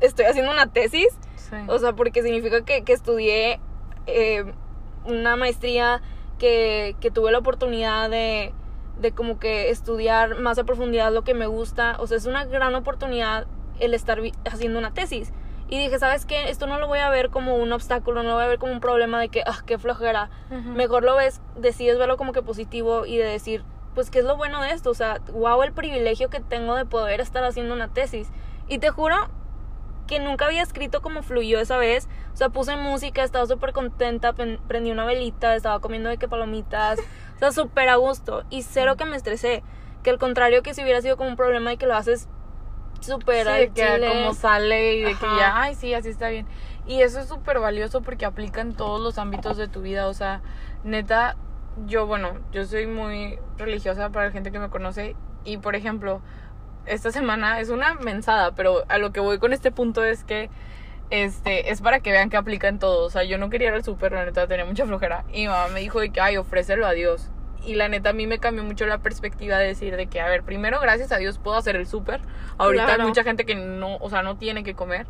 estoy 0.00 0.26
haciendo 0.26 0.52
una 0.52 0.66
tesis, 0.66 1.08
Sí. 1.50 1.56
o 1.66 1.78
sea, 1.78 1.92
porque 1.92 2.22
significa 2.22 2.64
que, 2.64 2.84
que 2.84 2.92
estudié 2.92 3.60
eh, 4.06 4.44
una 5.04 5.36
maestría, 5.36 6.00
que, 6.38 6.96
que 7.00 7.10
tuve 7.10 7.30
la 7.30 7.38
oportunidad 7.38 8.10
de, 8.10 8.52
de 8.98 9.12
como 9.12 9.38
que 9.38 9.70
estudiar 9.70 10.38
más 10.40 10.58
a 10.58 10.64
profundidad 10.64 11.12
lo 11.12 11.22
que 11.22 11.34
me 11.34 11.46
gusta. 11.46 11.96
O 12.00 12.06
sea, 12.06 12.16
es 12.16 12.26
una 12.26 12.44
gran 12.46 12.74
oportunidad 12.74 13.46
el 13.78 13.94
estar 13.94 14.20
haciendo 14.50 14.78
una 14.78 14.92
tesis. 14.92 15.32
Y 15.68 15.78
dije, 15.78 16.00
¿sabes 16.00 16.26
qué? 16.26 16.50
Esto 16.50 16.66
no 16.66 16.80
lo 16.80 16.88
voy 16.88 16.98
a 16.98 17.10
ver 17.10 17.30
como 17.30 17.56
un 17.56 17.72
obstáculo, 17.72 18.22
no 18.22 18.30
lo 18.30 18.34
voy 18.34 18.44
a 18.44 18.48
ver 18.48 18.58
como 18.58 18.72
un 18.72 18.80
problema 18.80 19.20
de 19.20 19.28
que, 19.28 19.44
ah, 19.46 19.60
qué 19.64 19.78
flojera. 19.78 20.28
Mejor 20.50 21.04
lo 21.04 21.14
ves, 21.14 21.40
decides 21.56 21.96
verlo 21.96 22.16
como 22.16 22.32
que 22.32 22.42
positivo 22.42 23.06
y 23.06 23.18
de 23.18 23.24
decir, 23.24 23.62
pues, 23.94 24.10
¿qué 24.10 24.18
es 24.18 24.24
lo 24.24 24.36
bueno 24.36 24.60
de 24.62 24.72
esto? 24.72 24.90
O 24.90 24.94
sea, 24.94 25.20
wow, 25.32 25.62
el 25.62 25.72
privilegio 25.72 26.28
que 26.28 26.40
tengo 26.40 26.74
de 26.74 26.86
poder 26.86 27.20
estar 27.20 27.44
haciendo 27.44 27.72
una 27.72 27.86
tesis. 27.86 28.28
Y 28.66 28.78
te 28.78 28.90
juro 28.90 29.16
que 30.10 30.18
nunca 30.18 30.44
había 30.46 30.62
escrito 30.62 31.00
como 31.00 31.22
fluyó 31.22 31.60
esa 31.60 31.78
vez. 31.78 32.08
O 32.34 32.36
sea, 32.36 32.48
puse 32.50 32.74
música, 32.76 33.22
estaba 33.22 33.46
súper 33.46 33.72
contenta, 33.72 34.32
prendí 34.34 34.90
una 34.90 35.04
velita, 35.04 35.54
estaba 35.54 35.78
comiendo 35.80 36.10
de 36.10 36.18
que 36.18 36.28
palomitas. 36.28 36.98
O 37.36 37.38
sea, 37.38 37.52
súper 37.52 37.88
a 37.88 37.94
gusto. 37.96 38.42
Y 38.50 38.62
cero 38.62 38.96
que 38.96 39.04
me 39.06 39.16
estresé. 39.16 39.62
Que 40.02 40.10
al 40.10 40.18
contrario 40.18 40.62
que 40.62 40.74
si 40.74 40.82
hubiera 40.82 41.00
sido 41.00 41.16
como 41.16 41.30
un 41.30 41.36
problema 41.36 41.72
y 41.72 41.76
que 41.76 41.86
lo 41.86 41.94
haces 41.94 42.28
súper 43.00 43.44
Sí, 43.46 43.52
al 43.52 43.72
que 43.72 43.82
chile. 43.86 44.08
como 44.08 44.34
sale 44.34 44.94
y 44.96 45.00
de 45.02 45.14
que 45.14 45.26
Ajá. 45.26 45.38
ya, 45.38 45.62
ay, 45.62 45.74
sí, 45.76 45.94
así 45.94 46.08
está 46.10 46.28
bien. 46.28 46.46
Y 46.86 47.02
eso 47.02 47.20
es 47.20 47.28
súper 47.28 47.60
valioso 47.60 48.02
porque 48.02 48.26
aplica 48.26 48.60
en 48.60 48.74
todos 48.74 49.00
los 49.00 49.16
ámbitos 49.16 49.56
de 49.56 49.68
tu 49.68 49.80
vida. 49.80 50.08
O 50.08 50.12
sea, 50.14 50.42
neta, 50.84 51.36
yo, 51.86 52.06
bueno, 52.06 52.32
yo 52.52 52.64
soy 52.66 52.86
muy 52.86 53.38
religiosa 53.58 54.10
para 54.10 54.26
la 54.26 54.32
gente 54.32 54.50
que 54.50 54.58
me 54.58 54.70
conoce. 54.70 55.14
Y 55.44 55.56
por 55.58 55.76
ejemplo, 55.76 56.20
esta 56.86 57.10
semana 57.12 57.60
es 57.60 57.68
una 57.70 57.94
mensada, 57.94 58.52
pero 58.54 58.84
a 58.88 58.98
lo 58.98 59.12
que 59.12 59.20
voy 59.20 59.38
con 59.38 59.52
este 59.52 59.70
punto 59.70 60.04
es 60.04 60.24
que 60.24 60.50
este 61.10 61.70
es 61.70 61.80
para 61.80 62.00
que 62.00 62.12
vean 62.12 62.30
que 62.30 62.36
aplica 62.36 62.68
en 62.68 62.78
todo. 62.78 63.04
O 63.04 63.10
sea, 63.10 63.24
yo 63.24 63.36
no 63.38 63.50
quería 63.50 63.68
ir 63.68 63.74
al 63.74 63.84
súper, 63.84 64.12
la 64.12 64.24
neta, 64.24 64.46
tenía 64.46 64.64
mucha 64.64 64.86
flojera. 64.86 65.24
Y 65.32 65.42
mi 65.42 65.48
mamá 65.48 65.68
me 65.68 65.80
dijo 65.80 66.00
de 66.00 66.10
que, 66.10 66.20
ay, 66.20 66.36
ofrécelo 66.36 66.86
a 66.86 66.92
Dios. 66.92 67.30
Y 67.64 67.74
la 67.74 67.88
neta, 67.88 68.10
a 68.10 68.12
mí 68.12 68.26
me 68.26 68.38
cambió 68.38 68.64
mucho 68.64 68.86
la 68.86 68.98
perspectiva 68.98 69.58
de 69.58 69.66
decir 69.66 69.96
de 69.96 70.06
que, 70.06 70.20
a 70.20 70.28
ver, 70.28 70.42
primero, 70.44 70.80
gracias 70.80 71.12
a 71.12 71.18
Dios 71.18 71.38
puedo 71.38 71.56
hacer 71.56 71.76
el 71.76 71.86
súper. 71.86 72.20
Ahorita 72.58 72.86
Claro. 72.86 73.02
hay 73.02 73.08
mucha 73.08 73.22
gente 73.24 73.44
que 73.44 73.54
no, 73.54 73.96
o 73.96 74.08
sea, 74.08 74.22
no 74.22 74.36
tiene 74.36 74.64
que 74.64 74.74
comer. 74.74 75.06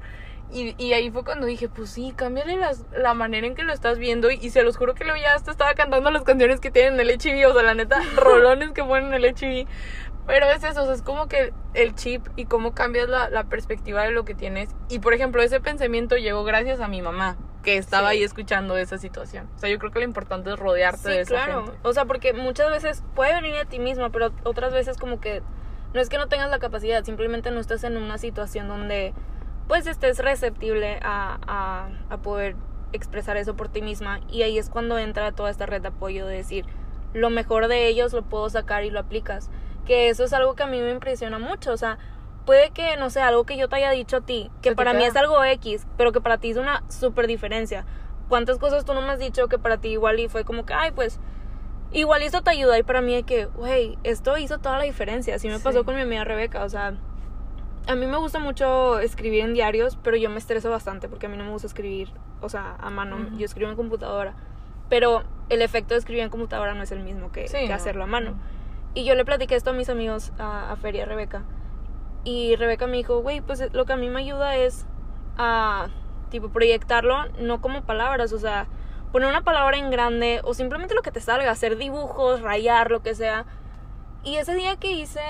Y, 0.52 0.74
y 0.82 0.94
ahí 0.94 1.12
fue 1.12 1.22
cuando 1.22 1.46
dije, 1.46 1.68
pues 1.68 1.90
sí, 1.90 2.12
cámbiale 2.16 2.56
las, 2.56 2.84
la 2.96 3.14
manera 3.14 3.46
en 3.46 3.54
que 3.54 3.62
lo 3.62 3.72
estás 3.72 3.98
viendo. 3.98 4.32
Y, 4.32 4.38
y 4.42 4.50
se 4.50 4.64
los 4.64 4.76
juro 4.76 4.94
que 4.94 5.04
luego 5.04 5.20
ya 5.20 5.34
hasta 5.34 5.52
estaba 5.52 5.74
cantando 5.74 6.10
las 6.10 6.22
canciones 6.24 6.58
que 6.58 6.72
tienen 6.72 6.94
en 6.94 7.00
el 7.00 7.10
HIV. 7.10 7.46
O 7.50 7.52
sea, 7.52 7.62
la 7.62 7.74
neta, 7.74 8.00
rolones 8.16 8.72
que 8.72 8.82
ponen 8.82 9.12
en 9.14 9.22
el 9.22 9.26
HIV. 9.26 9.68
Pero 10.26 10.46
es 10.50 10.62
eso, 10.62 10.82
o 10.82 10.84
sea, 10.86 10.94
es 10.94 11.02
como 11.02 11.26
que 11.28 11.52
el 11.74 11.94
chip 11.94 12.26
y 12.36 12.44
cómo 12.44 12.72
cambias 12.74 13.08
la, 13.08 13.30
la 13.30 13.44
perspectiva 13.44 14.02
de 14.04 14.10
lo 14.12 14.24
que 14.24 14.34
tienes. 14.34 14.68
Y 14.88 14.98
por 15.00 15.12
ejemplo, 15.14 15.42
ese 15.42 15.60
pensamiento 15.60 16.16
llegó 16.16 16.44
gracias 16.44 16.80
a 16.80 16.88
mi 16.88 17.02
mamá, 17.02 17.36
que 17.64 17.76
estaba 17.76 18.10
Sí. 18.10 18.16
ahí 18.18 18.22
escuchando 18.22 18.76
esa 18.76 18.98
situación. 18.98 19.48
O 19.56 19.58
sea, 19.58 19.68
yo 19.70 19.78
creo 19.78 19.90
que 19.90 19.98
lo 19.98 20.04
importante 20.04 20.50
es 20.50 20.58
rodearte 20.58 21.08
de 21.10 21.20
esa 21.22 21.34
claro. 21.34 21.64
gente. 21.64 21.78
O 21.82 21.92
sea, 21.92 22.04
porque 22.04 22.32
muchas 22.32 22.70
veces 22.70 23.02
puede 23.14 23.34
venir 23.34 23.56
a 23.56 23.64
ti 23.64 23.78
misma, 23.78 24.10
pero 24.10 24.30
otras 24.44 24.72
veces 24.72 24.96
como 24.98 25.20
que 25.20 25.42
no 25.94 26.00
es 26.00 26.08
que 26.08 26.18
no 26.18 26.28
tengas 26.28 26.50
la 26.50 26.60
capacidad, 26.60 27.02
simplemente 27.04 27.50
no 27.50 27.58
estás 27.58 27.82
en 27.82 27.96
una 27.96 28.16
situación 28.18 28.68
donde 28.68 29.12
pues 29.66 29.86
estés 29.86 30.18
receptible 30.18 30.98
a, 31.02 31.38
a, 31.46 31.88
a 32.12 32.16
poder 32.18 32.56
expresar 32.92 33.36
eso 33.36 33.56
por 33.56 33.68
ti 33.68 33.82
misma. 33.82 34.20
Y 34.28 34.42
ahí 34.42 34.58
es 34.58 34.68
cuando 34.70 34.98
entra 34.98 35.32
toda 35.32 35.50
esta 35.50 35.66
red 35.66 35.82
de 35.82 35.88
apoyo 35.88 36.26
de 36.26 36.36
decir, 36.36 36.66
lo 37.14 37.30
mejor 37.30 37.66
de 37.68 37.86
ellos 37.88 38.12
lo 38.12 38.22
puedo 38.22 38.48
sacar 38.50 38.84
y 38.84 38.90
lo 38.90 39.00
aplicas. 39.00 39.50
Que 39.86 40.08
eso 40.08 40.24
es 40.24 40.32
algo 40.32 40.54
que 40.54 40.62
a 40.62 40.66
mí 40.66 40.80
me 40.80 40.90
impresiona 40.90 41.38
mucho. 41.38 41.72
O 41.72 41.76
sea, 41.76 41.98
puede 42.46 42.70
que, 42.70 42.96
no 42.96 43.10
sé, 43.10 43.20
algo 43.20 43.44
que 43.44 43.56
yo 43.56 43.68
te 43.68 43.76
haya 43.76 43.90
dicho 43.90 44.18
a 44.18 44.20
ti, 44.20 44.50
que 44.62 44.74
para 44.74 44.92
mí 44.92 45.04
es 45.04 45.16
algo 45.16 45.42
X, 45.44 45.86
pero 45.96 46.12
que 46.12 46.20
para 46.20 46.38
ti 46.38 46.50
es 46.50 46.56
una 46.56 46.82
súper 46.88 47.26
diferencia. 47.26 47.84
¿Cuántas 48.28 48.58
cosas 48.58 48.84
tú 48.84 48.94
no 48.94 49.02
me 49.02 49.08
has 49.12 49.18
dicho 49.18 49.48
que 49.48 49.58
para 49.58 49.78
ti 49.78 49.88
igual 49.88 50.20
y 50.20 50.28
fue 50.28 50.44
como 50.44 50.64
que, 50.64 50.72
ay, 50.72 50.92
pues, 50.92 51.18
igual 51.92 52.22
esto 52.22 52.42
te 52.42 52.50
ayuda? 52.50 52.78
Y 52.78 52.82
para 52.82 53.00
mí 53.00 53.14
es 53.14 53.24
que, 53.24 53.46
güey, 53.46 53.98
esto 54.04 54.36
hizo 54.38 54.58
toda 54.58 54.78
la 54.78 54.84
diferencia. 54.84 55.34
Así 55.34 55.48
me 55.48 55.58
Sí. 55.58 55.64
pasó 55.64 55.84
con 55.84 55.96
mi 55.96 56.02
amiga 56.02 56.22
Rebeca, 56.24 56.62
o 56.64 56.68
sea, 56.68 56.94
a 57.88 57.94
mí 57.96 58.06
me 58.06 58.16
gusta 58.18 58.38
mucho 58.38 59.00
escribir 59.00 59.42
en 59.44 59.54
diarios, 59.54 59.98
pero 60.02 60.16
yo 60.16 60.30
me 60.30 60.38
estreso 60.38 60.70
bastante 60.70 61.08
porque 61.08 61.26
a 61.26 61.28
mí 61.28 61.36
no 61.36 61.44
me 61.44 61.50
gusta 61.50 61.66
escribir, 61.66 62.12
o 62.40 62.48
sea, 62.48 62.76
a 62.78 62.90
mano. 62.90 63.16
Yo 63.36 63.44
escribo 63.46 63.70
en 63.70 63.76
computadora. 63.76 64.34
Pero 64.88 65.22
el 65.48 65.62
efecto 65.62 65.94
de 65.94 65.98
escribir 65.98 66.22
en 66.22 66.30
computadora 66.30 66.74
no 66.74 66.82
es 66.82 66.92
el 66.92 67.00
mismo 67.00 67.32
que, 67.32 67.48
Sí, 67.48 67.58
que 67.58 67.68
no. 67.68 67.74
hacerlo 67.74 68.04
a 68.04 68.06
mano. 68.06 68.34
Y 68.94 69.04
yo 69.04 69.14
le 69.14 69.24
platiqué 69.24 69.54
esto 69.54 69.70
a 69.70 69.72
mis 69.72 69.88
amigos, 69.88 70.32
a, 70.38 70.72
a 70.72 70.76
Feria 70.76 71.04
Rebeca. 71.04 71.44
Y 72.24 72.56
Rebeca 72.56 72.86
me 72.86 72.96
dijo, 72.96 73.20
güey, 73.20 73.40
pues 73.40 73.72
lo 73.72 73.84
que 73.86 73.92
a 73.92 73.96
mí 73.96 74.08
me 74.08 74.20
ayuda 74.20 74.56
es 74.56 74.86
a, 75.36 75.88
tipo, 76.30 76.50
proyectarlo, 76.50 77.26
no 77.38 77.60
como 77.60 77.82
palabras, 77.82 78.32
o 78.32 78.38
sea, 78.38 78.66
poner 79.12 79.28
una 79.28 79.42
palabra 79.42 79.76
en 79.78 79.90
grande 79.90 80.40
o 80.44 80.54
simplemente 80.54 80.94
lo 80.94 81.02
que 81.02 81.10
te 81.12 81.20
salga, 81.20 81.50
hacer 81.50 81.76
dibujos, 81.76 82.42
rayar, 82.42 82.90
lo 82.90 83.02
que 83.02 83.14
sea. 83.14 83.46
Y 84.22 84.36
ese 84.36 84.54
día 84.54 84.76
que 84.76 84.92
hice, 84.92 85.20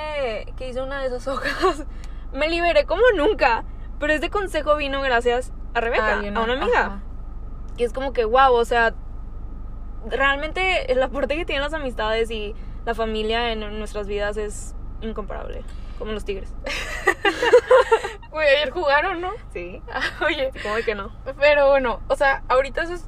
que 0.57 0.69
hice 0.69 0.83
una 0.83 1.01
de 1.01 1.07
esas 1.07 1.29
hojas, 1.29 1.87
me 2.33 2.49
liberé 2.49 2.87
como 2.87 3.03
nunca. 3.17 3.65
Pero 3.99 4.13
este 4.15 4.31
consejo 4.31 4.77
vino 4.77 5.03
gracias 5.03 5.53
a 5.75 5.81
Rebeca, 5.81 6.15
Alguien, 6.15 6.37
a 6.37 6.43
una 6.43 6.55
amiga. 6.55 6.81
ajá. 6.81 7.03
Que 7.77 7.85
es 7.85 7.93
como 7.93 8.13
que, 8.13 8.25
wow, 8.25 8.53
o 8.55 8.65
sea, 8.65 8.95
realmente 10.09 10.91
el 10.91 11.03
aporte 11.03 11.37
que 11.37 11.45
tienen 11.45 11.63
las 11.63 11.75
amistades 11.75 12.31
y 12.31 12.55
la 12.85 12.95
familia 12.95 13.53
en 13.53 13.61
nuestras 13.79 14.07
vidas 14.07 14.37
es 14.37 14.75
incomparable. 15.03 15.63
Como 15.99 16.13
los 16.13 16.25
tigres. 16.25 16.53
Güey, 18.31 18.49
ayer 18.49 18.71
jugaron, 18.71 19.21
¿no? 19.21 19.31
Sí. 19.53 19.83
Oye, 20.25 20.51
¿Cómo 20.63 20.77
que 20.85 20.95
no? 20.95 21.13
Pero 21.39 21.69
bueno, 21.69 22.01
o 22.09 22.17
sea, 22.17 22.43
ahorita 22.49 22.83
eso 22.83 22.95
es 22.95 23.05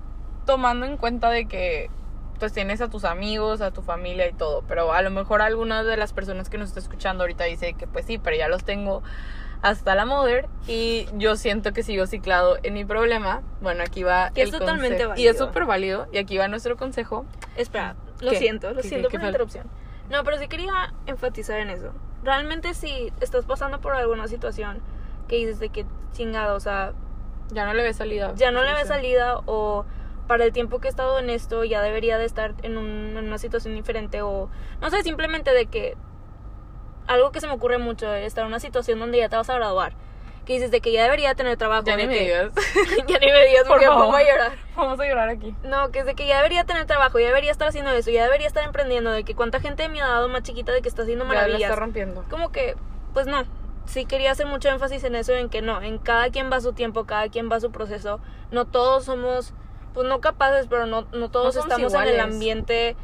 tomando 0.46 0.84
en 0.86 0.96
cuenta 0.96 1.30
de 1.30 1.46
que 1.46 1.90
pues 2.40 2.52
tienes 2.52 2.80
a 2.80 2.88
tus 2.88 3.04
amigos, 3.04 3.60
a 3.60 3.70
tu 3.70 3.82
familia 3.82 4.26
y 4.28 4.32
todo, 4.32 4.64
pero 4.66 4.92
a 4.92 5.00
lo 5.02 5.10
mejor 5.10 5.42
alguna 5.42 5.84
de 5.84 5.96
las 5.96 6.12
personas 6.12 6.48
que 6.50 6.58
nos 6.58 6.70
está 6.70 6.80
escuchando 6.80 7.22
ahorita 7.22 7.44
dice 7.44 7.74
que 7.74 7.86
pues 7.86 8.04
sí, 8.04 8.18
pero 8.18 8.36
ya 8.36 8.48
los 8.48 8.64
tengo 8.64 9.02
hasta 9.62 9.94
la 9.94 10.04
mother 10.06 10.48
y 10.66 11.06
yo 11.14 11.36
siento 11.36 11.72
que 11.72 11.84
sigo 11.84 12.04
ciclado 12.08 12.58
en 12.64 12.74
mi 12.74 12.84
problema. 12.84 13.42
Bueno, 13.60 13.84
aquí 13.84 14.02
va 14.02 14.32
Que 14.34 14.42
es 14.42 14.52
el 14.52 14.58
totalmente 14.58 15.06
conse- 15.06 15.18
Y 15.18 15.28
es 15.28 15.34
válido. 15.36 15.46
súper 15.46 15.64
válido 15.66 16.08
y 16.12 16.18
aquí 16.18 16.36
va 16.36 16.48
nuestro 16.48 16.76
consejo. 16.76 17.24
Espera, 17.56 17.94
lo 18.22 18.30
¿Qué? 18.30 18.38
siento, 18.38 18.70
lo 18.72 18.80
¿Qué- 18.80 18.88
siento 18.88 19.08
qué- 19.08 19.18
por 19.18 19.22
la 19.24 19.28
interrupción. 19.28 19.66
No, 20.10 20.24
pero 20.24 20.38
sí 20.38 20.48
quería 20.48 20.94
enfatizar 21.06 21.58
en 21.60 21.68
eso. 21.70 21.92
Realmente 22.24 22.72
si 22.74 23.12
estás 23.20 23.44
pasando 23.44 23.80
por 23.80 23.94
alguna 23.94 24.26
situación 24.28 24.80
que 25.28 25.36
dices 25.36 25.58
de 25.60 25.68
que 25.68 25.84
chingado, 26.12 26.56
o 26.56 26.60
sea, 26.60 26.92
Ya 27.52 27.64
no 27.66 27.74
le 27.74 27.82
ve 27.82 27.92
salida. 27.92 28.32
ya 28.34 28.50
no 28.50 28.62
le 28.64 28.72
ves 28.74 28.88
salida 28.88 29.40
o 29.46 29.84
para 30.28 30.44
el 30.44 30.52
tiempo 30.52 30.78
que 30.80 30.88
he 30.88 30.90
estado 30.90 31.18
en 31.18 31.28
esto 31.30 31.64
ya 31.64 31.82
debería 31.82 32.16
de 32.16 32.24
estar 32.24 32.54
en, 32.62 32.78
un- 32.78 33.16
en 33.16 33.26
una 33.26 33.38
situación 33.38 33.74
diferente 33.74 34.22
o 34.22 34.48
no 34.80 34.88
sé, 34.90 35.02
simplemente 35.02 35.52
de 35.52 35.66
que 35.66 35.96
algo 37.06 37.32
que 37.32 37.40
se 37.40 37.46
me 37.46 37.52
ocurre 37.54 37.78
mucho 37.78 38.12
es 38.14 38.26
estar 38.26 38.42
en 38.42 38.48
una 38.48 38.60
situación 38.60 38.98
donde 39.00 39.18
ya 39.18 39.28
te 39.28 39.36
vas 39.36 39.50
a 39.50 39.54
graduar 39.54 39.94
que 40.46 40.54
dices 40.54 40.70
de 40.70 40.80
que 40.80 40.90
ya 40.92 41.04
debería 41.04 41.34
tener 41.34 41.56
trabajo. 41.56 41.84
Ya 41.86 41.96
ni 41.96 42.06
me 42.06 42.14
que- 42.18 42.24
digas. 42.24 42.50
ya 43.08 43.18
ni 43.18 43.26
me 43.30 43.46
digas 43.46 43.62
Por 43.62 43.68
porque 43.78 43.86
me 43.88 43.92
favor. 43.94 44.16
a 44.16 44.22
llorar. 44.22 44.52
Vamos 44.76 45.00
a 45.00 45.04
llorar 45.06 45.28
aquí. 45.28 45.54
No, 45.64 45.90
que 45.90 46.00
es 46.00 46.06
de 46.06 46.14
que 46.14 46.26
ya 46.26 46.36
debería 46.38 46.64
tener 46.64 46.84
trabajo, 46.86 47.18
ya 47.20 47.26
debería 47.26 47.50
estar 47.52 47.68
haciendo 47.68 47.90
eso, 47.92 48.10
ya 48.10 48.24
debería 48.24 48.46
estar 48.46 48.64
emprendiendo, 48.64 49.10
de 49.10 49.22
que 49.24 49.34
cuánta 49.34 49.60
gente 49.60 49.84
de 49.84 49.88
mi 49.88 49.98
edad 50.00 50.24
o 50.24 50.28
más 50.28 50.42
chiquita 50.42 50.72
de 50.72 50.82
que 50.82 50.88
está 50.88 51.02
haciendo 51.02 51.24
Ya 51.24 51.28
la 51.28 51.34
maravillas. 51.40 51.70
está 51.70 51.76
rompiendo. 51.76 52.24
Como 52.30 52.50
que, 52.52 52.76
pues 53.14 53.26
no. 53.26 53.44
Sí 53.84 54.04
quería 54.06 54.30
hacer 54.30 54.46
mucho 54.46 54.68
énfasis 54.68 55.02
en 55.04 55.16
eso, 55.16 55.32
en 55.34 55.48
que 55.48 55.60
no, 55.60 55.82
en 55.82 55.98
cada 55.98 56.30
quien 56.30 56.50
va 56.52 56.60
su 56.60 56.72
tiempo, 56.72 57.04
cada 57.04 57.28
quien 57.28 57.50
va 57.50 57.58
su 57.60 57.72
proceso. 57.72 58.20
No 58.52 58.64
todos 58.64 59.04
somos, 59.04 59.54
pues 59.92 60.06
no 60.08 60.20
capaces, 60.20 60.66
pero 60.68 60.86
no, 60.86 61.06
no 61.12 61.30
todos 61.30 61.56
estamos 61.56 61.92
en 61.92 62.02
el 62.02 62.20
ambiente, 62.20 62.96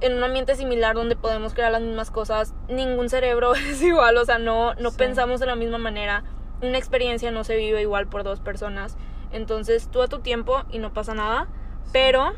en 0.00 0.16
un 0.16 0.24
ambiente 0.24 0.56
similar 0.56 0.96
donde 0.96 1.14
podemos 1.14 1.54
crear 1.54 1.70
las 1.70 1.80
mismas 1.82 2.10
cosas. 2.10 2.54
Ningún 2.68 3.08
cerebro 3.08 3.54
es 3.54 3.80
igual, 3.82 4.16
o 4.16 4.24
sea, 4.24 4.38
no, 4.38 4.74
no 4.74 4.90
Sí. 4.90 4.96
pensamos 4.98 5.38
de 5.40 5.46
la 5.46 5.54
misma 5.54 5.78
manera. 5.78 6.24
Una 6.62 6.78
experiencia 6.78 7.30
no 7.30 7.44
se 7.44 7.56
vive 7.56 7.80
igual 7.80 8.06
por 8.06 8.24
dos 8.24 8.40
personas. 8.40 8.96
Entonces 9.32 9.88
tú 9.90 10.02
a 10.02 10.08
tu 10.08 10.20
tiempo 10.20 10.64
y 10.70 10.78
no 10.78 10.92
pasa 10.92 11.14
nada. 11.14 11.48
Pero 11.92 12.34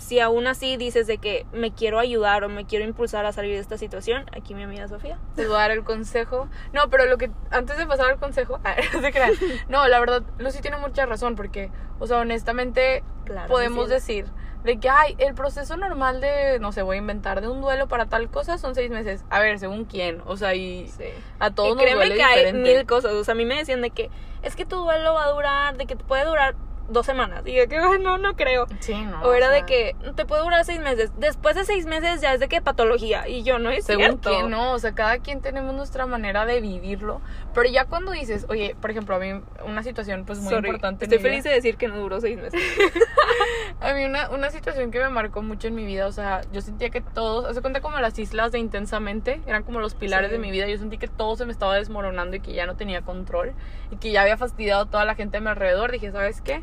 si 0.00 0.18
aún 0.18 0.46
así 0.46 0.76
dices 0.76 1.06
de 1.06 1.18
que 1.18 1.46
me 1.52 1.72
quiero 1.72 1.98
ayudar 1.98 2.42
o 2.42 2.48
me 2.48 2.64
quiero 2.64 2.84
impulsar 2.84 3.26
a 3.26 3.32
salir 3.32 3.52
de 3.52 3.60
esta 3.60 3.76
situación, 3.76 4.24
aquí 4.32 4.54
mi 4.54 4.62
amiga 4.62 4.88
Sofía. 4.88 5.18
Te 5.36 5.46
voy 5.46 5.56
a 5.56 5.60
dar 5.60 5.70
el 5.70 5.84
consejo. 5.84 6.48
No, 6.72 6.88
pero 6.88 7.04
lo 7.04 7.18
que. 7.18 7.30
Antes 7.50 7.76
de 7.76 7.86
pasar 7.86 8.10
al 8.10 8.18
consejo. 8.18 8.58
no 9.68 9.86
la 9.88 10.00
verdad, 10.00 10.22
Lucy 10.38 10.60
tiene 10.60 10.78
mucha 10.78 11.06
razón. 11.06 11.36
Porque, 11.36 11.70
o 11.98 12.06
sea, 12.06 12.18
honestamente, 12.18 13.04
Claro, 13.24 13.48
podemos 13.48 13.88
decir 13.88 14.26
de 14.64 14.78
que, 14.78 14.88
ay, 14.90 15.14
el 15.18 15.34
proceso 15.34 15.76
normal 15.76 16.20
de. 16.20 16.58
No 16.60 16.72
sé, 16.72 16.82
voy 16.82 16.96
a 16.96 16.98
inventar 16.98 17.40
de 17.40 17.48
un 17.48 17.60
duelo 17.60 17.88
para 17.88 18.06
tal 18.06 18.28
cosa 18.30 18.58
son 18.58 18.74
seis 18.74 18.90
meses. 18.90 19.24
A 19.30 19.40
ver, 19.40 19.58
según 19.58 19.84
quién. 19.84 20.22
O 20.26 20.36
sea, 20.36 20.54
y 20.54 20.86
Sí. 20.88 21.04
a 21.38 21.50
todos 21.50 21.70
Y 21.70 21.72
nos 21.74 21.82
créeme 21.82 22.00
duele 22.06 22.14
que 22.16 22.22
hay 22.22 22.52
mil 22.52 22.86
cosas. 22.86 23.12
O 23.12 23.24
sea, 23.24 23.32
a 23.32 23.34
mí 23.36 23.44
me 23.44 23.56
decían 23.56 23.80
de 23.82 23.90
que 23.90 24.10
es 24.42 24.56
que 24.56 24.64
tu 24.66 24.76
duelo 24.76 25.14
va 25.14 25.24
a 25.24 25.30
durar, 25.30 25.76
de 25.76 25.86
que 25.86 25.96
te 25.96 26.04
puede 26.04 26.24
durar 26.24 26.54
dos 26.88 27.06
semanas. 27.06 27.42
Y 27.46 27.54
yo 27.54 27.68
que 27.68 27.78
"Ay, 27.78 28.00
no, 28.00 28.18
no 28.18 28.34
creo. 28.34 28.66
Sí, 28.80 28.94
no. 28.94 29.22
o 29.22 29.32
era 29.32 29.48
de 29.48 29.58
sea, 29.58 29.66
que 29.66 29.96
te 30.16 30.24
puede 30.26 30.42
durar 30.42 30.64
seis 30.64 30.80
meses. 30.80 31.12
Después 31.18 31.54
de 31.54 31.64
seis 31.64 31.86
meses 31.86 32.20
ya 32.20 32.34
es 32.34 32.40
de 32.40 32.48
que 32.48 32.60
patología. 32.60 33.28
Y 33.28 33.44
yo 33.44 33.60
no 33.60 33.70
es 33.70 33.84
Según 33.84 34.02
cierto. 34.04 34.30
quién, 34.30 34.50
no, 34.50 34.72
o 34.72 34.78
sea, 34.80 34.92
cada 34.92 35.18
quien 35.18 35.40
tenemos 35.40 35.72
nuestra 35.74 36.06
manera 36.06 36.46
de 36.46 36.60
vivirlo, 36.60 37.20
pero 37.54 37.68
ya 37.68 37.84
cuando 37.86 38.12
dices, 38.12 38.46
oye, 38.48 38.76
por 38.80 38.90
ejemplo, 38.90 39.14
a 39.16 39.18
mí 39.18 39.32
una 39.66 39.82
situación 39.82 40.24
pues 40.24 40.38
muy 40.40 40.50
Sorry, 40.52 40.68
importante 40.68 41.04
en 41.04 41.12
Estoy 41.12 41.18
mi 41.18 41.22
vida- 41.24 41.30
feliz 41.30 41.44
de 41.44 41.50
decir 41.50 41.76
que 41.76 41.88
no 41.88 41.96
duró 41.98 42.20
seis 42.20 42.36
meses. 42.38 42.60
A 43.80 43.94
mí 43.94 44.04
una, 44.04 44.28
una 44.30 44.50
situación 44.50 44.90
que 44.90 44.98
me 44.98 45.08
marcó 45.08 45.40
mucho 45.42 45.66
en 45.68 45.74
mi 45.74 45.86
vida, 45.86 46.06
o 46.06 46.12
sea, 46.12 46.42
yo 46.52 46.60
sentía 46.60 46.90
que 46.90 47.00
todos, 47.00 47.46
hace 47.46 47.62
cuenta 47.62 47.80
como 47.80 47.98
las 47.98 48.18
islas 48.18 48.52
de 48.52 48.58
intensamente, 48.58 49.40
eran 49.46 49.62
como 49.62 49.80
los 49.80 49.94
pilares 49.94 50.28
Sí. 50.28 50.32
de 50.34 50.38
mi 50.38 50.50
vida, 50.50 50.66
yo 50.68 50.76
sentí 50.76 50.98
que 50.98 51.08
todo 51.08 51.34
se 51.36 51.46
me 51.46 51.52
estaba 51.52 51.76
desmoronando 51.76 52.36
y 52.36 52.40
que 52.40 52.52
ya 52.52 52.66
no 52.66 52.76
tenía 52.76 53.00
control 53.02 53.54
y 53.90 53.96
que 53.96 54.10
ya 54.12 54.20
había 54.22 54.36
fastidiado 54.36 54.82
a 54.82 54.86
toda 54.90 55.04
la 55.06 55.14
gente 55.14 55.38
a 55.38 55.40
mi 55.40 55.48
alrededor, 55.48 55.90
dije, 55.92 56.12
¿sabes 56.12 56.42
qué? 56.42 56.62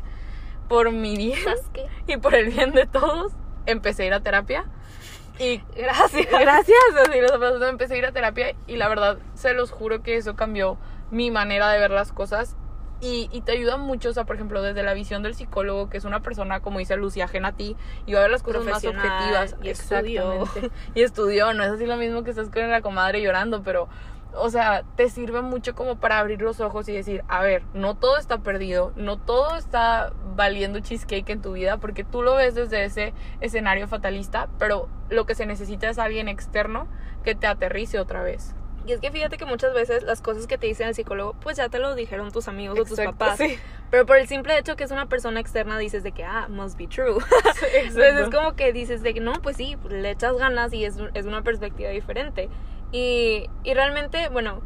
Por 0.68 0.92
mi 0.92 1.16
bien 1.16 1.38
¿Sabes 1.42 1.64
qué? 1.72 1.86
y 2.06 2.18
por 2.18 2.34
el 2.36 2.50
bien 2.50 2.70
de 2.72 2.86
todos, 2.86 3.32
empecé 3.66 4.04
a 4.04 4.06
ir 4.06 4.14
a 4.14 4.20
terapia 4.20 4.64
y 5.38 5.62
Gracias. 5.76 6.26
gracias, 6.30 6.78
así 7.08 7.20
los 7.20 7.32
aplausos, 7.32 7.62
empecé 7.68 7.94
a 7.94 7.98
ir 7.98 8.06
a 8.06 8.12
terapia 8.12 8.54
y 8.66 8.76
la 8.76 8.88
verdad, 8.88 9.18
se 9.34 9.54
los 9.54 9.70
juro 9.70 10.02
que 10.02 10.16
eso 10.16 10.36
cambió 10.36 10.78
mi 11.10 11.30
manera 11.30 11.70
de 11.70 11.78
ver 11.78 11.90
las 11.90 12.12
cosas 12.12 12.56
y, 13.00 13.28
y 13.32 13.42
te 13.42 13.52
ayuda 13.52 13.76
mucho, 13.76 14.08
o 14.08 14.12
sea, 14.12 14.24
por 14.24 14.34
ejemplo, 14.34 14.60
desde 14.60 14.82
la 14.82 14.92
visión 14.92 15.22
del 15.22 15.34
psicólogo, 15.34 15.88
que 15.88 15.98
es 15.98 16.04
una 16.04 16.20
persona, 16.20 16.60
como 16.60 16.80
dice 16.80 16.96
Lucy, 16.96 17.20
ajena 17.20 17.48
a 17.48 17.52
ti, 17.52 17.76
y 18.06 18.12
va 18.12 18.18
a 18.18 18.22
ver 18.22 18.30
las 18.32 18.42
cosas 18.42 18.64
más 18.64 18.84
objetivas. 18.84 19.54
y 19.62 19.68
estudió. 19.68 20.44
Y 20.94 21.02
estudió, 21.02 21.54
no 21.54 21.62
es 21.62 21.70
así 21.70 21.86
lo 21.86 21.96
mismo 21.96 22.24
que 22.24 22.30
estás 22.30 22.50
con 22.50 22.68
la 22.68 22.82
comadre 22.82 23.22
llorando, 23.22 23.62
pero, 23.62 23.88
o 24.40 24.50
sea, 24.50 24.84
te 24.96 25.08
sirve 25.10 25.42
mucho 25.42 25.74
como 25.74 25.96
para 25.96 26.18
abrir 26.18 26.40
los 26.40 26.60
ojos 26.60 26.88
y 26.88 26.92
decir, 26.92 27.24
a 27.28 27.42
ver, 27.42 27.62
no 27.74 27.94
todo 27.94 28.16
está 28.16 28.38
perdido, 28.38 28.92
no 28.96 29.18
todo 29.18 29.56
está 29.56 30.12
valiendo 30.36 30.80
cheesecake 30.80 31.30
en 31.30 31.42
tu 31.42 31.52
vida, 31.52 31.78
porque 31.78 32.04
tú 32.04 32.22
lo 32.22 32.34
ves 32.34 32.54
desde 32.54 32.84
ese 32.84 33.12
escenario 33.40 33.88
fatalista, 33.88 34.48
pero 34.58 34.88
lo 35.10 35.26
que 35.26 35.34
se 35.34 35.46
necesita 35.46 35.88
es 35.88 35.98
alguien 35.98 36.28
externo 36.28 36.88
que 37.24 37.34
te 37.34 37.46
aterrice 37.46 37.98
otra 37.98 38.22
vez. 38.22 38.54
Y 38.88 38.92
es 38.92 39.00
que 39.00 39.10
fíjate 39.10 39.36
que 39.36 39.44
muchas 39.44 39.74
veces 39.74 40.02
las 40.02 40.22
cosas 40.22 40.46
que 40.46 40.56
te 40.56 40.66
dicen 40.66 40.88
el 40.88 40.94
psicólogo, 40.94 41.34
pues 41.40 41.58
ya 41.58 41.68
te 41.68 41.78
lo 41.78 41.94
dijeron 41.94 42.32
tus 42.32 42.48
amigos 42.48 42.78
o 42.78 42.84
tus 42.84 42.98
papás. 42.98 43.36
sí. 43.36 43.58
Pero 43.90 44.06
por 44.06 44.16
el 44.16 44.26
simple 44.26 44.56
hecho 44.58 44.76
que 44.76 44.84
es 44.84 44.90
una 44.90 45.06
persona 45.06 45.40
externa, 45.40 45.78
dices 45.78 46.02
de 46.02 46.12
que, 46.12 46.24
ah, 46.24 46.46
must 46.48 46.78
be 46.78 46.86
true. 46.86 47.18
Entonces 47.74 48.18
es 48.18 48.30
como 48.30 48.54
que 48.54 48.72
dices 48.72 49.02
de 49.02 49.12
que 49.12 49.20
no, 49.20 49.34
pues 49.42 49.58
sí, 49.58 49.76
le 49.90 50.10
echas 50.10 50.36
ganas 50.38 50.72
y 50.72 50.86
es, 50.86 50.96
es 51.12 51.26
una 51.26 51.42
perspectiva 51.42 51.90
diferente. 51.90 52.48
Y, 52.92 53.48
y 53.64 53.74
realmente, 53.74 54.28
bueno, 54.28 54.62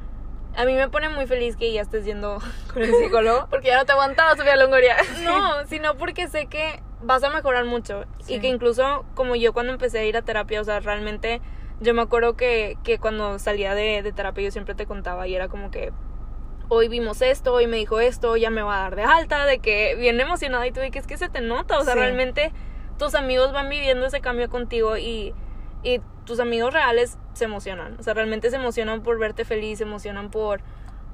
a 0.57 0.65
mí 0.65 0.75
me 0.75 0.89
pone 0.89 1.09
muy 1.09 1.27
feliz 1.27 1.57
que 1.57 1.73
ya 1.73 1.81
estés 1.83 2.05
yendo 2.05 2.39
con 2.73 2.83
el 2.83 2.95
psicólogo. 2.95 3.47
Porque 3.51 3.69
ya 3.69 3.79
no 3.79 3.85
te 3.85 3.93
aguantaba, 3.93 4.37
Sofía 4.37 4.57
Longoria. 4.57 4.97
No, 5.25 5.67
sino 5.67 5.97
porque 5.97 6.29
sé 6.29 6.47
que 6.47 6.83
vas 7.03 7.23
a 7.25 7.31
mejorar 7.31 7.65
mucho. 7.65 8.05
Sí. 8.21 8.35
Y 8.35 8.41
que 8.41 8.49
incluso 8.49 9.05
como 9.15 9.35
yo 9.37 9.53
cuando 9.53 9.73
empecé 9.73 10.01
a 10.01 10.05
ir 10.05 10.17
a 10.17 10.23
terapia, 10.23 10.61
o 10.61 10.65
sea, 10.65 10.81
realmente 10.81 11.41
yo 11.81 11.95
me 11.95 12.03
acuerdo 12.03 12.37
que, 12.37 12.77
que 12.85 12.99
cuando 12.99 13.39
salía 13.39 13.75
de, 13.75 14.03
de 14.03 14.13
terapia 14.13 14.45
yo 14.45 14.51
siempre 14.53 14.75
te 14.75 14.87
contaba 14.87 15.27
y 15.27 15.35
era 15.35 15.49
como 15.49 15.71
que 15.71 15.93
hoy 16.69 16.89
vimos 16.89 17.21
esto, 17.23 17.53
hoy 17.55 17.67
me 17.67 17.77
dijo 17.77 17.99
esto, 18.01 18.37
ya 18.37 18.49
me 18.51 18.63
va 18.63 18.77
a 18.79 18.83
dar 18.83 18.97
de 18.97 19.03
alta, 19.03 19.47
de 19.47 19.59
que 19.59 19.95
bien 19.97 20.21
emocionada 20.21 20.67
y 20.67 20.73
tú 20.73 20.81
de 20.81 20.91
que 20.91 20.99
es 21.01 21.07
que 21.07 21.19
se 21.19 21.29
te 21.29 21.41
nota, 21.41 21.79
o 21.79 21.85
sea, 21.85 21.95
Sí. 21.95 21.99
realmente 21.99 22.53
tus 22.99 23.15
amigos 23.17 23.53
van 23.53 23.69
viviendo 23.69 24.07
ese 24.07 24.21
cambio 24.21 24.49
contigo 24.49 24.97
y, 24.97 25.35
y 25.83 26.01
tus 26.25 26.41
amigos 26.41 26.73
reales 26.73 27.19
se 27.35 27.45
emocionan, 27.45 27.97
o 27.99 28.03
sea, 28.03 28.15
realmente 28.15 28.51
se 28.51 28.57
emocionan 28.57 29.03
por 29.03 29.19
verte 29.19 29.45
feliz, 29.45 29.79
se 29.79 29.85
emocionan 29.85 30.31
por, 30.31 30.61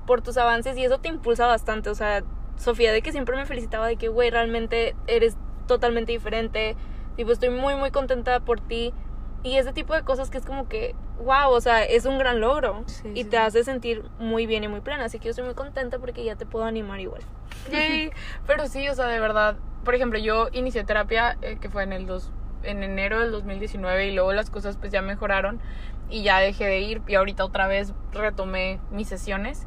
por 0.06 0.22
tus 0.22 0.36
avances 0.36 0.76
y 0.76 0.84
eso 0.84 0.98
te 0.98 1.08
impulsa 1.08 1.46
bastante, 1.46 1.90
o 1.90 1.94
sea, 1.94 2.22
Sofía 2.58 2.92
de 2.92 3.02
que 3.02 3.12
siempre 3.12 3.36
me 3.36 3.46
felicitaba 3.46 3.86
de 3.86 3.96
que, 3.96 4.08
güey, 4.08 4.30
realmente 4.30 4.96
eres 5.06 5.36
totalmente 5.66 6.10
diferente, 6.10 6.76
tipo, 7.16 7.30
estoy 7.30 7.50
muy, 7.50 7.76
muy 7.76 7.90
contenta 7.90 8.40
por 8.40 8.60
ti. 8.60 8.92
Y 9.44 9.56
ese 9.56 9.72
tipo 9.72 9.94
de 9.94 10.02
cosas 10.02 10.30
que 10.30 10.38
es 10.38 10.44
como 10.44 10.68
que, 10.68 10.96
wow, 11.20 11.50
o 11.50 11.60
sea, 11.60 11.84
es 11.84 12.04
un 12.04 12.18
gran 12.18 12.40
logro. 12.40 12.82
Sí, 12.86 13.12
y 13.14 13.22
sí, 13.22 13.30
te 13.30 13.38
hace 13.38 13.62
sentir 13.62 14.02
muy 14.18 14.46
bien 14.46 14.64
y 14.64 14.68
muy 14.68 14.80
plena. 14.80 15.04
Así 15.04 15.20
que 15.20 15.26
yo 15.26 15.30
estoy 15.30 15.44
muy 15.44 15.54
contenta 15.54 16.00
porque 16.00 16.24
ya 16.24 16.34
te 16.34 16.44
puedo 16.44 16.64
animar 16.64 16.98
igual. 16.98 17.22
Yay. 17.70 18.10
Pero 18.48 18.66
sí, 18.66 18.88
o 18.88 18.94
sea, 18.96 19.06
de 19.06 19.20
verdad. 19.20 19.56
Por 19.84 19.94
ejemplo, 19.94 20.18
yo 20.18 20.48
inicié 20.52 20.82
terapia, 20.82 21.38
eh, 21.40 21.58
que 21.60 21.70
fue 21.70 21.84
en 21.84 21.92
el 21.92 22.06
dos, 22.06 22.32
en 22.62 22.82
enero 22.82 23.20
del 23.20 23.30
2019, 23.30 24.08
y 24.08 24.14
luego 24.14 24.32
las 24.32 24.50
cosas 24.50 24.76
pues 24.76 24.92
ya 24.92 25.02
mejoraron 25.02 25.60
y 26.10 26.22
ya 26.22 26.38
dejé 26.38 26.66
de 26.66 26.80
ir. 26.80 27.02
Y 27.06 27.14
ahorita 27.14 27.44
otra 27.44 27.66
vez 27.66 27.94
retomé 28.12 28.80
mis 28.90 29.08
sesiones. 29.08 29.66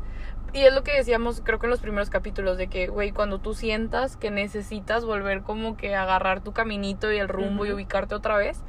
Y 0.54 0.62
es 0.65 0.73
lo 0.73 0.84
que 0.84 0.93
decíamos, 0.93 1.41
creo 1.45 1.60
que 1.60 1.67
en 1.67 1.71
los 1.71 1.80
primeros 1.80 2.10
capítulos, 2.10 2.58
de 2.58 2.67
que, 2.67 2.88
güey, 2.88 3.12
cuando 3.12 3.39
tú 3.39 3.54
sientas 3.54 4.17
que 4.17 4.32
necesitas 4.32 5.06
volver 5.06 5.43
como 5.43 5.77
que 5.77 5.95
a 5.95 6.04
agarrar 6.04 6.41
tu 6.41 6.51
caminito 6.51 7.12
y 7.12 7.17
el 7.17 7.30
rumbo 7.30 7.65
y 7.65 7.71
ubicarte 7.71 8.15
otra 8.15 8.36
vez, 8.36 8.62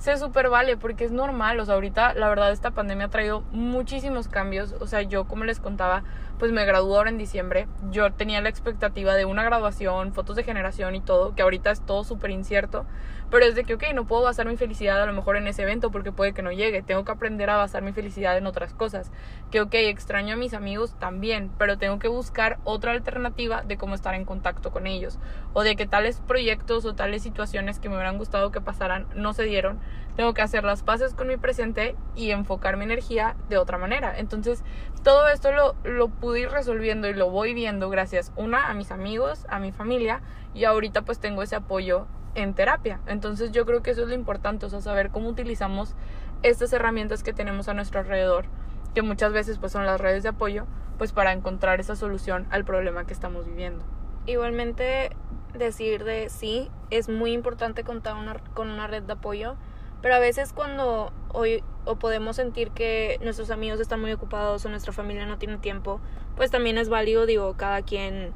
se 0.00 0.16
súper 0.16 0.48
vale 0.48 0.76
porque 0.76 1.04
es 1.04 1.12
normal. 1.12 1.60
O 1.60 1.64
sea, 1.64 1.74
ahorita 1.74 2.14
la 2.14 2.28
verdad 2.28 2.52
esta 2.52 2.72
pandemia 2.72 3.06
ha 3.06 3.10
traído 3.10 3.42
muchísimos 3.52 4.28
cambios. 4.28 4.74
O 4.80 4.86
sea, 4.86 5.02
yo 5.02 5.24
como 5.24 5.44
les 5.44 5.60
contaba, 5.60 6.04
pues 6.38 6.52
me 6.52 6.64
gradué 6.64 6.96
ahora 6.96 7.10
en 7.10 7.18
diciembre. 7.18 7.68
Yo 7.90 8.10
tenía 8.12 8.40
la 8.40 8.48
expectativa 8.50 9.14
de 9.14 9.24
una 9.24 9.42
graduación, 9.42 10.12
fotos 10.12 10.36
de 10.36 10.42
generación 10.42 10.94
y 10.94 11.00
todo, 11.00 11.34
que 11.34 11.42
ahorita 11.42 11.70
es 11.70 11.80
todo 11.80 12.04
súper 12.04 12.30
incierto. 12.30 12.86
Pero 13.30 13.44
es 13.44 13.54
de 13.54 13.64
que, 13.64 13.74
ok, 13.74 13.84
no 13.94 14.06
puedo 14.06 14.22
basar 14.22 14.46
mi 14.46 14.56
felicidad 14.56 15.00
a 15.00 15.06
lo 15.06 15.12
mejor 15.12 15.36
en 15.36 15.46
ese 15.46 15.62
evento 15.62 15.90
porque 15.90 16.10
puede 16.10 16.32
que 16.32 16.42
no 16.42 16.50
llegue. 16.50 16.82
Tengo 16.82 17.04
que 17.04 17.12
aprender 17.12 17.48
a 17.48 17.56
basar 17.56 17.82
mi 17.82 17.92
felicidad 17.92 18.36
en 18.36 18.46
otras 18.46 18.74
cosas. 18.74 19.12
Que, 19.52 19.60
ok, 19.60 19.74
extraño 19.74 20.34
a 20.34 20.36
mis 20.36 20.52
amigos 20.52 20.94
también, 20.98 21.50
pero 21.56 21.78
tengo 21.78 21.98
que 22.00 22.08
buscar 22.08 22.58
otra 22.64 22.90
alternativa 22.90 23.62
de 23.62 23.76
cómo 23.76 23.94
estar 23.94 24.14
en 24.14 24.24
contacto 24.24 24.72
con 24.72 24.88
ellos. 24.88 25.18
O 25.52 25.62
de 25.62 25.76
que 25.76 25.86
tales 25.86 26.20
proyectos 26.26 26.84
o 26.84 26.94
tales 26.94 27.22
situaciones 27.22 27.78
que 27.78 27.88
me 27.88 27.94
hubieran 27.94 28.18
gustado 28.18 28.50
que 28.50 28.60
pasaran 28.60 29.06
no 29.14 29.32
se 29.32 29.44
dieron. 29.44 29.78
Tengo 30.16 30.34
que 30.34 30.42
hacer 30.42 30.64
las 30.64 30.82
paces 30.82 31.14
con 31.14 31.28
mi 31.28 31.36
presente 31.36 31.94
y 32.16 32.32
enfocar 32.32 32.76
mi 32.76 32.84
energía 32.84 33.36
de 33.48 33.58
otra 33.58 33.78
manera. 33.78 34.18
Entonces, 34.18 34.64
todo 35.04 35.28
esto 35.28 35.52
lo, 35.52 35.76
lo 35.84 36.08
pude 36.08 36.40
ir 36.40 36.50
resolviendo 36.50 37.08
y 37.08 37.14
lo 37.14 37.30
voy 37.30 37.54
viendo 37.54 37.90
gracias, 37.90 38.32
una, 38.36 38.68
a 38.68 38.74
mis 38.74 38.90
amigos, 38.90 39.46
a 39.48 39.60
mi 39.60 39.70
familia 39.70 40.20
y 40.52 40.64
ahorita 40.64 41.02
pues 41.02 41.20
tengo 41.20 41.42
ese 41.42 41.56
apoyo 41.56 42.06
en 42.34 42.54
terapia. 42.54 43.00
Entonces 43.06 43.52
yo 43.52 43.66
creo 43.66 43.82
que 43.82 43.90
eso 43.90 44.02
es 44.02 44.08
lo 44.08 44.14
importante, 44.14 44.66
o 44.66 44.68
sea, 44.68 44.80
saber 44.80 45.10
cómo 45.10 45.28
utilizamos 45.28 45.94
estas 46.42 46.72
herramientas 46.72 47.22
que 47.22 47.32
tenemos 47.32 47.68
a 47.68 47.74
nuestro 47.74 48.00
alrededor, 48.00 48.46
que 48.94 49.02
muchas 49.02 49.32
veces 49.32 49.58
pues 49.58 49.72
son 49.72 49.86
las 49.86 50.00
redes 50.00 50.22
de 50.22 50.30
apoyo, 50.30 50.66
pues 50.98 51.12
para 51.12 51.32
encontrar 51.32 51.80
esa 51.80 51.96
solución 51.96 52.46
al 52.50 52.64
problema 52.64 53.06
que 53.06 53.12
estamos 53.12 53.46
viviendo. 53.46 53.84
Igualmente 54.26 55.10
decir 55.54 56.04
de 56.04 56.28
sí, 56.28 56.70
es 56.90 57.08
muy 57.08 57.32
importante 57.32 57.84
contar 57.84 58.16
una, 58.16 58.34
con 58.54 58.70
una 58.70 58.86
red 58.86 59.02
de 59.02 59.14
apoyo, 59.14 59.56
pero 60.02 60.14
a 60.14 60.18
veces 60.18 60.52
cuando 60.52 61.12
hoy 61.32 61.62
o 61.84 61.96
podemos 61.96 62.36
sentir 62.36 62.70
que 62.70 63.18
nuestros 63.22 63.50
amigos 63.50 63.80
están 63.80 64.00
muy 64.00 64.12
ocupados 64.12 64.64
o 64.64 64.68
nuestra 64.68 64.92
familia 64.92 65.26
no 65.26 65.38
tiene 65.38 65.58
tiempo, 65.58 66.00
pues 66.36 66.50
también 66.50 66.78
es 66.78 66.88
válido, 66.88 67.26
digo, 67.26 67.54
cada 67.56 67.82
quien 67.82 68.32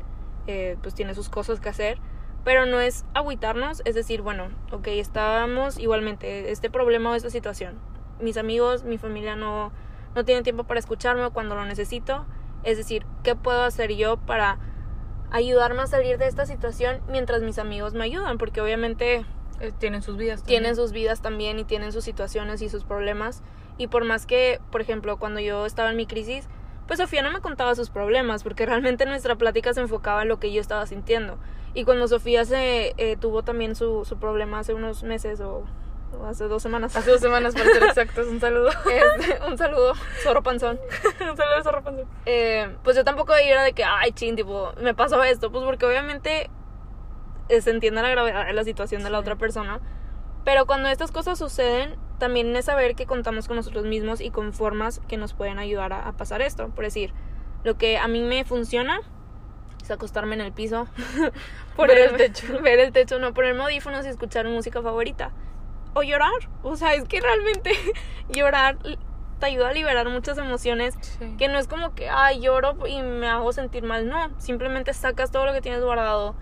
eh, 0.47 0.77
pues 0.83 0.95
tiene 0.95 1.15
sus 1.15 1.29
cosas 1.29 1.61
que 1.61 1.69
hacer, 1.69 1.99
pero 2.45 2.67
no 2.67 2.81
es 2.81 3.05
agüitarnos, 3.15 3.83
es 3.85 3.95
decir, 3.95 4.23
bueno, 4.23 4.49
ok, 4.71 4.89
estábamos 4.89 5.79
igualmente, 5.79 6.51
este 6.51 6.71
problema 6.71 7.11
o 7.11 7.15
esta 7.15 7.31
situación, 7.31 7.79
mis 8.21 8.37
amigos, 8.37 8.85
mi 8.85 8.99
familia 8.99 9.35
no, 9.37 9.73
no 10.15 10.25
tienen 10.25 10.45
tiempo 10.45 10.65
para 10.65 10.79
escucharme 10.81 11.29
cuando 11.31 11.55
lo 11.55 11.65
necesito, 11.65 12.27
Es 12.63 12.79
decir, 12.79 13.05
¿qué 13.23 13.35
puedo 13.35 13.63
hacer 13.63 13.95
yo 13.95 14.17
para 14.17 14.59
ayudarme 15.31 15.83
a 15.83 15.87
salir 15.87 16.17
de 16.19 16.27
esta 16.27 16.47
situación 16.47 17.01
mientras 17.09 17.43
mis 17.43 17.59
amigos 17.59 17.93
me 17.95 18.05
ayudan? 18.05 18.39
Porque 18.39 18.61
obviamente 18.61 19.27
Eh, 19.61 19.73
tienen 19.79 20.03
sus 20.03 20.17
vidas. 20.17 20.43
tienen 20.43 20.75
sus 20.75 20.93
vidas 20.93 21.21
también 21.21 21.59
y 21.59 21.65
tienen 21.65 21.93
sus 21.93 22.05
situaciones 22.05 22.63
y 22.63 22.69
sus 22.69 22.85
problemas. 22.85 23.43
Y 23.79 23.87
por 23.89 24.05
más 24.05 24.27
que, 24.27 24.61
por 24.71 24.81
ejemplo, 24.81 25.17
cuando 25.19 25.41
yo 25.41 25.67
estaba 25.67 25.91
en 25.91 25.97
mi 25.97 26.07
crisis, 26.07 26.49
pues 26.87 26.99
Sofía 26.99 27.23
no 27.23 27.31
me 27.31 27.41
contaba 27.41 27.75
sus 27.75 27.91
problemas, 27.91 28.43
porque 28.43 28.67
realmente 28.73 29.05
nuestra 29.07 29.37
plática 29.37 29.73
se 29.75 29.81
enfocaba 29.81 30.23
en 30.23 30.29
lo 30.29 30.39
que 30.41 30.53
yo 30.53 30.61
estaba 30.61 30.87
sintiendo. 30.87 31.39
Y 31.75 31.85
cuando 31.85 32.07
Sofía 32.07 32.45
se 32.45 32.95
eh, 32.97 33.17
tuvo 33.17 33.43
también 33.43 33.75
su, 33.75 34.05
su 34.05 34.17
problema 34.17 34.61
hace 34.61 34.75
unos 34.75 35.03
meses 35.03 35.41
o, 35.41 35.65
hace 36.25 36.45
dos 36.45 36.63
semanas. 36.63 36.95
Hace 36.95 37.11
dos 37.11 37.21
semanas, 37.21 37.55
para 37.55 37.67
ser 37.67 37.83
exactos, 37.83 38.29
un 38.29 38.41
saludo. 38.41 38.71
Este, 39.19 39.45
un 39.45 39.59
saludo, 39.59 39.95
zorro 40.23 40.43
panzón. 40.45 40.79
un 41.21 41.37
saludo, 41.37 41.63
zorro 41.65 41.83
panzón. 41.83 42.07
Eh, 42.27 42.77
pues 42.85 42.97
yo 42.97 43.05
tampoco 43.05 43.35
era 43.35 43.65
de 43.65 43.73
que, 43.73 43.83
ay, 43.83 44.13
chin, 44.13 44.37
tipo, 44.37 44.73
me 44.81 44.95
pasó 44.95 45.23
esto. 45.25 45.51
Pues 45.51 45.65
porque 45.65 45.85
obviamente 45.85 46.49
eh, 47.49 47.61
se 47.61 47.71
entiende 47.71 48.03
la 48.03 48.11
gravedad 48.11 48.47
de 48.47 48.53
la 48.53 48.63
situación 48.63 49.03
de 49.03 49.11
la 49.11 49.19
Sí. 49.19 49.23
otra 49.23 49.37
persona. 49.37 49.81
Pero 50.45 50.67
cuando 50.67 50.89
estas 50.89 51.11
cosas 51.11 51.39
suceden, 51.39 51.97
también 52.19 52.55
es 52.55 52.67
saber 52.67 52.95
que 52.95 53.07
contamos 53.07 53.49
con 53.49 53.57
nosotros 53.57 53.85
mismos 53.85 54.21
y 54.21 54.31
con 54.31 54.53
formas 54.53 55.01
que 55.09 55.17
nos 55.17 55.35
pueden 55.35 55.59
ayudar 55.59 55.93
a, 55.93 56.07
a 56.07 56.13
pasar 56.13 56.41
esto. 56.43 56.69
Por 56.69 56.85
decir, 56.85 57.13
lo 57.65 57.77
que 57.77 57.99
a 57.99 58.07
mí 58.07 58.23
me 58.23 58.45
funciona 58.45 59.01
es 59.85 59.91
acostarme 59.91 60.35
en 60.35 60.41
el 60.41 60.53
piso, 60.53 60.89
Ver 61.79 61.99
el 61.99 62.17
techo. 62.17 62.47
ver 62.63 62.81
el 62.81 62.93
techo, 62.93 63.19
no 63.19 63.35
ponerme 63.35 63.63
audífonos 63.63 64.07
y 64.07 64.09
escuchar 64.09 64.47
música 64.49 64.81
favorita. 64.83 65.31
O 65.93 66.03
llorar. 66.03 66.33
O 66.63 66.75
sea, 66.77 66.95
es 66.95 67.05
que 67.05 67.21
realmente 67.21 67.73
llorar 68.31 68.79
te 69.39 69.47
ayuda 69.47 69.69
a 69.69 69.73
liberar 69.73 70.09
muchas 70.09 70.39
emociones 70.39 70.95
Sí. 71.19 71.37
que 71.39 71.49
no 71.49 71.59
es 71.59 71.69
como 71.69 71.95
que, 71.95 72.09
ay, 72.09 72.41
lloro 72.41 72.87
y 72.87 73.03
me 73.03 73.29
hago 73.29 73.53
sentir 73.53 73.83
mal. 73.85 74.09
No, 74.09 74.31
simplemente 74.39 74.93
sacas 74.95 75.31
todo 75.31 75.45
lo 75.45 75.53
que 75.53 75.61
tienes 75.61 75.83
guardado 75.83 76.35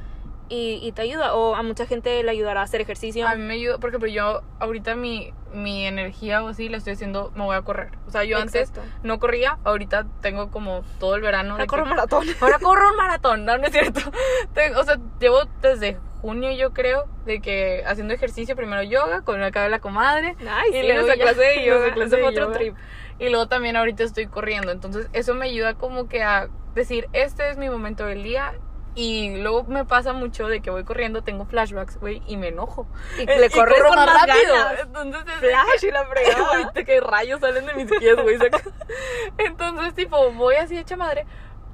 y, 0.55 0.79
y 0.87 0.93
te 0.93 1.03
ayuda. 1.03 1.35
O 1.35 1.55
a 1.57 1.63
mucha 1.63 1.87
gente 1.87 2.23
le 2.23 2.31
ayudará 2.31 2.61
a 2.61 2.65
hacer 2.65 2.81
ejercicio. 2.83 3.27
A 3.27 3.35
mí 3.37 3.43
me 3.43 3.55
ayuda, 3.55 3.79
por 3.79 3.89
ejemplo, 3.89 4.09
yo 4.09 4.43
ahorita 4.61 4.95
mi, 4.97 5.33
mi 5.55 5.87
energía 5.87 6.45
o 6.45 6.49
así 6.49 6.69
la 6.69 6.77
estoy 6.77 6.93
haciendo, 6.93 7.33
me 7.35 7.45
voy 7.45 7.57
a 7.57 7.63
correr. 7.63 7.89
O 8.07 8.11
sea, 8.11 8.25
yo 8.25 8.37
antes 8.39 8.69
Exacto. 8.69 8.83
no 9.03 9.19
corría, 9.19 9.59
ahorita 9.65 10.07
tengo 10.21 10.51
como 10.51 10.83
todo 11.01 11.15
el 11.15 11.23
verano. 11.23 11.53
Ahora 11.53 11.67
corro 11.67 11.85
que- 11.85 11.91
maratón. 11.91 12.27
Ahora 12.41 12.59
corro 12.59 12.91
un 12.91 12.97
maratón, 12.97 13.45
no, 13.47 13.57
no 13.57 13.65
es 13.67 13.73
cierto. 13.73 14.01
O 14.79 14.85
sea, 14.85 14.99
llevo 15.19 15.41
desde 15.63 15.99
junio, 16.21 16.53
yo 16.53 16.73
creo, 16.73 17.07
de 17.25 17.41
que 17.41 17.83
haciendo 17.87 18.15
ejercicio, 18.15 18.55
primero 18.55 18.83
yoga, 18.83 19.23
con 19.23 19.41
la 19.41 19.51
cara 19.51 19.65
de 19.65 19.71
la 19.71 19.81
comadre. 19.81 20.37
Ay, 20.49 20.71
y 20.75 20.83
luego 20.87 21.07
ya- 21.09 21.15
clase 21.15 21.41
de 21.41 21.65
yoga. 21.65 21.79
nuestra 21.79 21.95
clase 21.95 22.17
fue 22.19 22.29
otro 22.29 22.45
yoga. 22.45 22.59
trip. 22.59 22.77
Y 23.19 23.29
luego 23.31 23.49
también 23.49 23.77
ahorita 23.77 24.05
estoy 24.05 24.27
corriendo. 24.27 24.71
Entonces, 24.71 25.09
eso 25.13 25.35
me 25.35 25.47
ayuda 25.47 25.75
como 25.75 26.09
que 26.09 26.23
a 26.23 26.49
decir, 26.75 27.09
este 27.13 27.49
es 27.51 27.57
mi 27.57 27.69
momento 27.71 28.05
del 28.07 28.23
día. 28.23 28.53
Y 28.95 29.37
luego 29.39 29.65
me 29.65 29.85
pasa 29.87 30.13
mucho 30.13 30.49
de 30.49 30.61
que 30.61 30.71
voy 30.71 30.85
corriendo, 30.85 31.23
tengo 31.23 31.47
flashbacks, 31.47 31.99
güey, 31.99 32.23
y 32.27 32.37
me 32.37 32.49
enojo. 32.49 32.87
Y 33.19 33.25
le 33.25 33.49
corres 33.49 33.79
corro 33.79 33.89
con 33.89 33.97
más 33.97 34.07
más 34.07 34.27
rápido. 34.27 34.55
ganas. 34.55 34.81
Entonces, 34.81 35.23
Flash 35.41 35.85
y 35.85 35.91
la 35.91 36.05
fregada. 36.11 36.73
Que 36.73 37.01
rayos 37.01 37.41
salen 37.41 37.65
de 37.67 37.75
mis 37.75 37.91
pies, 37.91 38.17
güey. 38.21 38.37
Entonces, 39.39 39.95
tipo, 39.95 40.31
voy 40.33 40.57
así 40.57 40.77
hecha 40.77 40.97
madre. 40.97 41.27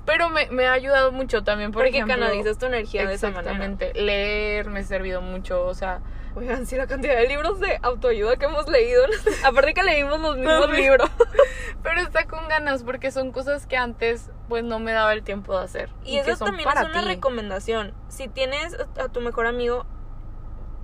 Pero 0.05 0.31
me, 0.31 0.47
me 0.51 0.67
ha 0.67 0.73
ayudado 0.73 1.13
mucho 1.13 1.45
también, 1.45 1.71
por 1.73 1.83
Porque 1.83 1.99
ejemplo. 1.99 2.15
canalizas 2.15 2.57
tu 2.59 2.67
energía 2.67 3.07
de 3.07 3.15
esa 3.15 3.27
manera. 3.31 3.51
Exactamente. 3.53 3.93
Leer 3.95 4.67
me 4.71 4.81
ha 4.81 4.85
servido 4.85 5.21
mucho, 5.21 5.65
o 5.67 5.75
sea. 5.75 6.01
Oigan, 6.35 6.67
sí, 6.67 6.77
la 6.77 6.87
cantidad 6.87 7.17
de 7.17 7.27
libros 7.27 7.59
de 7.61 7.79
autoayuda 7.83 8.37
que 8.37 8.47
hemos 8.47 8.69
leído. 8.69 9.05
Aparte 9.45 9.75
que 9.75 9.83
leímos 9.83 10.21
los 10.21 10.37
mismos 10.37 10.71
libros. 10.71 11.11
Pero 11.83 12.01
está 12.01 12.27
con 12.27 12.49
ganas 12.49 12.83
porque 12.83 13.11
son 13.11 13.33
cosas 13.33 13.67
que 13.67 13.77
antes, 13.77 14.31
pues, 14.49 14.65
no 14.65 14.79
me 14.79 14.93
daba 14.93 15.13
el 15.13 15.23
tiempo 15.23 15.57
de 15.59 15.65
hacer. 15.65 15.91
Y, 16.05 16.21
que 16.23 16.31
eso 16.31 16.45
también 16.45 16.69
es 16.69 16.85
una 16.85 17.01
ti. 17.01 17.07
recomendación. 17.07 17.95
Si 18.09 18.29
tienes 18.29 18.77
a 18.99 19.09
tu 19.09 19.21
mejor 19.21 19.47
amigo, 19.47 19.87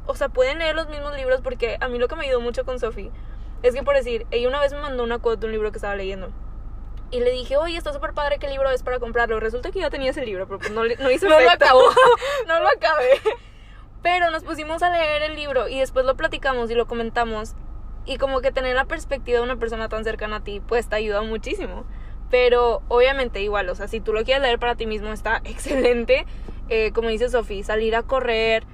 o 0.07 0.15
sea, 0.15 0.29
pueden 0.29 0.59
leer 0.59 0.75
los 0.75 0.89
mismos 0.89 1.15
libros 1.17 1.41
porque 1.41 1.77
a 1.81 1.89
mí 1.89 1.99
lo 1.99 2.09
que 2.09 2.17
me 2.17 2.25
ayudó 2.25 2.41
mucho 2.41 2.65
con 2.65 2.79
Sophie 2.79 3.11
es 3.63 3.75
que, 3.75 3.83
por 3.83 3.97
decir, 3.97 4.27
ella 4.31 4.49
una 4.49 4.61
vez 4.61 4.73
me 4.73 4.81
mandó 4.81 5.03
una 5.03 5.19
quote 5.19 5.41
de 5.41 5.47
un 5.47 5.53
libro 5.53 5.73
que 5.73 5.79
estaba 5.79 5.97
leyendo. 5.97 6.31
Y 7.11 7.21
le 7.21 7.31
dije, 7.31 7.57
oye, 7.57 7.77
está 7.77 7.93
súper 7.93 8.13
padre, 8.13 8.39
¿qué 8.39 8.49
libro 8.49 8.69
es 8.71 8.83
para 8.83 8.99
comprarlo? 8.99 9.39
Resulta 9.41 9.71
que 9.71 9.79
ya 9.79 9.89
tenía 9.89 10.11
ese 10.11 10.25
libro, 10.27 10.47
pero 10.47 10.59
pues 10.59 10.71
no, 10.73 10.83
no 10.85 11.11
hizo 11.11 11.27
No 11.29 11.41
lo 11.41 11.47
efecto. 11.47 11.65
acabó. 11.65 11.83
no 12.49 12.61
lo 12.61 12.69
acabé. 12.69 13.21
Pero 14.05 14.31
nos 14.31 14.45
pusimos 14.45 14.83
a 14.83 14.91
leer 14.91 15.23
el 15.23 15.35
libro 15.35 15.67
y 15.67 15.81
después 15.81 16.05
lo 16.05 16.15
platicamos 16.15 16.71
y 16.71 16.75
lo 16.75 16.87
comentamos. 16.87 17.55
Y 18.05 18.19
como 18.19 18.43
que 18.43 18.53
tener 18.53 18.77
la 18.77 18.85
perspectiva 18.85 19.39
de 19.39 19.45
una 19.45 19.57
persona 19.57 19.89
tan 19.89 20.05
cercana 20.05 20.37
a 20.37 20.45
ti, 20.45 20.61
pues 20.61 20.91
te 20.91 20.97
ayuda 20.97 21.23
muchísimo. 21.23 21.87
Pero 22.31 22.83
obviamente 22.89 23.41
igual, 23.41 23.67
o 23.71 23.75
sea, 23.75 23.89
si 23.89 24.01
tú 24.01 24.13
lo 24.13 24.23
quieres 24.23 24.43
leer 24.43 24.59
para 24.59 24.75
ti 24.75 24.85
mismo 24.85 25.11
está 25.11 25.39
excelente. 25.45 26.27
Eh, 26.69 26.93
como 26.93 27.09
dice 27.09 27.31
Sofi, 27.31 27.63
salir 27.63 27.97
a 27.97 28.03
correr. 28.03 28.67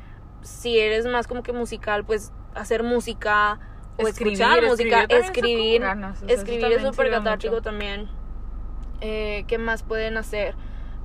Si 0.42 0.80
eres 0.80 1.06
más 1.06 1.28
como 1.28 1.44
que 1.44 1.52
musical, 1.52 2.04
pues 2.04 2.32
hacer 2.56 2.82
música 2.82 3.60
o 3.98 4.08
Escribir, 4.08 4.32
escuchar 4.32 4.64
música, 4.64 5.02
escribir 5.04 5.84
escribir. 6.26 6.72
es 6.72 6.82
súper 6.82 7.08
catártico 7.08 7.62
también. 7.62 8.08
Eh, 9.00 9.44
¿Qué 9.46 9.58
más 9.58 9.84
pueden 9.84 10.16
hacer? 10.16 10.56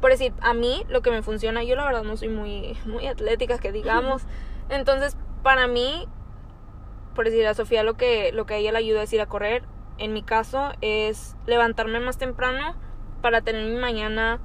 Por 0.06 0.12
decir, 0.12 0.34
a 0.40 0.54
mí 0.54 0.86
lo 0.88 1.02
que 1.02 1.10
me 1.10 1.24
funciona, 1.24 1.64
yo 1.64 1.76
la 1.76 1.84
verdad 1.84 2.04
no 2.04 2.16
soy 2.16 2.30
muy, 2.30 2.78
muy 2.86 3.08
atlética, 3.08 3.58
que 3.58 3.72
digamos. 3.72 4.22
Entonces, 4.70 5.18
para 5.42 5.66
mí, 5.66 6.08
por 7.16 7.26
decir 7.26 7.48
a 7.48 7.56
Sofía, 7.56 7.82
lo 7.82 7.96
que, 7.96 8.32
lo 8.32 8.46
que 8.46 8.54
a 8.54 8.58
ella 8.58 8.72
le 8.72 8.78
ayuda 8.78 9.02
es 9.02 9.12
ir 9.14 9.22
a 9.22 9.26
correr. 9.26 9.64
En 9.98 10.14
mi 10.14 10.22
caso, 10.22 10.74
es 10.82 11.36
levantarme 11.48 12.00
más 12.02 12.20
temprano 12.20 12.76
para 13.24 13.42
tener 13.42 13.68
mi 13.68 13.78
mañana 13.78 14.40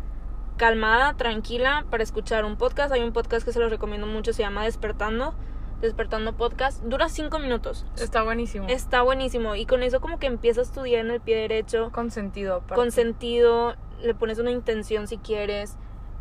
calmada, 0.57 1.13
tranquila, 1.19 1.85
para 1.91 2.05
escuchar 2.05 2.47
un 2.47 2.57
podcast. 2.57 2.91
Hay 2.91 3.03
un 3.03 3.13
podcast 3.13 3.45
que 3.45 3.53
se 3.53 3.61
los 3.61 3.71
recomiendo 3.71 4.07
mucho, 4.07 4.33
se 4.33 4.43
llama 4.43 4.65
Despertando. 4.65 5.35
Despertando 5.81 6.35
Podcast. 6.35 6.83
Dura 6.83 7.09
cinco 7.09 7.39
minutos. 7.39 7.87
Está 7.97 8.23
buenísimo. 8.23 8.67
Está 8.69 9.03
buenísimo. 9.03 9.55
Y 9.55 9.65
con 9.65 9.83
eso 9.83 10.01
como 10.01 10.19
que 10.19 10.27
empiezas 10.27 10.73
tu 10.73 10.83
día 10.83 11.01
en 11.01 11.11
el 11.11 11.21
pie 11.21 11.37
derecho 11.37 11.91
con 11.93 12.11
sentido. 12.11 12.57
aparte. 12.57 12.75
con 12.75 12.93
sentido, 12.93 13.77
le 14.03 14.15
pones 14.15 14.39
una 14.39 14.51
intención 14.51 15.07
si 15.07 15.17
quieres, 15.17 15.77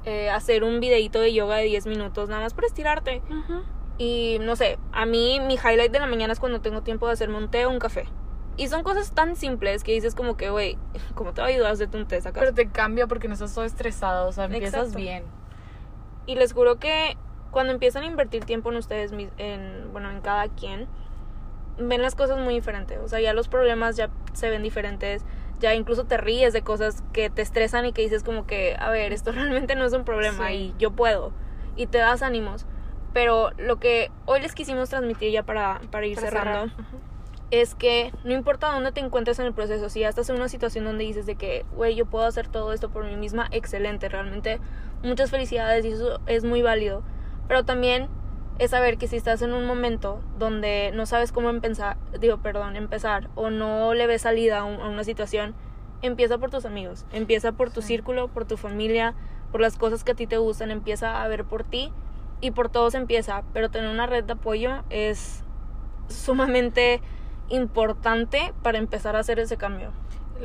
eh, 0.06 0.30
hacer 0.30 0.64
un 0.64 0.80
videito 0.80 1.20
de 1.20 1.34
yoga 1.34 1.58
de 1.58 1.66
10 1.66 1.88
minutos, 1.88 2.30
nada 2.30 2.42
más 2.42 2.54
para 2.54 2.68
estirarte. 2.68 3.22
Y 3.98 4.38
no 4.40 4.56
sé, 4.56 4.80
a 4.94 5.06
mí 5.06 5.42
mi 5.42 5.56
highlight 5.56 5.92
de 5.92 6.00
la 6.00 6.08
mañana 6.08 6.32
es 6.32 6.40
cuando 6.40 6.62
tengo 6.62 6.82
tiempo 6.82 7.08
de 7.08 7.14
hacerme 7.14 7.38
un 7.38 7.52
té 7.52 7.66
o 7.66 7.70
un 7.70 7.80
café. 7.80 8.06
Y 8.56 8.68
son 8.68 8.84
cosas 8.84 9.12
tan 9.12 9.36
simples 9.36 9.84
que 9.84 9.92
dices 9.92 10.16
como 10.16 10.38
que, 10.38 10.50
güey, 10.50 10.78
¿cómo 11.16 11.34
te 11.34 11.42
va 11.42 11.48
a 11.48 11.50
ayudar 11.50 11.72
a 11.72 11.74
hacerte 11.74 11.98
un 11.98 12.08
té 12.08 12.22
sacas? 12.22 12.42
Pero 12.42 12.54
te 12.54 12.70
cambia 12.70 13.08
porque 13.08 13.28
no 13.28 13.34
estás 13.34 13.54
todo 13.54 13.66
estresado, 13.66 14.28
o 14.28 14.32
sea, 14.32 14.46
empiezas 14.46 14.74
Exacto. 14.74 14.98
bien. 15.00 15.24
Y 16.26 16.36
les 16.36 16.54
juro 16.54 16.80
que 16.80 17.18
cuando 17.52 17.74
empiezan 17.74 18.04
a 18.04 18.06
invertir 18.08 18.46
tiempo 18.46 18.70
en 18.72 18.78
ustedes, 18.78 19.12
en, 19.38 19.92
bueno, 19.92 20.10
en 20.12 20.22
cada 20.22 20.48
quien, 20.50 20.88
ven 21.78 22.02
las 22.02 22.16
cosas 22.16 22.38
muy 22.40 22.54
diferentes. 22.54 23.00
O 23.00 23.08
sea, 23.08 23.20
ya 23.20 23.34
los 23.34 23.48
problemas 23.48 23.96
ya 23.96 24.10
se 24.34 24.50
ven 24.50 24.64
diferentes. 24.64 25.24
Ya 25.60 25.76
incluso 25.76 26.06
te 26.06 26.18
ríes 26.18 26.54
de 26.54 26.62
cosas 26.62 27.04
que 27.12 27.30
te 27.30 27.42
estresan 27.42 27.86
y 27.86 27.92
que 27.92 28.02
dices 28.02 28.24
como 28.24 28.46
que, 28.48 28.76
a 28.80 28.90
ver, 28.90 29.12
esto 29.14 29.32
realmente 29.34 29.76
no 29.76 29.86
es 29.86 29.94
un 29.94 30.06
problema 30.06 30.50
Sí. 30.50 30.54
y 30.54 30.76
yo 30.78 30.92
puedo. 30.92 31.32
Y 31.76 31.88
te 31.88 31.98
das 31.98 32.22
ánimos. 32.22 32.66
Pero 33.14 33.52
lo 33.58 33.80
que 33.80 34.12
hoy 34.26 34.40
les 34.42 34.54
quisimos 34.54 34.90
transmitir 34.90 35.32
ya 35.32 35.44
para, 35.44 35.82
para 35.90 36.06
ir 36.06 36.16
Para 36.16 36.30
cerrando 36.30 36.70
cerrar. 36.70 36.86
Es 37.50 37.74
que 37.74 38.14
no 38.24 38.34
importa 38.34 38.72
dónde 38.72 38.92
te 38.92 39.00
encuentres 39.00 39.40
en 39.40 39.48
el 39.48 39.54
proceso, 39.54 39.90
si 39.90 40.02
ya 40.02 40.10
estás 40.10 40.30
en 40.30 40.36
una 40.36 40.48
situación 40.50 40.86
donde 40.86 41.04
dices 41.04 41.26
de 41.26 41.34
que, 41.34 41.66
güey, 41.74 41.96
yo 41.96 42.06
puedo 42.06 42.26
hacer 42.26 42.48
todo 42.48 42.72
esto 42.74 42.90
por 42.92 43.06
mí 43.06 43.16
misma, 43.16 43.48
excelente, 43.50 44.08
realmente 44.08 44.60
muchas 45.02 45.32
felicidades 45.32 45.84
y 45.86 45.90
eso 45.94 46.20
es 46.28 46.44
muy 46.44 46.62
válido. 46.62 47.02
Pero 47.50 47.66
también 47.66 48.08
es 48.60 48.72
saber 48.72 48.98
que 48.98 49.08
si 49.08 49.18
estás 49.18 49.42
en 49.42 49.52
un 49.54 49.66
momento 49.66 50.22
donde 50.38 50.92
no 50.94 51.06
sabes 51.06 51.32
cómo 51.34 51.50
empezar, 51.50 51.98
digo, 52.20 52.38
perdón, 52.38 52.76
empezar 52.78 53.30
o 53.36 53.50
no 53.50 53.94
le 53.94 54.08
ves 54.08 54.22
salida 54.22 54.60
a, 54.60 54.64
un- 54.64 54.80
a 54.80 54.88
una 54.88 55.04
situación, 55.04 55.56
empieza 56.02 56.38
por 56.38 56.50
tus 56.52 56.64
amigos, 56.66 57.06
empieza 57.12 57.52
por 57.52 57.72
tu 57.72 57.82
Sí. 57.82 57.88
círculo, 57.90 58.28
por 58.30 58.46
tu 58.46 58.56
familia, 58.56 59.16
por 59.52 59.60
las 59.62 59.78
cosas 59.78 60.04
que 60.06 60.12
a 60.12 60.16
ti 60.16 60.28
te 60.28 60.38
gustan, 60.38 60.72
empieza 60.72 61.22
a 61.24 61.28
ver 61.28 61.44
por 61.44 61.64
ti 61.64 61.92
y 62.40 62.52
por 62.52 62.70
todos 62.70 62.94
empieza, 62.96 63.44
pero 63.52 63.70
tener 63.70 63.90
una 63.90 64.06
red 64.06 64.24
de 64.24 64.34
apoyo 64.34 64.84
es 64.90 65.44
sumamente 66.08 67.02
importante 67.50 68.54
para 68.62 68.78
empezar 68.78 69.16
a 69.16 69.20
hacer 69.20 69.40
ese 69.40 69.58
cambio. 69.58 69.92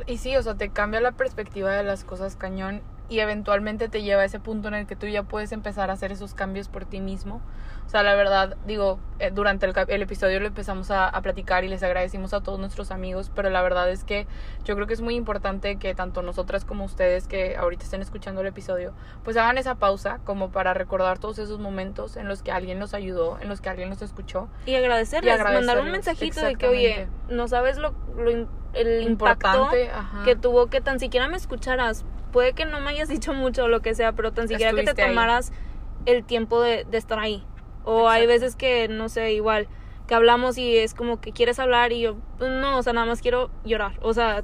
Y 0.07 0.17
sí, 0.19 0.37
o 0.37 0.43
sea, 0.43 0.55
te 0.55 0.71
cambia 0.71 1.01
la 1.01 1.13
perspectiva 1.13 1.71
de 1.73 1.85
las 1.85 2.03
cosas 2.05 2.35
cañón 2.37 2.81
y 3.09 3.21
eventualmente 3.21 3.89
te 3.89 4.03
lleva 4.03 4.23
a 4.23 4.25
ese 4.27 4.41
punto 4.41 4.69
en 4.69 4.75
el 4.75 4.87
que 4.87 4.97
tú 4.97 5.07
ya 5.07 5.25
puedes 5.25 5.53
empezar 5.53 5.91
a 5.91 5.95
hacer 5.95 6.13
esos 6.13 6.35
cambios 6.35 6.69
por 6.69 6.87
ti 6.87 7.01
mismo. 7.01 7.45
O 7.87 7.89
sea, 7.89 8.03
la 8.03 8.15
verdad, 8.15 8.57
digo, 8.67 8.99
eh, 9.19 9.31
durante 9.33 9.67
el, 9.67 10.03
episodio 10.03 10.41
lo 10.41 10.47
empezamos 10.47 10.91
a, 10.91 11.09
a 11.09 11.23
platicar 11.23 11.65
y 11.65 11.69
les 11.69 11.83
agradecimos 11.83 12.35
a 12.35 12.43
todos 12.43 12.59
nuestros 12.59 12.91
amigos, 12.91 13.31
pero 13.35 13.51
la 13.51 13.63
verdad 13.63 13.89
es 13.91 14.05
que 14.05 14.27
yo 14.65 14.75
creo 14.75 14.87
que 14.87 14.95
es 14.95 15.01
muy 15.01 15.15
importante 15.15 15.77
que 15.77 15.95
tanto 15.95 16.23
nosotras 16.23 16.65
como 16.65 16.85
ustedes 16.85 17.29
que 17.29 17.57
ahorita 17.57 17.85
estén 17.85 18.03
escuchando 18.03 18.41
el 18.41 18.49
episodio, 18.49 18.95
pues 19.23 19.37
hagan 19.37 19.59
esa 19.59 19.77
pausa 19.77 20.19
como 20.25 20.51
para 20.51 20.75
recordar 20.75 21.19
todos 21.19 21.39
esos 21.39 21.61
momentos 21.61 22.17
en 22.17 22.27
los 22.27 22.43
que 22.43 22.51
alguien 22.51 22.79
nos 22.79 22.95
ayudó, 22.95 23.39
en 23.41 23.49
los 23.49 23.61
que 23.61 23.69
alguien 23.69 23.91
nos 23.91 24.03
escuchó. 24.03 24.49
Y 24.67 24.75
agradecerles, 24.75 25.31
Y 25.31 25.35
agradecerles, 25.35 25.67
mandar 25.67 25.85
un 25.85 25.93
mensajito 25.93 26.41
de 26.41 26.57
que, 26.57 26.67
oye, 26.67 27.09
no 27.29 27.47
sabes 27.49 27.79
lo, 27.79 27.95
el 28.73 29.03
impacto 29.03 29.49
Importante, 29.49 29.91
ajá. 29.91 30.25
que 30.25 30.37
tuvo 30.37 30.67
que 30.67 30.81
tan 30.81 30.99
siquiera 30.99 31.29
me 31.29 31.37
escucharas 31.37 32.05
puede 32.35 32.53
que 32.53 32.65
no 32.65 32.81
me 32.81 32.91
hayas 32.91 33.09
dicho 33.09 33.33
mucho 33.33 33.65
o 33.65 33.69
lo 33.69 33.81
que 33.81 33.95
sea, 33.95 34.11
pero 34.11 34.33
tan 34.33 34.49
siquiera 34.49 34.73
que 34.73 34.83
te 34.83 35.03
ahí. 35.03 35.11
tomaras 35.11 35.53
el 36.05 36.25
tiempo 36.25 36.61
de, 36.61 36.85
de 36.85 36.99
estar 36.99 37.21
ahí. 37.21 37.47
O 37.85 38.09
hay 38.09 38.27
veces 38.27 38.57
que, 38.57 38.89
no 38.89 39.09
sé, 39.09 39.33
igual, 39.33 39.69
que 40.07 40.15
hablamos 40.15 40.59
y 40.59 40.77
es 40.77 40.95
como 40.95 41.21
que 41.21 41.33
quieres 41.33 41.59
hablar 41.59 41.93
y 41.93 42.01
yo, 42.01 42.17
pues 42.39 42.51
no, 42.51 42.79
o 42.79 42.83
sea, 42.83 42.93
nada 42.93 43.07
más 43.07 43.21
quiero 43.21 43.51
llorar. 43.65 43.99
O 44.03 44.13
sea, 44.15 44.43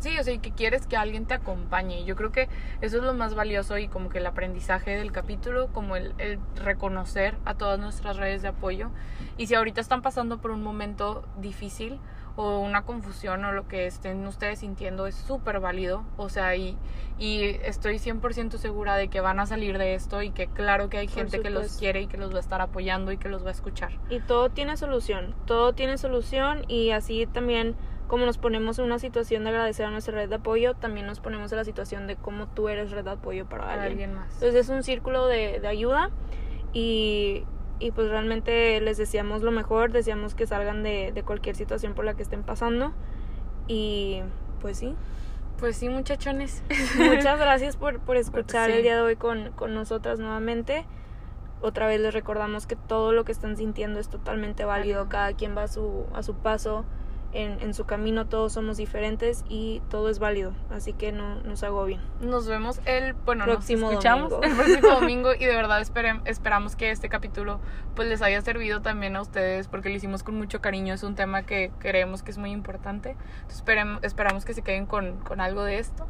sí, 0.00 0.18
o 0.18 0.22
sea, 0.22 0.32
y 0.34 0.38
que 0.38 0.52
quieres 0.52 0.86
que 0.86 0.96
alguien 0.96 1.26
te 1.26 1.34
acompañe. 1.34 2.00
Y 2.00 2.04
Yo 2.04 2.16
creo 2.16 2.32
que 2.32 2.48
eso 2.80 2.98
es 2.98 3.02
lo 3.02 3.14
más 3.14 3.34
valioso 3.34 3.78
y 3.78 3.88
como 3.88 4.08
que 4.08 4.18
el 4.18 4.26
aprendizaje 4.26 4.96
del 4.96 5.12
capítulo, 5.12 5.68
como 5.72 5.96
el, 5.96 6.14
el 6.18 6.38
reconocer 6.56 7.36
a 7.44 7.54
todas 7.54 7.78
nuestras 7.78 8.16
redes 8.16 8.42
de 8.42 8.48
apoyo. 8.48 8.90
Y 9.36 9.46
si 9.46 9.54
ahorita 9.54 9.80
están 9.80 10.02
pasando 10.02 10.38
por 10.38 10.50
un 10.50 10.62
momento 10.62 11.24
difícil 11.38 11.98
o 12.36 12.60
una 12.60 12.82
confusión 12.82 13.44
o 13.44 13.52
lo 13.52 13.68
que 13.68 13.86
estén 13.86 14.26
ustedes 14.26 14.60
sintiendo 14.60 15.06
es 15.06 15.14
súper 15.14 15.60
válido. 15.60 16.04
O 16.16 16.28
sea, 16.28 16.56
y, 16.56 16.78
y 17.18 17.42
estoy 17.62 17.96
100% 17.96 18.56
segura 18.56 18.96
de 18.96 19.08
que 19.08 19.20
van 19.20 19.38
a 19.40 19.46
salir 19.46 19.76
de 19.78 19.94
esto 19.94 20.22
y 20.22 20.30
que 20.30 20.46
claro 20.46 20.88
que 20.88 20.98
hay 20.98 21.08
gente 21.08 21.40
que 21.40 21.50
los 21.50 21.76
quiere 21.76 22.02
y 22.02 22.06
que 22.06 22.16
los 22.16 22.32
va 22.32 22.38
a 22.38 22.40
estar 22.40 22.60
apoyando 22.60 23.12
y 23.12 23.18
que 23.18 23.28
los 23.28 23.44
va 23.44 23.48
a 23.48 23.52
escuchar. 23.52 23.92
y 24.08 24.20
todo 24.20 24.48
tiene 24.50 24.76
solución. 24.76 25.34
Todo 25.46 25.72
tiene 25.74 25.98
solución 25.98 26.64
y 26.68 26.90
así 26.90 27.26
también, 27.26 27.76
como 28.08 28.24
nos 28.26 28.38
ponemos 28.38 28.78
en 28.78 28.86
una 28.86 28.98
situación 28.98 29.44
de 29.44 29.50
agradecer 29.50 29.86
a 29.86 29.90
nuestra 29.90 30.14
red 30.14 30.28
de 30.28 30.36
apoyo, 30.36 30.74
también 30.74 31.06
nos 31.06 31.20
ponemos 31.20 31.52
en 31.52 31.58
la 31.58 31.64
situación 31.64 32.06
de 32.06 32.16
cómo 32.16 32.46
tú 32.48 32.68
eres 32.68 32.90
red 32.90 33.04
de 33.04 33.10
apoyo 33.10 33.46
para, 33.46 33.64
Para 33.64 33.82
alguien. 33.84 34.10
alguien 34.10 34.14
más. 34.14 34.32
Entonces 34.34 34.54
es 34.54 34.68
un 34.70 34.82
círculo 34.82 35.26
de, 35.26 35.60
de 35.60 35.68
ayuda 35.68 36.10
y, 36.72 37.44
y 37.82 37.90
pues 37.90 38.08
realmente 38.08 38.80
les 38.80 38.96
deseamos 38.96 39.42
lo 39.42 39.50
mejor, 39.50 39.90
deseamos 39.92 40.34
que 40.34 40.46
salgan 40.46 40.82
de, 40.82 41.10
de 41.12 41.22
cualquier 41.22 41.56
situación 41.56 41.94
por 41.94 42.04
la 42.04 42.14
que 42.14 42.22
estén 42.22 42.42
pasando 42.42 42.92
y 43.68 44.22
pues 44.60 44.78
sí, 44.78 44.94
Pues 45.58 45.76
sí, 45.76 45.88
muchachones. 45.88 46.62
muchas 46.96 47.38
gracias 47.40 47.76
por, 47.76 47.98
por 48.00 48.16
escuchar 48.16 48.70
Sí. 48.70 48.76
el 48.78 48.82
día 48.82 48.96
de 48.96 49.02
hoy 49.02 49.16
con, 49.16 49.52
con 49.52 49.74
nosotras 49.74 50.18
nuevamente. 50.18 50.86
Otra 51.60 51.86
vez 51.86 52.00
les 52.00 52.12
recordamos 52.12 52.66
que 52.66 52.74
todo 52.76 53.12
lo 53.12 53.24
que 53.24 53.30
están 53.32 53.56
sintiendo 53.56 54.00
es 54.00 54.08
totalmente 54.08 54.64
válido, 54.64 55.00
Válido. 55.00 55.08
cada 55.08 55.32
quien 55.34 55.56
va 55.56 55.64
a 55.64 55.68
su, 55.68 56.06
a 56.14 56.22
su 56.24 56.34
paso. 56.34 56.84
En, 57.34 57.62
en 57.62 57.72
su 57.72 57.86
camino 57.86 58.26
todos 58.26 58.52
somos 58.52 58.76
diferentes 58.76 59.42
y 59.48 59.80
todo 59.88 60.10
es 60.10 60.18
válido, 60.18 60.52
así 60.70 60.92
que 60.92 61.12
no 61.12 61.36
nos 61.36 61.62
agobien. 61.62 61.98
Nos 62.20 62.46
vemos 62.46 62.78
el, 62.84 63.14
bueno, 63.14 63.44
Próximo 63.46 63.82
nos 63.86 63.92
escuchamos 63.92 64.28
domingo. 64.30 64.44
el 64.52 64.54
próximo 64.54 64.88
domingo 65.00 65.30
y 65.34 65.46
de 65.46 65.56
verdad 65.56 65.80
esperem- 65.80 66.20
esperamos 66.26 66.76
que 66.76 66.90
este 66.90 67.08
capítulo 67.08 67.58
pues 67.96 68.06
les 68.08 68.20
haya 68.20 68.42
servido 68.42 68.82
también 68.82 69.16
a 69.16 69.22
ustedes 69.22 69.66
porque 69.66 69.88
lo 69.88 69.94
hicimos 69.94 70.22
con 70.22 70.36
mucho 70.36 70.60
cariño, 70.60 70.92
es 70.92 71.02
un 71.04 71.14
tema 71.14 71.42
que 71.44 71.70
creemos 71.78 72.22
que 72.22 72.32
es 72.32 72.36
muy 72.38 72.50
importante. 72.50 73.16
Entonces 73.40 73.64
esperem- 73.64 73.98
esperamos 74.02 74.44
que 74.44 74.52
se 74.52 74.60
queden 74.60 74.84
con, 74.84 75.16
con 75.20 75.40
algo 75.40 75.64
de 75.64 75.78
esto. 75.78 76.06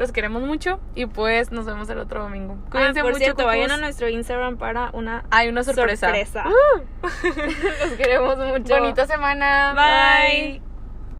Los 0.00 0.12
queremos 0.12 0.40
mucho 0.42 0.80
y 0.94 1.04
pues 1.04 1.52
nos 1.52 1.66
vemos 1.66 1.90
el 1.90 1.98
otro 1.98 2.22
domingo. 2.22 2.56
Cuídense 2.70 3.00
Ah, 3.00 3.02
por 3.02 3.12
mucho, 3.12 3.22
cierto, 3.22 3.44
vayan 3.44 3.70
a 3.70 3.76
nuestro 3.76 4.08
Instagram 4.08 4.56
para 4.56 4.88
una 4.94 5.24
Hay 5.30 5.50
una 5.50 5.62
sorpresa. 5.62 6.06
sorpresa. 6.06 6.44
Uh. 6.48 7.06
Los 7.82 7.92
queremos 7.98 8.38
mucho. 8.38 8.78
Bonita 8.78 9.06
semana. 9.06 9.74
Bye. 9.74 10.69